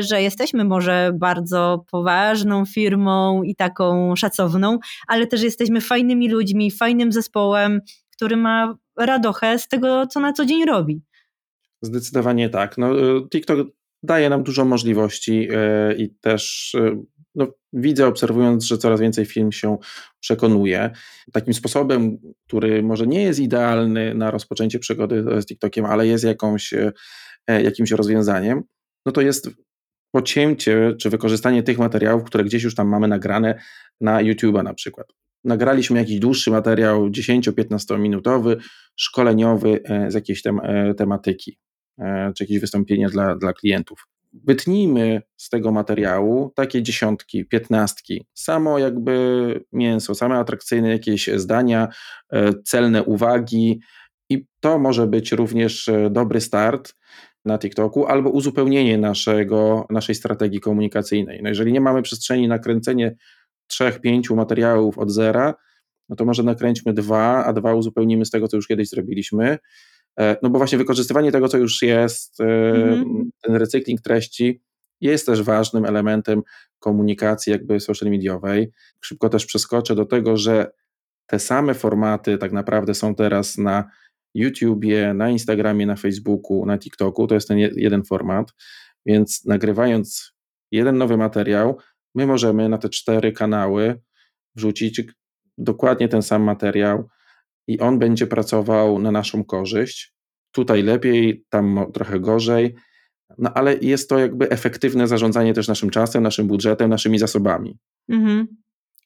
że 0.00 0.22
jesteśmy 0.22 0.64
może 0.64 1.10
bardzo 1.14 1.84
poważną 1.90 2.66
firmą 2.66 3.42
i 3.42 3.56
taką 3.56 4.16
szacowną, 4.16 4.78
ale 5.08 5.26
też 5.26 5.42
jesteśmy 5.42 5.80
fajnymi 5.80 6.28
ludźmi, 6.28 6.70
fajnym 6.70 7.12
zespołem, 7.12 7.80
który 8.16 8.36
ma 8.36 8.78
radochę 8.98 9.58
z 9.58 9.68
tego, 9.68 10.06
co 10.06 10.20
na 10.20 10.32
co 10.32 10.44
dzień 10.44 10.64
robi. 10.64 11.02
Zdecydowanie 11.82 12.48
tak. 12.48 12.78
No, 12.78 13.16
y, 13.16 13.28
TikTok 13.28 13.68
daje 14.02 14.28
nam 14.28 14.42
dużo 14.42 14.64
możliwości 14.64 15.48
y, 15.50 15.94
i 15.94 16.10
też 16.10 16.74
y, 16.74 16.96
no, 17.34 17.46
widzę, 17.72 18.06
obserwując, 18.06 18.64
że 18.64 18.78
coraz 18.78 19.00
więcej 19.00 19.26
firm 19.26 19.52
się 19.52 19.78
przekonuje. 20.20 20.90
Takim 21.32 21.54
sposobem, 21.54 22.18
który 22.46 22.82
może 22.82 23.06
nie 23.06 23.22
jest 23.22 23.40
idealny 23.40 24.14
na 24.14 24.30
rozpoczęcie 24.30 24.78
przygody 24.78 25.24
z 25.42 25.46
TikTokiem, 25.46 25.84
ale 25.84 26.06
jest 26.06 26.24
jakąś, 26.24 26.74
jakimś 27.48 27.90
rozwiązaniem, 27.90 28.62
no 29.06 29.12
to 29.12 29.20
jest 29.20 29.50
pocięcie 30.14 30.94
czy 31.00 31.10
wykorzystanie 31.10 31.62
tych 31.62 31.78
materiałów, 31.78 32.24
które 32.24 32.44
gdzieś 32.44 32.62
już 32.62 32.74
tam 32.74 32.88
mamy 32.88 33.08
nagrane 33.08 33.60
na 34.00 34.22
YouTube'a 34.22 34.64
na 34.64 34.74
przykład 34.74 35.06
nagraliśmy 35.44 35.98
jakiś 35.98 36.18
dłuższy 36.18 36.50
materiał, 36.50 37.08
10-15 37.08 37.98
minutowy, 37.98 38.56
szkoleniowy 38.96 39.80
e, 39.84 40.10
z 40.10 40.14
jakiejś 40.14 40.42
tem 40.42 40.60
e, 40.62 40.94
tematyki, 40.94 41.58
e, 41.98 42.32
czy 42.36 42.44
jakieś 42.44 42.58
wystąpienia 42.58 43.08
dla, 43.08 43.36
dla 43.36 43.52
klientów. 43.52 44.06
Wytnijmy 44.44 45.22
z 45.36 45.48
tego 45.48 45.72
materiału 45.72 46.52
takie 46.54 46.82
dziesiątki, 46.82 47.44
piętnastki, 47.44 48.26
samo 48.34 48.78
jakby 48.78 49.64
mięso, 49.72 50.14
same 50.14 50.34
atrakcyjne 50.38 50.88
jakieś 50.88 51.30
zdania, 51.36 51.88
celne 52.64 53.02
uwagi 53.02 53.80
i 54.30 54.46
to 54.60 54.78
może 54.78 55.06
być 55.06 55.32
również 55.32 55.90
dobry 56.10 56.40
start 56.40 56.94
na 57.44 57.58
TikToku 57.58 58.06
albo 58.06 58.30
uzupełnienie 58.30 58.98
naszego, 58.98 59.86
naszej 59.90 60.14
strategii 60.14 60.60
komunikacyjnej. 60.60 61.40
No 61.42 61.48
jeżeli 61.48 61.72
nie 61.72 61.80
mamy 61.80 62.02
przestrzeni 62.02 62.48
na 62.48 62.58
kręcenie 62.58 63.16
trzech, 63.66 64.00
pięciu 64.00 64.36
materiałów 64.36 64.98
od 64.98 65.10
zera, 65.10 65.54
no 66.08 66.16
to 66.16 66.24
może 66.24 66.42
nakręćmy 66.42 66.92
dwa, 66.92 67.44
a 67.44 67.52
dwa 67.52 67.74
uzupełnimy 67.74 68.24
z 68.24 68.30
tego, 68.30 68.48
co 68.48 68.56
już 68.56 68.66
kiedyś 68.66 68.88
zrobiliśmy. 68.88 69.58
E, 70.20 70.36
no 70.42 70.50
bo 70.50 70.58
właśnie 70.58 70.78
wykorzystywanie 70.78 71.32
tego, 71.32 71.48
co 71.48 71.58
już 71.58 71.82
jest, 71.82 72.40
mm-hmm. 72.40 73.24
ten 73.42 73.56
recykling 73.56 74.00
treści 74.00 74.62
jest 75.00 75.26
też 75.26 75.42
ważnym 75.42 75.84
elementem 75.84 76.42
komunikacji 76.78 77.52
jakby 77.52 77.80
social 77.80 78.10
mediowej. 78.10 78.70
Szybko 79.00 79.28
też 79.28 79.46
przeskoczę 79.46 79.94
do 79.94 80.04
tego, 80.04 80.36
że 80.36 80.72
te 81.26 81.38
same 81.38 81.74
formaty 81.74 82.38
tak 82.38 82.52
naprawdę 82.52 82.94
są 82.94 83.14
teraz 83.14 83.58
na 83.58 83.90
YouTubie, 84.34 85.14
na 85.14 85.30
Instagramie, 85.30 85.86
na 85.86 85.96
Facebooku, 85.96 86.66
na 86.66 86.78
TikToku. 86.78 87.26
To 87.26 87.34
jest 87.34 87.48
ten 87.48 87.58
jeden 87.58 88.04
format, 88.04 88.52
więc 89.06 89.44
nagrywając 89.44 90.34
jeden 90.70 90.98
nowy 90.98 91.16
materiał, 91.16 91.78
my 92.14 92.26
możemy 92.26 92.68
na 92.68 92.78
te 92.78 92.88
cztery 92.88 93.32
kanały 93.32 94.00
wrzucić 94.54 95.02
dokładnie 95.58 96.08
ten 96.08 96.22
sam 96.22 96.42
materiał 96.42 97.08
i 97.66 97.80
on 97.80 97.98
będzie 97.98 98.26
pracował 98.26 98.98
na 98.98 99.10
naszą 99.10 99.44
korzyść. 99.44 100.14
Tutaj 100.52 100.82
lepiej, 100.82 101.44
tam 101.48 101.86
trochę 101.92 102.20
gorzej, 102.20 102.74
no 103.38 103.54
ale 103.54 103.74
jest 103.74 104.08
to 104.08 104.18
jakby 104.18 104.50
efektywne 104.50 105.08
zarządzanie 105.08 105.54
też 105.54 105.68
naszym 105.68 105.90
czasem, 105.90 106.22
naszym 106.22 106.46
budżetem, 106.46 106.90
naszymi 106.90 107.18
zasobami. 107.18 107.78
Mhm. 108.08 108.46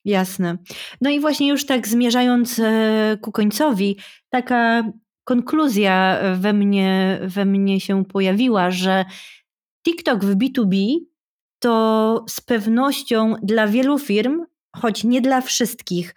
Jasne. 0.04 0.58
No 1.00 1.10
i 1.10 1.20
właśnie 1.20 1.48
już 1.48 1.66
tak 1.66 1.88
zmierzając 1.88 2.58
e, 2.58 3.18
ku 3.22 3.32
końcowi, 3.32 3.98
taka 4.30 4.92
konkluzja 5.24 6.20
we 6.34 6.52
mnie, 6.52 7.20
we 7.22 7.44
mnie 7.44 7.80
się 7.80 8.04
pojawiła, 8.04 8.70
że 8.70 9.04
TikTok 9.86 10.24
w 10.24 10.36
B2B 10.36 10.98
to 11.58 12.24
z 12.28 12.40
pewnością 12.40 13.34
dla 13.42 13.66
wielu 13.66 13.98
firm, 13.98 14.44
choć 14.76 15.04
nie 15.04 15.20
dla 15.20 15.40
wszystkich, 15.40 16.14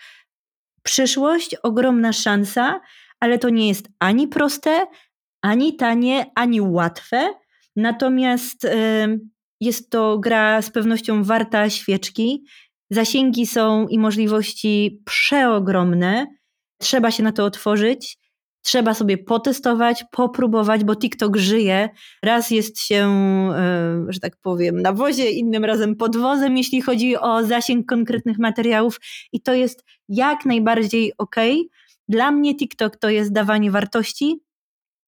przyszłość, 0.84 1.56
ogromna 1.64 2.14
szansa, 2.14 2.82
ale 3.20 3.38
to 3.38 3.50
nie 3.50 3.68
jest 3.68 3.90
ani 4.00 4.28
proste, 4.28 4.88
ani 5.42 5.76
tanie, 5.76 6.26
ani 6.36 6.62
łatwe. 6.62 7.34
Natomiast 7.76 8.66
y, 8.66 8.70
jest 9.62 9.90
to 9.90 10.20
gra 10.20 10.62
z 10.62 10.70
pewnością 10.70 11.24
warta 11.24 11.70
świeczki. 11.70 12.46
Zasięgi 12.90 13.48
są 13.48 13.88
i 13.88 14.00
możliwości 14.00 15.02
przeogromne. 15.06 16.28
Trzeba 16.82 17.12
się 17.12 17.24
na 17.24 17.32
to 17.32 17.46
otworzyć. 17.46 18.21
Trzeba 18.62 18.94
sobie 18.94 19.18
potestować, 19.18 20.04
popróbować, 20.12 20.84
bo 20.84 20.96
TikTok 20.96 21.38
żyje. 21.38 21.90
Raz 22.24 22.52
jest 22.52 22.80
się, 22.80 23.06
e, 23.56 24.06
że 24.10 24.20
tak 24.20 24.38
powiem, 24.42 24.82
na 24.82 24.94
wozie, 24.94 25.32
innym 25.32 25.66
razem 25.66 25.96
pod 25.96 26.18
wozem, 26.18 26.58
jeśli 26.58 26.82
chodzi 26.82 27.18
o 27.18 27.44
zasięg 27.44 27.86
konkretnych 27.86 28.40
materiałów, 28.40 29.00
i 29.32 29.42
to 29.42 29.54
jest 29.54 29.84
jak 30.10 30.46
najbardziej 30.46 31.14
ok. 31.18 31.36
Dla 32.08 32.32
mnie 32.32 32.56
TikTok 32.56 32.98
to 32.98 33.10
jest 33.10 33.34
dawanie 33.34 33.72
wartości 33.72 34.42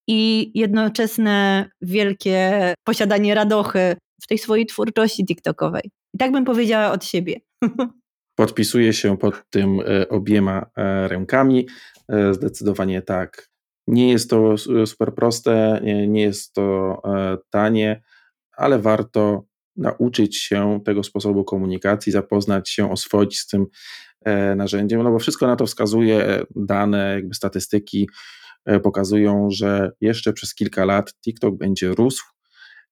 i 0.08 0.51
jednoczesne 0.54 1.70
wielkie 1.82 2.74
posiadanie 2.84 3.36
radochy 3.36 3.95
w 4.22 4.28
tej 4.28 4.38
swojej 4.38 4.66
twórczości 4.66 5.26
TikTokowej. 5.26 5.91
I 6.14 6.18
tak 6.18 6.32
bym 6.32 6.45
powiedziała 6.45 6.91
od 6.91 7.06
siebie. 7.06 7.39
Podpisuję 8.36 8.94
się 8.94 9.18
pod 9.18 9.50
tym 9.50 9.80
e, 9.80 10.10
obiema 10.10 10.66
e, 10.78 11.08
rękami. 11.08 11.68
E, 12.10 12.34
zdecydowanie 12.34 13.02
tak. 13.02 13.50
Nie 13.88 14.12
jest 14.12 14.30
to 14.30 14.56
super 14.86 15.16
proste, 15.16 15.82
nie 16.08 16.22
jest 16.22 16.54
to 16.54 17.02
tanie, 17.50 18.02
ale 18.58 18.80
warto 18.80 19.46
nauczyć 19.76 20.38
się 20.38 20.80
tego 20.86 21.04
sposobu 21.04 21.44
komunikacji, 21.44 22.12
zapoznać 22.12 22.70
się, 22.70 22.92
oswoić 22.92 23.40
z 23.40 23.48
tym 23.48 23.66
narzędziem, 24.56 25.04
no 25.04 25.12
bo 25.12 25.20
wszystko 25.20 25.48
na 25.48 25.56
to 25.56 25.66
wskazuje, 25.66 26.44
dane, 26.56 27.14
jakby 27.16 27.36
statystyki 27.36 28.10
pokazują, 28.84 29.48
że 29.52 29.92
jeszcze 30.02 30.34
przez 30.34 30.56
kilka 30.56 30.86
lat 30.86 31.14
TikTok 31.26 31.58
będzie 31.58 31.90
rósł 31.90 32.24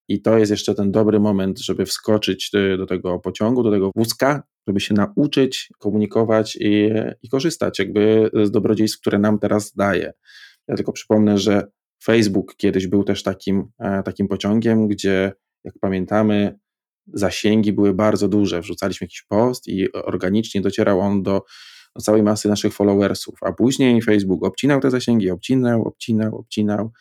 i 0.08 0.22
to 0.22 0.38
jest 0.38 0.52
jeszcze 0.52 0.76
ten 0.76 0.92
dobry 0.92 1.20
moment, 1.20 1.60
żeby 1.60 1.86
wskoczyć 1.86 2.50
do, 2.54 2.78
do 2.78 2.86
tego 2.86 3.20
pociągu, 3.20 3.64
do 3.64 3.72
tego 3.72 3.92
wózka, 3.96 4.44
żeby 4.68 4.80
się 4.80 4.94
nauczyć 4.94 5.70
komunikować 5.80 6.56
i, 6.56 6.90
i 7.22 7.30
korzystać 7.30 7.80
jakby 7.80 8.30
z 8.44 8.52
dobrodziejstw, 8.52 9.00
które 9.00 9.20
nam 9.20 9.40
teraz 9.40 9.74
daje. 9.74 10.14
Ja 10.68 10.76
tylko 10.76 10.92
przypomnę, 10.92 11.38
że 11.38 11.68
Facebook 12.04 12.56
kiedyś 12.56 12.88
był 12.88 13.04
też 13.04 13.24
takim, 13.24 13.68
e, 13.80 14.04
takim 14.04 14.28
pociągiem, 14.28 14.88
gdzie, 14.88 15.32
jak 15.64 15.74
pamiętamy, 15.82 16.60
zasięgi 17.08 17.74
były 17.74 17.94
bardzo 17.94 18.28
duże. 18.28 18.62
Wrzucaliśmy 18.62 19.06
jakiś 19.06 19.24
post 19.24 19.68
i 19.68 19.92
organicznie 19.92 20.62
docierał 20.62 21.00
on 21.00 21.24
do, 21.24 21.44
do 21.96 22.02
całej 22.02 22.24
masy 22.24 22.50
naszych 22.50 22.74
followersów, 22.74 23.36
a 23.42 23.54
później 23.54 24.02
Facebook 24.02 24.46
obcinał 24.46 24.80
te 24.80 24.92
zasięgi, 24.92 25.32
obcinał, 25.32 25.82
obcinał, 25.82 26.36
obcinał 26.36 26.92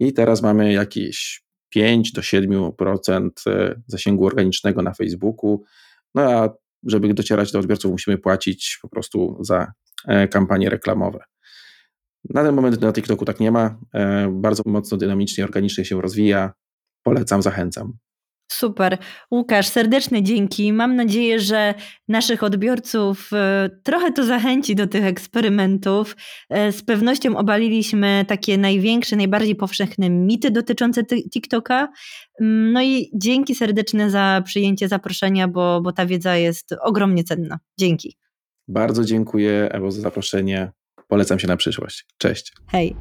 i 0.00 0.12
teraz 0.12 0.42
mamy 0.42 0.72
jakieś 0.72 1.42
5 1.68 2.12
do 2.12 2.20
7% 2.20 3.30
e, 3.46 3.74
zasięgu 3.86 4.26
organicznego 4.26 4.82
na 4.82 4.94
Facebooku. 4.94 5.62
No 6.14 6.22
a 6.22 6.48
żeby 6.86 7.14
docierać 7.14 7.52
do 7.52 7.58
odbiorców, 7.58 7.90
musimy 7.90 8.18
płacić 8.18 8.78
po 8.82 8.88
prostu 8.88 9.38
za 9.40 9.72
e, 10.08 10.28
kampanie 10.28 10.70
reklamowe. 10.70 11.24
Na 12.30 12.42
ten 12.42 12.54
moment 12.54 12.80
na 12.80 12.92
TikToku 12.92 13.24
tak 13.24 13.40
nie 13.40 13.50
ma. 13.50 13.78
E, 13.94 14.28
bardzo 14.32 14.62
mocno 14.66 14.96
dynamicznie, 14.96 15.44
organicznie 15.44 15.84
się 15.84 16.02
rozwija. 16.02 16.52
Polecam, 17.02 17.42
zachęcam. 17.42 17.92
Super. 18.52 18.98
Łukasz, 19.30 19.66
serdeczne 19.66 20.22
dzięki. 20.22 20.72
Mam 20.72 20.96
nadzieję, 20.96 21.40
że 21.40 21.74
naszych 22.08 22.42
odbiorców 22.42 23.30
e, 23.32 23.70
trochę 23.82 24.12
to 24.12 24.24
zachęci 24.24 24.74
do 24.74 24.86
tych 24.86 25.04
eksperymentów. 25.04 26.16
E, 26.50 26.72
z 26.72 26.82
pewnością 26.82 27.36
obaliliśmy 27.36 28.24
takie 28.28 28.58
największe, 28.58 29.16
najbardziej 29.16 29.56
powszechne 29.56 30.10
mity 30.10 30.50
dotyczące 30.50 31.04
TikToka. 31.04 31.88
Mm, 32.40 32.72
no 32.72 32.82
i 32.82 33.10
dzięki 33.14 33.54
serdeczne 33.54 34.10
za 34.10 34.42
przyjęcie 34.44 34.88
zaproszenia, 34.88 35.48
bo, 35.48 35.80
bo 35.80 35.92
ta 35.92 36.06
wiedza 36.06 36.36
jest 36.36 36.74
ogromnie 36.80 37.24
cenna. 37.24 37.58
Dzięki. 37.78 38.16
Bardzo 38.68 39.04
dziękuję 39.04 39.68
Ewo 39.72 39.90
za 39.90 40.00
zaproszenie. 40.00 40.72
Polecam 41.08 41.38
się 41.38 41.48
na 41.48 41.56
przyszłość. 41.56 42.06
Cześć. 42.18 42.52
Hej. 42.70 42.96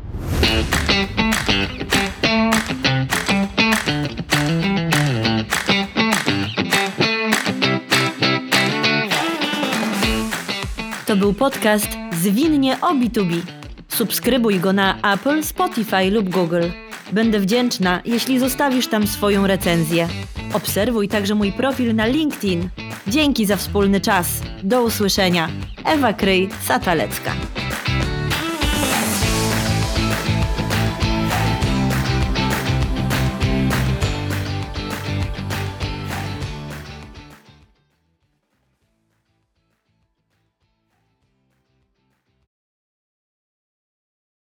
To 11.12 11.18
był 11.18 11.34
podcast 11.34 11.88
Zwinnie 12.12 12.82
o 12.82 12.93
B2B. 12.93 13.41
Subskrybuj 13.88 14.59
go 14.59 14.74
na 14.74 15.14
Apple, 15.14 15.43
Spotify 15.43 16.12
lub 16.12 16.30
Google. 16.30 16.64
Będę 17.12 17.39
wdzięczna, 17.39 18.01
jeśli 18.05 18.39
zostawisz 18.39 18.88
tam 18.88 19.07
swoją 19.07 19.47
recenzję. 19.47 20.07
Obserwuj 20.53 21.07
także 21.07 21.36
mój 21.36 21.51
profil 21.51 21.95
na 21.95 22.05
LinkedIn. 22.05 22.70
Dzięki 23.07 23.45
za 23.45 23.55
wspólny 23.55 24.01
czas. 24.01 24.41
Do 24.64 24.84
usłyszenia. 24.84 25.49
Ewa 25.86 26.14
Kryj, 26.14 26.49
Satalecka. 26.64 27.32